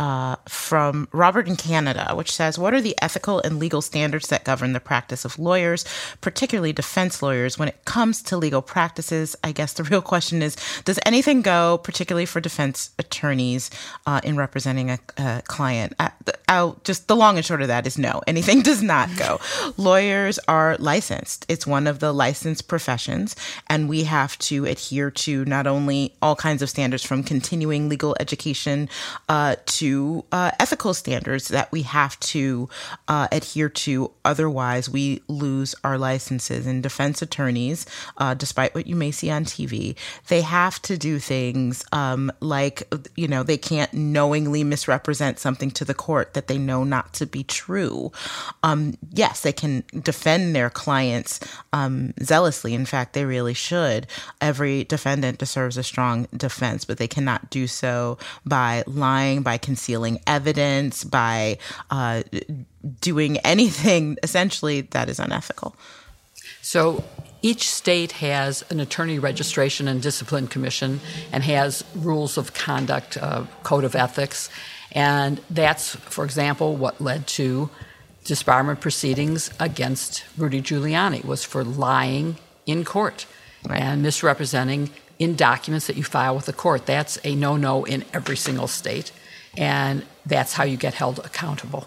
uh, 0.00 0.34
from 0.48 1.06
Robert 1.12 1.46
in 1.46 1.56
Canada, 1.56 2.12
which 2.14 2.32
says, 2.32 2.58
What 2.58 2.72
are 2.72 2.80
the 2.80 2.96
ethical 3.02 3.38
and 3.40 3.58
legal 3.58 3.82
standards 3.82 4.28
that 4.28 4.44
govern 4.44 4.72
the 4.72 4.80
practice 4.80 5.26
of 5.26 5.38
lawyers, 5.38 5.84
particularly 6.22 6.72
defense 6.72 7.22
lawyers, 7.22 7.58
when 7.58 7.68
it 7.68 7.84
comes 7.84 8.22
to 8.22 8.38
legal 8.38 8.62
practices? 8.62 9.36
I 9.44 9.52
guess 9.52 9.74
the 9.74 9.82
real 9.90 10.00
question 10.00 10.40
is 10.40 10.56
Does 10.86 10.98
anything 11.04 11.42
go, 11.42 11.78
particularly 11.84 12.24
for 12.24 12.40
defense 12.40 12.92
attorneys 12.98 13.70
uh, 14.06 14.22
in 14.24 14.36
representing 14.36 14.88
a, 14.90 14.98
a 15.18 15.42
client? 15.46 15.92
Uh, 15.98 16.08
I'll, 16.48 16.80
just 16.82 17.06
the 17.06 17.14
long 17.14 17.36
and 17.36 17.44
short 17.44 17.60
of 17.60 17.68
that 17.68 17.86
is 17.86 17.98
no, 17.98 18.22
anything 18.26 18.62
does 18.70 18.82
not 18.82 19.14
go. 19.18 19.38
Lawyers 19.76 20.38
are 20.48 20.78
licensed, 20.78 21.44
it's 21.50 21.66
one 21.66 21.86
of 21.86 21.98
the 21.98 22.14
licensed 22.14 22.68
professions, 22.68 23.36
and 23.68 23.86
we 23.86 24.04
have 24.04 24.38
to 24.38 24.64
adhere 24.64 25.10
to 25.10 25.44
not 25.44 25.66
only 25.66 26.14
all 26.22 26.36
kinds 26.36 26.62
of 26.62 26.70
standards 26.70 27.04
from 27.04 27.22
continuing 27.22 27.90
legal 27.90 28.16
education 28.18 28.88
uh, 29.28 29.56
to 29.66 29.89
uh, 30.32 30.50
ethical 30.58 30.94
standards 30.94 31.48
that 31.48 31.70
we 31.72 31.82
have 31.82 32.18
to 32.20 32.68
uh, 33.08 33.28
adhere 33.32 33.68
to. 33.68 34.10
Otherwise, 34.24 34.88
we 34.88 35.22
lose 35.28 35.74
our 35.84 35.98
licenses. 35.98 36.66
And 36.66 36.82
defense 36.82 37.22
attorneys, 37.22 37.86
uh, 38.18 38.34
despite 38.34 38.74
what 38.74 38.86
you 38.86 38.96
may 38.96 39.10
see 39.10 39.30
on 39.30 39.44
TV, 39.44 39.96
they 40.28 40.42
have 40.42 40.80
to 40.82 40.96
do 40.96 41.18
things 41.18 41.84
um, 41.92 42.30
like, 42.40 42.82
you 43.16 43.28
know, 43.28 43.42
they 43.42 43.58
can't 43.58 43.92
knowingly 43.92 44.64
misrepresent 44.64 45.38
something 45.38 45.70
to 45.72 45.84
the 45.84 45.94
court 45.94 46.34
that 46.34 46.46
they 46.46 46.58
know 46.58 46.84
not 46.84 47.12
to 47.14 47.26
be 47.26 47.42
true. 47.42 48.12
Um, 48.62 48.96
yes, 49.12 49.40
they 49.40 49.52
can 49.52 49.84
defend 50.02 50.54
their 50.54 50.70
clients 50.70 51.40
um, 51.72 52.14
zealously. 52.22 52.74
In 52.74 52.86
fact, 52.86 53.12
they 53.12 53.24
really 53.24 53.54
should. 53.54 54.06
Every 54.40 54.84
defendant 54.84 55.38
deserves 55.38 55.76
a 55.76 55.82
strong 55.82 56.28
defense, 56.36 56.84
but 56.84 56.98
they 56.98 57.08
cannot 57.08 57.50
do 57.50 57.66
so 57.66 58.18
by 58.44 58.84
lying, 58.86 59.42
by 59.42 59.58
concealing 59.58 59.79
evidence, 60.26 61.04
by 61.04 61.58
uh, 61.90 62.22
doing 63.00 63.38
anything 63.38 64.16
essentially 64.22 64.82
that 64.82 65.08
is 65.08 65.18
unethical. 65.18 65.74
So 66.62 67.04
each 67.42 67.70
state 67.70 68.12
has 68.12 68.64
an 68.70 68.80
attorney 68.80 69.18
registration 69.18 69.88
and 69.88 70.02
discipline 70.02 70.46
commission 70.46 71.00
and 71.32 71.42
has 71.44 71.84
rules 71.94 72.36
of 72.36 72.52
conduct, 72.52 73.16
uh, 73.16 73.44
code 73.62 73.84
of 73.84 73.94
ethics. 73.94 74.50
And 74.92 75.40
that's, 75.48 75.96
for 75.96 76.24
example, 76.24 76.76
what 76.76 77.00
led 77.00 77.26
to 77.28 77.70
disbarment 78.24 78.80
proceedings 78.80 79.50
against 79.58 80.24
Rudy 80.36 80.60
Giuliani 80.60 81.24
was 81.24 81.44
for 81.44 81.64
lying 81.64 82.36
in 82.66 82.84
court 82.84 83.26
right. 83.66 83.80
and 83.80 84.02
misrepresenting 84.02 84.90
in 85.18 85.36
documents 85.36 85.86
that 85.86 85.96
you 85.96 86.04
file 86.04 86.34
with 86.34 86.46
the 86.46 86.52
court. 86.52 86.86
That's 86.86 87.18
a 87.24 87.34
no-no 87.34 87.84
in 87.84 88.04
every 88.12 88.36
single 88.36 88.68
state, 88.68 89.12
and 89.56 90.04
that's 90.26 90.54
how 90.54 90.64
you 90.64 90.76
get 90.76 90.94
held 90.94 91.18
accountable. 91.20 91.86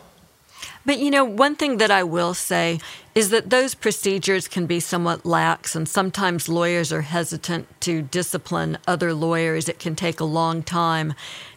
But 0.85 0.99
you 0.99 1.11
know, 1.11 1.23
one 1.23 1.55
thing 1.55 1.77
that 1.77 1.91
I 1.91 2.03
will 2.03 2.33
say 2.33 2.79
is 3.15 3.29
that 3.29 3.49
those 3.49 3.73
procedures 3.73 4.47
can 4.47 4.65
be 4.65 4.79
somewhat 4.79 5.25
lax, 5.25 5.75
and 5.75 5.87
sometimes 5.87 6.49
lawyers 6.49 6.91
are 6.91 7.03
hesitant 7.03 7.67
to 7.81 8.01
discipline 8.01 8.77
other 8.85 9.13
lawyers. 9.13 9.69
It 9.69 9.79
can 9.79 9.95
take 9.95 10.19
a 10.19 10.25
long 10.25 10.61
time 10.61 11.13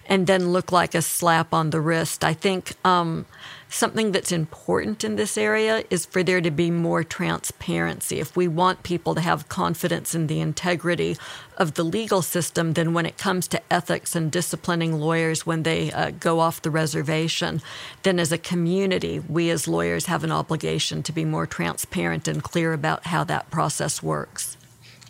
and 0.09 0.27
then 0.29 0.51
look 0.51 0.71
like 0.71 0.95
a 0.95 1.03
slap 1.03 1.53
on 1.53 1.71
the 1.71 1.81
wrist. 1.81 2.23
I 2.23 2.35
think 2.35 2.75
um, 2.85 3.27
something 3.69 4.13
that's 4.13 4.33
important 4.33 5.05
in 5.05 5.17
this 5.17 5.37
area 5.37 5.85
is 5.91 6.07
for 6.07 6.23
there 6.23 6.41
to 6.41 6.51
be 6.51 6.71
more 6.71 7.03
transparency. 7.03 8.21
If 8.21 8.37
we 8.37 8.49
want 8.49 8.83
people 8.83 9.15
to 9.15 9.21
have 9.21 9.49
confidence 9.49 10.15
in 10.15 10.27
the 10.27 10.41
integrity 10.41 11.17
of 11.57 11.75
the 11.75 11.83
legal 11.83 12.23
system, 12.23 12.75
then 12.75 12.95
when 12.95 13.07
it 13.07 13.19
comes 13.19 13.49
to 13.49 13.63
ethics 13.73 14.15
and 14.15 14.31
disciplining 14.31 14.99
lawyers 14.99 15.47
when 15.47 15.63
they 15.63 15.91
uh, 15.93 16.11
go 16.13 16.41
off 16.41 16.63
the 16.63 16.71
reservation, 16.71 17.61
then 18.03 18.19
as 18.19 18.33
a 18.33 18.39
community, 18.39 19.21
we 19.21 19.51
as 19.51 19.67
lawyers 19.67 20.07
have 20.07 20.25
an 20.25 20.33
obligation 20.33 21.03
to 21.03 21.13
be 21.13 21.25
more 21.25 21.47
transparent 21.47 22.29
and 22.29 22.43
clear 22.43 22.73
about 22.73 23.07
how 23.07 23.25
that 23.25 23.51
process 23.51 24.03
works. 24.03 24.57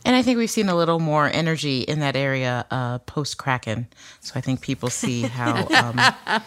And 0.06 0.14
I 0.14 0.22
think 0.22 0.38
we've 0.38 0.48
seen 0.48 0.68
a 0.68 0.76
little 0.76 1.00
more 1.00 1.28
energy 1.28 1.80
in 1.80 1.98
that 1.98 2.14
area 2.14 2.64
uh, 2.70 2.98
post 3.00 3.38
Kraken. 3.38 3.88
So 4.20 4.34
I 4.36 4.40
think 4.40 4.60
people 4.60 4.88
see 4.88 5.22
how 5.22 5.66
um, 5.82 6.42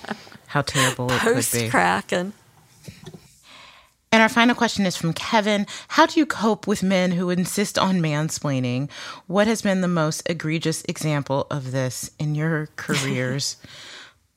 how 0.49 0.63
terrible 0.63 1.11
it 1.11 1.19
post 1.19 1.51
could 1.51 1.61
be. 1.61 1.69
Kraken. 1.69 2.33
And 4.11 4.23
our 4.23 4.29
final 4.29 4.55
question 4.55 4.87
is 4.87 4.97
from 4.97 5.13
Kevin. 5.13 5.67
How 5.89 6.07
do 6.07 6.19
you 6.19 6.25
cope 6.25 6.65
with 6.65 6.81
men 6.81 7.11
who 7.11 7.29
insist 7.29 7.77
on 7.77 8.01
mansplaining? 8.01 8.89
What 9.27 9.45
has 9.45 9.61
been 9.61 9.81
the 9.81 9.87
most 9.87 10.23
egregious 10.27 10.83
example 10.89 11.45
of 11.51 11.71
this 11.71 12.09
in 12.17 12.33
your 12.33 12.69
careers? 12.75 13.57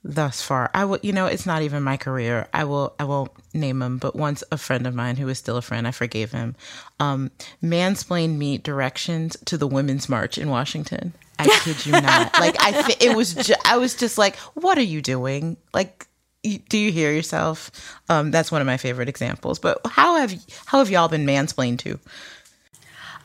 thus 0.05 0.43
far. 0.43 0.71
I 0.75 0.85
will, 0.85 0.99
you 1.03 1.13
know, 1.13 1.27
it's 1.27 1.47
not 1.47 1.63
even 1.63 1.83
my 1.83 1.97
career. 1.97 2.49
I 2.53 2.65
will, 2.65 2.95
I 2.99 3.05
won't 3.05 3.31
name 3.55 3.83
him, 3.83 3.99
but 3.99 4.17
once 4.17 4.43
a 4.51 4.59
friend 4.59 4.87
of 4.87 4.95
mine 4.95 5.17
who 5.17 5.29
is 5.29 5.39
still 5.39 5.57
a 5.57 5.63
friend, 5.63 5.87
I 5.87 5.93
forgave 5.93 6.33
him, 6.33 6.57
um, 6.99 7.31
mansplained 7.63 8.37
me 8.37 8.59
directions 8.59 9.37
to 9.47 9.57
the 9.57 9.67
Women's 9.67 10.09
March 10.09 10.39
in 10.39 10.49
Washington. 10.49 11.13
I 11.39 11.47
kid 11.65 11.87
you 11.87 11.93
not. 11.93 12.39
Like 12.39 12.57
I, 12.61 12.95
it 13.01 13.17
was, 13.17 13.35
ju- 13.35 13.55
I 13.65 13.77
was 13.79 13.95
just 13.95 14.19
like, 14.19 14.37
what 14.55 14.79
are 14.79 14.83
you 14.83 15.03
doing? 15.03 15.57
Like, 15.73 16.07
do 16.43 16.77
you 16.79 16.91
hear 16.91 17.13
yourself? 17.13 17.71
Um, 18.09 18.31
that's 18.31 18.51
one 18.51 18.61
of 18.61 18.67
my 18.67 18.77
favorite 18.77 19.09
examples. 19.09 19.59
But 19.61 19.81
how 19.87 20.17
have 20.17 20.35
how 20.67 20.79
have 20.79 20.91
y'all 20.91 21.09
been 21.09 21.25
mansplained 21.25 21.79
to? 21.81 22.01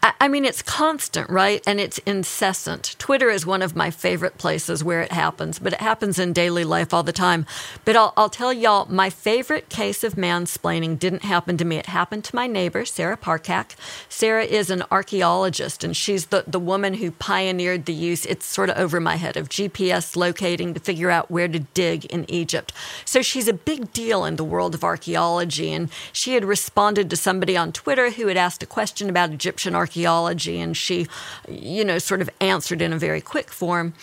I 0.03 0.27
mean, 0.27 0.45
it's 0.45 0.61
constant, 0.61 1.29
right? 1.29 1.61
And 1.65 1.79
it's 1.79 1.97
incessant. 1.99 2.95
Twitter 2.99 3.29
is 3.29 3.45
one 3.45 3.61
of 3.61 3.75
my 3.75 3.89
favorite 3.89 4.37
places 4.37 4.83
where 4.83 5.01
it 5.01 5.11
happens, 5.11 5.57
but 5.57 5.73
it 5.73 5.81
happens 5.81 6.19
in 6.19 6.33
daily 6.33 6.63
life 6.63 6.93
all 6.93 7.03
the 7.03 7.11
time. 7.11 7.45
But 7.83 7.95
I'll, 7.95 8.13
I'll 8.15 8.29
tell 8.29 8.53
y'all, 8.53 8.85
my 8.91 9.09
favorite 9.09 9.69
case 9.69 10.03
of 10.03 10.13
mansplaining 10.13 10.99
didn't 10.99 11.23
happen 11.23 11.57
to 11.57 11.65
me. 11.65 11.77
It 11.77 11.87
happened 11.87 12.23
to 12.25 12.35
my 12.35 12.45
neighbor, 12.45 12.85
Sarah 12.85 13.17
Parcak. 13.17 13.75
Sarah 14.07 14.43
is 14.43 14.69
an 14.69 14.83
archaeologist, 14.91 15.83
and 15.83 15.95
she's 15.95 16.27
the, 16.27 16.43
the 16.45 16.59
woman 16.59 16.95
who 16.95 17.11
pioneered 17.11 17.85
the 17.85 17.93
use, 17.93 18.25
it's 18.25 18.45
sort 18.45 18.69
of 18.69 18.77
over 18.77 18.99
my 18.99 19.15
head, 19.15 19.35
of 19.35 19.49
GPS 19.49 20.15
locating 20.15 20.73
to 20.73 20.79
figure 20.79 21.09
out 21.09 21.31
where 21.31 21.47
to 21.47 21.59
dig 21.59 22.05
in 22.05 22.29
Egypt. 22.29 22.71
So 23.03 23.21
she's 23.21 23.47
a 23.47 23.53
big 23.53 23.93
deal 23.93 24.25
in 24.25 24.35
the 24.35 24.43
world 24.43 24.75
of 24.75 24.83
archaeology, 24.83 25.73
and 25.73 25.89
she 26.11 26.33
had 26.35 26.45
responded 26.45 27.09
to 27.09 27.15
somebody 27.15 27.57
on 27.57 27.71
Twitter 27.71 28.11
who 28.11 28.27
had 28.27 28.37
asked 28.37 28.61
a 28.61 28.67
question 28.67 29.09
about 29.09 29.31
Egyptian 29.31 29.73
archaeology 29.73 29.86
archaeology, 29.87 30.59
and 30.59 30.75
she, 30.75 31.07
you 31.47 31.85
know, 31.85 31.97
sort 31.97 32.21
of 32.21 32.29
answered 32.41 32.81
in 32.81 32.91
a 32.91 32.97
very 32.97 33.21
quick 33.21 33.49
form. 33.49 33.93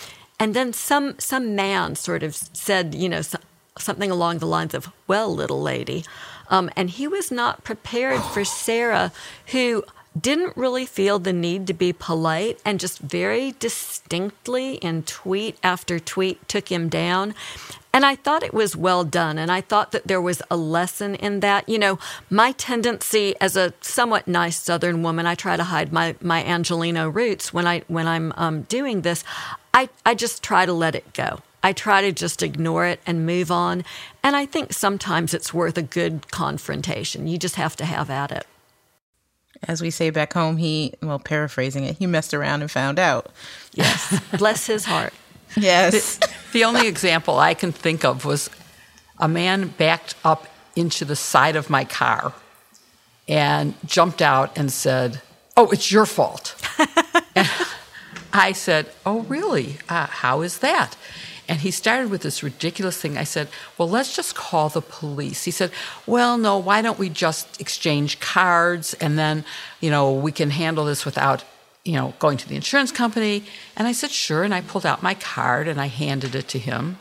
And 0.41 0.55
then 0.55 0.73
some 0.73 1.19
some 1.19 1.55
man 1.55 1.95
sort 1.95 2.23
of 2.23 2.35
said, 2.35 2.95
you 2.95 3.09
know, 3.09 3.23
so, 3.23 3.39
something 3.79 4.11
along 4.11 4.39
the 4.39 4.47
lines 4.47 4.75
of, 4.75 4.91
"Well, 5.07 5.35
little 5.35 5.61
lady," 5.61 6.05
um, 6.49 6.71
and 6.75 6.91
he 6.91 7.07
was 7.07 7.31
not 7.31 7.65
prepared 7.65 8.23
for 8.23 8.45
Sarah, 8.67 9.13
who 9.49 9.85
didn't 10.19 10.57
really 10.57 10.87
feel 10.87 11.19
the 11.19 11.33
need 11.33 11.67
to 11.67 11.75
be 11.75 11.93
polite 11.93 12.61
and 12.65 12.79
just 12.81 13.01
very 13.01 13.53
distinctly 13.59 14.77
in 14.77 15.03
tweet 15.03 15.57
after 15.63 15.99
tweet 15.99 16.49
took 16.49 16.71
him 16.71 16.89
down. 16.89 17.35
And 17.95 18.05
I 18.05 18.17
thought 18.17 18.43
it 18.43 18.53
was 18.53 18.75
well 18.75 19.05
done. 19.05 19.39
And 19.39 19.53
I 19.53 19.61
thought 19.61 19.93
that 19.93 20.09
there 20.09 20.21
was 20.21 20.43
a 20.51 20.57
lesson 20.57 21.15
in 21.15 21.39
that. 21.41 21.69
You 21.69 21.79
know, 21.79 22.01
my 22.29 22.51
tendency 22.51 23.37
as 23.41 23.57
a 23.57 23.73
somewhat 23.81 24.27
nice 24.27 24.61
Southern 24.61 25.05
woman, 25.05 25.27
I 25.27 25.37
try 25.37 25.57
to 25.57 25.63
hide 25.63 25.93
my, 25.93 26.17
my 26.21 26.43
Angelino 26.45 27.09
roots 27.09 27.55
when, 27.55 27.69
I, 27.69 27.83
when 27.87 28.09
I'm 28.09 28.33
um, 28.37 28.63
doing 28.63 29.03
this. 29.03 29.23
I, 29.73 29.89
I 30.05 30.17
just 30.17 30.43
try 30.43 30.67
to 30.67 30.73
let 30.73 30.97
it 30.97 31.13
go. 31.13 31.39
I 31.63 31.73
try 31.73 32.01
to 32.03 32.11
just 32.11 32.43
ignore 32.43 32.85
it 32.85 32.99
and 33.07 33.25
move 33.25 33.53
on. 33.53 33.85
And 34.25 34.35
I 34.35 34.45
think 34.45 34.73
sometimes 34.73 35.33
it's 35.33 35.55
worth 35.55 35.79
a 35.79 35.83
good 35.83 36.33
confrontation. 36.33 37.29
You 37.29 37.39
just 37.39 37.55
have 37.55 37.77
to 37.77 37.85
have 37.85 38.11
at 38.11 38.33
it. 38.33 38.45
As 39.69 39.81
we 39.81 39.91
say 39.91 40.11
back 40.11 40.33
home, 40.33 40.57
he, 40.57 40.95
well, 41.01 41.21
paraphrasing 41.21 41.85
it, 41.85 41.99
he 41.99 42.09
messed 42.09 42.35
around 42.35 42.63
and 42.63 42.71
found 42.71 42.99
out. 42.99 43.31
Yes. 43.73 44.21
Bless 44.37 44.67
his 44.67 44.85
heart. 44.85 45.15
Yes. 45.57 46.17
The, 46.17 46.33
the 46.53 46.65
only 46.65 46.89
example 46.89 47.39
I 47.39 47.55
can 47.55 47.73
think 47.73 48.05
of 48.05 48.25
was 48.25 48.51
a 49.19 49.29
man 49.29 49.69
backed 49.69 50.15
up 50.25 50.47
into 50.77 51.05
the 51.05 51.17
side 51.17 51.57
of 51.57 51.71
my 51.71 51.85
car 51.85 52.33
and 53.29 53.75
jumped 53.87 54.21
out 54.21 54.57
and 54.57 54.73
said, 54.73 55.21
Oh, 55.57 55.71
it's 55.71 55.93
your 55.93 56.05
fault. 56.07 56.57
and 57.37 57.49
I 58.33 58.53
said, 58.53 58.91
Oh, 59.07 59.21
really? 59.23 59.79
Uh, 59.89 60.07
how 60.07 60.43
is 60.43 60.59
that? 60.59 60.97
And 61.47 61.61
he 61.61 61.71
started 61.71 62.11
with 62.11 62.23
this 62.23 62.43
ridiculous 62.43 63.01
thing. 63.01 63.19
I 63.19 63.25
said, 63.25 63.49
Well, 63.79 63.89
let's 63.89 64.17
just 64.17 64.35
call 64.35 64.69
the 64.69 64.81
police. 64.81 65.45
He 65.45 65.51
said, 65.51 65.71
Well, 66.07 66.39
no, 66.39 66.59
why 66.59 66.83
don't 66.83 66.99
we 66.99 67.09
just 67.09 67.61
exchange 67.61 68.19
cards 68.21 68.95
and 68.95 69.19
then, 69.19 69.45
you 69.81 69.91
know, 69.91 70.13
we 70.13 70.33
can 70.33 70.51
handle 70.51 70.85
this 70.85 71.05
without 71.05 71.45
you 71.85 71.93
know, 71.93 72.15
going 72.19 72.39
to 72.39 72.49
the 72.49 72.57
insurance 72.57 72.91
company. 72.91 73.45
And 73.77 73.87
I 73.87 73.93
said, 73.93 74.11
sure. 74.11 74.43
And 74.43 74.55
I 74.55 74.63
pulled 74.63 74.87
out 74.87 75.03
my 75.03 75.15
card 75.15 75.69
and 75.69 75.81
I 75.81 75.87
handed 75.87 76.35
it 76.35 76.49
to 76.49 76.59
him. 76.59 76.99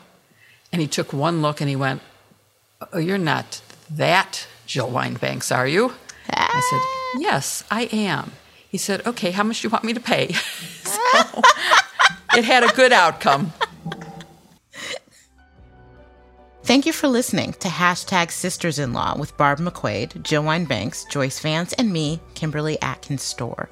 And 0.72 0.80
he 0.80 0.88
took 0.88 1.12
one 1.12 1.40
look 1.40 1.60
and 1.60 1.70
he 1.70 1.76
went, 1.76 2.02
Oh, 2.92 2.98
you're 2.98 3.16
not 3.16 3.62
that 3.90 4.46
Jill 4.66 4.90
Wine-Banks, 4.90 5.50
are 5.50 5.66
you? 5.66 5.92
I 6.28 6.60
said, 6.70 6.80
ah. 6.80 7.18
Yes, 7.18 7.64
I 7.70 7.82
am. 7.92 8.32
He 8.68 8.76
said, 8.76 9.06
Okay, 9.06 9.30
how 9.30 9.44
much 9.44 9.62
do 9.62 9.68
you 9.68 9.70
want 9.70 9.84
me 9.84 9.94
to 9.94 10.00
pay? 10.00 10.32
so 10.82 11.00
it 12.36 12.44
had 12.44 12.64
a 12.64 12.74
good 12.74 12.92
outcome. 12.92 13.52
Thank 16.64 16.86
you 16.86 16.94
for 16.94 17.08
listening 17.08 17.52
to 17.60 17.68
hashtag 17.68 18.30
Sisters 18.30 18.78
in 18.78 18.94
Law 18.94 19.18
with 19.18 19.36
Barb 19.36 19.58
McQuade, 19.58 20.22
Jill 20.22 20.42
Wine-Banks, 20.44 21.04
Joyce 21.04 21.38
Vance, 21.40 21.74
and 21.74 21.92
me, 21.92 22.20
Kimberly 22.34 22.80
Atkins 22.80 23.22
Stohr. 23.22 23.68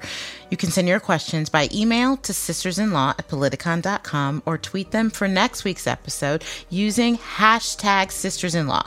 You 0.53 0.57
can 0.57 0.69
send 0.69 0.87
your 0.87 0.99
questions 0.99 1.49
by 1.49 1.67
email 1.73 2.15
to 2.17 2.31
sistersinlaw 2.31 3.15
at 3.17 3.27
politicon.com 3.27 4.43
or 4.45 4.59
tweet 4.59 4.91
them 4.91 5.09
for 5.09 5.27
next 5.27 5.63
week's 5.63 5.87
episode 5.87 6.43
using 6.69 7.17
hashtag 7.17 8.09
sistersinlaw. 8.09 8.85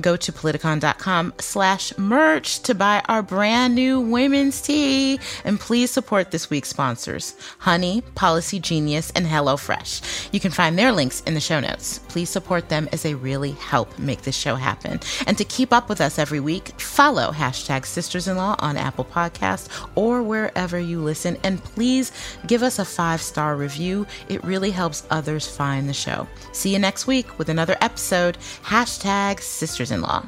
Go 0.00 0.16
to 0.16 0.32
politicon.com 0.32 1.34
slash 1.38 1.92
merch 1.98 2.60
to 2.60 2.74
buy 2.74 3.02
our 3.10 3.22
brand 3.22 3.74
new 3.74 4.00
women's 4.00 4.62
tee. 4.62 5.20
And 5.44 5.60
please 5.60 5.90
support 5.90 6.30
this 6.30 6.48
week's 6.48 6.70
sponsors, 6.70 7.36
Honey, 7.58 8.00
Policy 8.14 8.58
Genius, 8.58 9.10
and 9.10 9.26
HelloFresh. 9.26 10.32
You 10.32 10.40
can 10.40 10.50
find 10.50 10.78
their 10.78 10.92
links 10.92 11.20
in 11.26 11.34
the 11.34 11.40
show 11.40 11.60
notes. 11.60 11.98
Please 12.08 12.30
support 12.30 12.70
them 12.70 12.88
as 12.90 13.02
they 13.02 13.12
really 13.12 13.50
help 13.50 13.98
make 13.98 14.22
this 14.22 14.34
show 14.34 14.54
happen. 14.54 14.98
And 15.26 15.36
to 15.36 15.44
keep 15.44 15.74
up 15.74 15.90
with 15.90 16.00
us 16.00 16.18
every 16.18 16.40
week, 16.40 16.68
follow 16.80 17.32
hashtag 17.32 17.82
sistersinlaw 17.82 18.56
on 18.60 18.78
Apple 18.78 19.04
Podcasts 19.04 19.68
or 19.94 20.22
wherever 20.22 20.78
you 20.78 21.01
listen. 21.02 21.36
And 21.44 21.62
please 21.62 22.12
give 22.46 22.62
us 22.62 22.78
a 22.78 22.84
five 22.84 23.20
star 23.20 23.56
review. 23.56 24.06
It 24.28 24.42
really 24.44 24.70
helps 24.70 25.06
others 25.10 25.46
find 25.46 25.88
the 25.88 25.94
show. 25.94 26.26
See 26.52 26.72
you 26.72 26.78
next 26.78 27.06
week 27.06 27.38
with 27.38 27.48
another 27.48 27.76
episode. 27.80 28.38
Hashtag 28.64 29.40
sisters 29.40 29.90
in 29.90 30.02
law. 30.02 30.26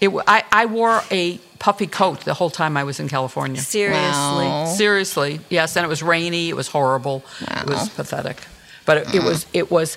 It, 0.00 0.10
I, 0.26 0.44
I 0.52 0.66
wore 0.66 1.02
a 1.10 1.38
puffy 1.58 1.86
coat 1.86 2.20
the 2.20 2.34
whole 2.34 2.50
time 2.50 2.76
I 2.76 2.84
was 2.84 3.00
in 3.00 3.08
California. 3.08 3.60
Seriously. 3.60 4.44
Wow. 4.44 4.66
Seriously, 4.66 5.40
yes. 5.48 5.76
And 5.76 5.84
it 5.84 5.88
was 5.88 6.02
rainy. 6.02 6.50
It 6.50 6.56
was 6.56 6.68
horrible. 6.68 7.24
It 7.40 7.66
was 7.66 7.88
pathetic. 7.88 8.36
But 8.84 8.98
it, 8.98 9.14
it 9.14 9.22
was 9.22 9.44
mm. 9.46 9.48
it 9.54 9.70
was 9.70 9.96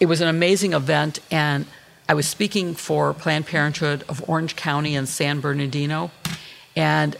it 0.00 0.06
was 0.06 0.20
an 0.20 0.28
amazing 0.28 0.72
event, 0.72 1.20
and 1.30 1.66
I 2.08 2.14
was 2.14 2.26
speaking 2.26 2.74
for 2.74 3.14
Planned 3.14 3.46
Parenthood 3.46 4.04
of 4.08 4.28
Orange 4.28 4.56
County 4.56 4.96
and 4.96 5.08
San 5.08 5.40
Bernardino, 5.40 6.10
and 6.74 7.16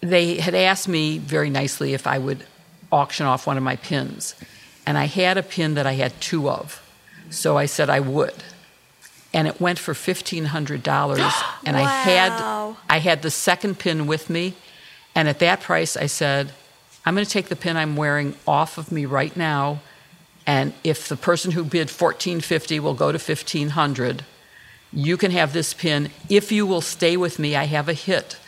they 0.00 0.36
had 0.36 0.54
asked 0.54 0.88
me 0.88 1.18
very 1.18 1.50
nicely 1.50 1.94
if 1.94 2.06
I 2.06 2.18
would 2.18 2.44
auction 2.90 3.26
off 3.26 3.46
one 3.46 3.56
of 3.56 3.62
my 3.62 3.76
pins, 3.76 4.34
and 4.86 4.96
I 4.96 5.04
had 5.04 5.36
a 5.36 5.42
pin 5.42 5.74
that 5.74 5.86
I 5.86 5.94
had 5.94 6.20
two 6.20 6.48
of, 6.48 6.82
so 7.30 7.56
I 7.56 7.66
said 7.66 7.90
I 7.90 8.00
would. 8.00 8.34
And 9.34 9.46
it 9.46 9.60
went 9.60 9.78
for 9.78 9.94
fifteen 9.94 10.46
hundred 10.46 10.82
dollars, 10.82 11.32
and 11.66 11.76
I 11.76 11.82
had 11.82 12.76
I 12.88 12.98
had 12.98 13.22
the 13.22 13.30
second 13.30 13.78
pin 13.78 14.06
with 14.06 14.30
me, 14.30 14.54
and 15.14 15.28
at 15.28 15.40
that 15.40 15.60
price, 15.60 15.96
I 15.96 16.06
said, 16.06 16.52
I'm 17.04 17.14
going 17.14 17.24
to 17.24 17.30
take 17.30 17.48
the 17.48 17.56
pin 17.56 17.76
I'm 17.76 17.96
wearing 17.96 18.34
off 18.46 18.78
of 18.78 18.92
me 18.92 19.04
right 19.04 19.36
now, 19.36 19.80
and 20.46 20.72
if 20.82 21.08
the 21.08 21.16
person 21.16 21.52
who 21.52 21.62
bid 21.62 21.90
1450 21.90 22.80
will 22.80 22.94
go 22.94 23.12
to 23.12 23.18
1500, 23.18 24.24
you 24.92 25.16
can 25.16 25.30
have 25.30 25.52
this 25.52 25.74
pin. 25.74 26.10
If 26.28 26.50
you 26.50 26.66
will 26.66 26.80
stay 26.80 27.16
with 27.16 27.38
me. 27.38 27.54
I 27.54 27.64
have 27.64 27.88
a 27.88 27.92
hit, 27.92 28.38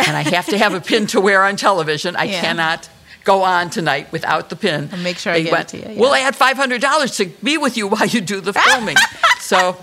and 0.00 0.16
I 0.16 0.22
have 0.22 0.46
to 0.46 0.58
have 0.58 0.74
a 0.74 0.80
pin 0.80 1.06
to 1.08 1.20
wear 1.20 1.44
on 1.44 1.56
television. 1.56 2.16
I 2.16 2.24
Yeah. 2.24 2.40
cannot 2.40 2.88
go 3.24 3.42
on 3.42 3.68
tonight 3.70 4.10
without 4.12 4.48
the 4.48 4.56
pin. 4.56 4.88
I'll 4.92 4.98
make 4.98 5.18
sure 5.18 5.32
I 5.32 5.42
They 5.42 5.50
get 5.50 5.60
it 5.74 5.82
to 5.82 5.92
you, 5.94 5.98
We'll 6.00 6.16
yeah." 6.16 6.28
add 6.28 6.34
$500 6.36 7.16
to 7.18 7.26
be 7.44 7.58
with 7.58 7.76
you 7.76 7.86
while 7.88 8.06
you 8.06 8.20
do 8.20 8.40
the 8.40 8.52
filming. 8.66 8.96
so, 9.40 9.76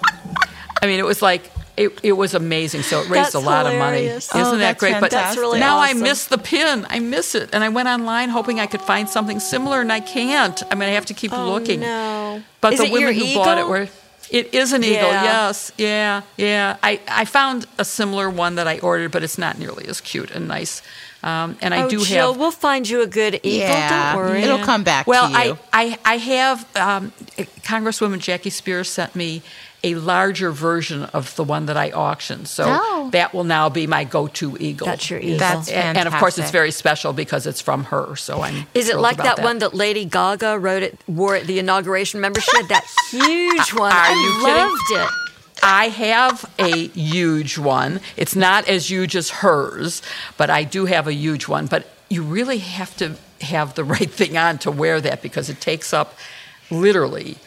I 0.81 0.87
mean, 0.87 0.99
it 0.99 1.05
was 1.05 1.21
like. 1.21 1.51
It, 1.77 1.91
it 2.03 2.13
was 2.13 2.33
amazing. 2.33 2.83
So 2.83 2.99
it 3.01 3.09
raised 3.09 3.33
That's 3.33 3.35
a 3.35 3.39
lot 3.39 3.65
hilarious. 3.69 4.29
of 4.29 4.35
money. 4.35 4.43
Isn't 4.47 4.47
Oh, 4.47 4.51
that 4.51 4.57
that's 4.59 4.79
great? 4.79 4.97
But. 5.01 5.11
That's 5.11 5.35
really 5.35 5.59
now 5.59 5.75
awesome. 5.79 5.97
I 5.97 6.01
miss 6.03 6.25
the 6.27 6.37
pin. 6.37 6.87
I 6.89 6.99
miss 7.01 7.35
it. 7.35 7.49
And 7.51 7.65
I 7.65 7.67
went 7.67 7.89
online 7.89 8.29
hoping 8.29 8.61
I 8.61 8.65
could 8.65 8.81
find 8.81 9.09
something 9.09 9.41
similar, 9.41 9.81
and 9.81 9.91
I 9.91 9.99
can't. 9.99 10.63
I 10.71 10.75
mean, 10.75 10.87
I 10.87 10.93
have 10.93 11.07
to 11.07 11.13
keep 11.13 11.33
Oh, 11.33 11.51
looking. 11.51 11.81
no. 11.81 12.41
But 12.61 12.71
Is 12.75 12.79
the 12.79 12.85
it 12.85 12.91
your 12.91 13.09
women 13.09 13.15
who 13.27 13.33
bought 13.35 13.57
it 13.57 13.67
were. 13.67 13.89
It 14.35 14.53
is 14.53 14.73
an 14.73 14.83
eagle, 14.83 15.11
Yeah. 15.11 15.23
yes. 15.23 15.71
Yeah, 15.77 16.21
yeah. 16.35 16.75
I, 16.83 16.99
I 17.07 17.23
found 17.23 17.67
a 17.77 17.85
similar 17.85 18.29
one 18.29 18.55
that 18.55 18.67
I 18.67 18.79
ordered, 18.79 19.11
but 19.11 19.23
it's 19.23 19.37
not 19.37 19.57
nearly 19.57 19.87
as 19.87 20.01
cute 20.01 20.29
and 20.31 20.47
nice. 20.47 20.81
Um, 21.23 21.57
and 21.61 21.73
I 21.73 21.83
oh, 21.83 21.89
do 21.89 22.03
Jill, 22.03 22.33
have. 22.33 22.39
we'll 22.39 22.51
find 22.51 22.87
you 22.87 23.01
a 23.01 23.07
good 23.07 23.39
eagle. 23.43 23.69
Yeah. 23.69 24.13
Don't 24.13 24.23
worry. 24.23 24.43
It'll 24.43 24.59
come 24.59 24.83
back 24.83 25.07
well, 25.07 25.31
to 25.31 25.47
you. 25.47 25.57
I, 25.71 25.97
I, 26.05 26.13
I 26.13 26.17
have. 26.17 26.75
Um, 26.75 27.13
Congresswoman 27.63 28.19
Jackie 28.19 28.51
Spears 28.51 28.89
sent 28.89 29.15
me 29.15 29.41
a 29.85 29.95
larger 29.95 30.51
version 30.51 31.03
of 31.13 31.35
the 31.35 31.43
one 31.43 31.67
that 31.67 31.77
I 31.77 31.91
auctioned. 31.91 32.47
So 32.47 32.63
Oh. 32.67 33.09
that 33.11 33.33
will 33.33 33.43
now 33.43 33.69
be 33.69 33.85
my 33.87 34.03
go 34.03 34.27
to 34.39 34.57
eagle. 34.59 34.87
That's 34.87 35.09
your 35.09 35.19
eagle. 35.19 35.37
That's 35.37 35.69
and, 35.69 35.97
and 35.97 36.07
of 36.07 36.13
course, 36.15 36.37
it's 36.39 36.51
very 36.51 36.71
special 36.71 37.13
because 37.13 37.45
it's 37.45 37.61
from 37.61 37.85
her. 37.85 38.15
So 38.15 38.41
I'm. 38.41 38.65
Is 38.73 38.89
it 38.89 38.97
like 38.97 39.19
about 39.19 39.37
that, 39.37 39.43
one 39.43 39.59
that 39.59 39.73
Lady 39.73 40.05
Gaga 40.05 40.57
wrote 40.59 40.83
it 40.83 40.97
wore 41.07 41.35
at 41.35 41.45
the 41.47 41.59
inauguration? 41.59 42.17
Remember, 42.19 42.41
she 42.41 42.57
had 42.57 42.67
that 42.69 42.85
huge 43.11 43.73
uh, 43.73 43.77
one. 43.77 43.91
Are 43.91 44.05
I 44.09 44.13
you 44.13 44.31
kidding? 44.45 44.63
loved 44.63 44.91
it. 44.91 45.21
I 45.63 45.87
have 45.89 46.51
a 46.59 46.87
huge 46.89 47.57
one. 47.57 48.01
It's 48.17 48.35
not 48.35 48.67
as 48.67 48.89
huge 48.89 49.15
as 49.15 49.29
hers, 49.29 50.01
but 50.37 50.49
I 50.49 50.63
do 50.63 50.85
have 50.85 51.07
a 51.07 51.13
huge 51.13 51.47
one. 51.47 51.67
But 51.67 51.87
you 52.09 52.23
really 52.23 52.57
have 52.59 52.95
to 52.97 53.15
have 53.41 53.75
the 53.75 53.83
right 53.95 54.11
thing 54.11 54.35
on 54.37 54.57
to 54.59 54.71
wear 54.71 54.99
that 55.01 55.21
because 55.21 55.49
it 55.49 55.61
takes 55.61 55.93
up 55.93 56.15
literally, 56.69 57.37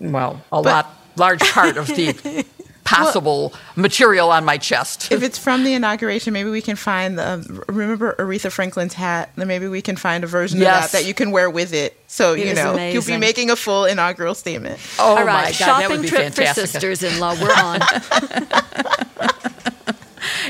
well, 0.00 0.40
a 0.52 0.60
lot, 0.60 0.88
large 1.16 1.40
part 1.40 1.76
of 1.76 1.86
the 1.88 2.44
possible 2.84 3.52
material 3.76 4.30
on 4.30 4.44
my 4.46 4.56
chest. 4.56 5.12
if 5.12 5.22
it's 5.22 5.36
from 5.38 5.62
the 5.64 5.74
inauguration, 5.74 6.32
maybe 6.32 6.48
we 6.50 6.62
can 6.62 6.74
find 6.76 7.18
the. 7.18 7.64
Remember 7.68 8.14
Aretha 8.18 8.50
Franklin's 8.50 8.94
hat? 8.94 9.30
Then 9.36 9.46
maybe 9.48 9.68
we 9.68 9.82
can 9.82 9.96
find 9.96 10.24
a 10.24 10.26
version 10.26 10.58
Yes. 10.60 10.86
of 10.86 10.92
that 10.92 10.98
that 10.98 11.06
you 11.06 11.12
can 11.14 11.30
wear 11.30 11.50
with 11.50 11.74
it. 11.74 11.96
So 12.06 12.32
you 12.34 12.46
was 12.48 12.54
know 12.56 12.76
you'll 12.76 13.04
be 13.04 13.18
making 13.18 13.50
a 13.50 13.56
full 13.56 13.84
inaugural 13.84 14.34
statement. 14.34 14.80
oh 14.98 15.10
All 15.10 15.14
my 15.16 15.22
right, 15.24 15.42
God, 15.42 15.46
that 15.48 15.54
shopping 15.54 15.88
would 15.90 16.02
be 16.02 16.08
trip 16.08 16.32
for 16.32 16.42
fantastic. 16.42 16.66
sisters-in-law. 16.68 17.36
We're 17.40 17.52
on. 17.52 17.80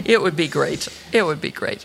It 0.05 0.23
would 0.23 0.37
be 0.37 0.49
great. 0.49 0.89
It 1.13 1.23
would 1.25 1.41
be 1.41 1.51
great. 1.51 1.85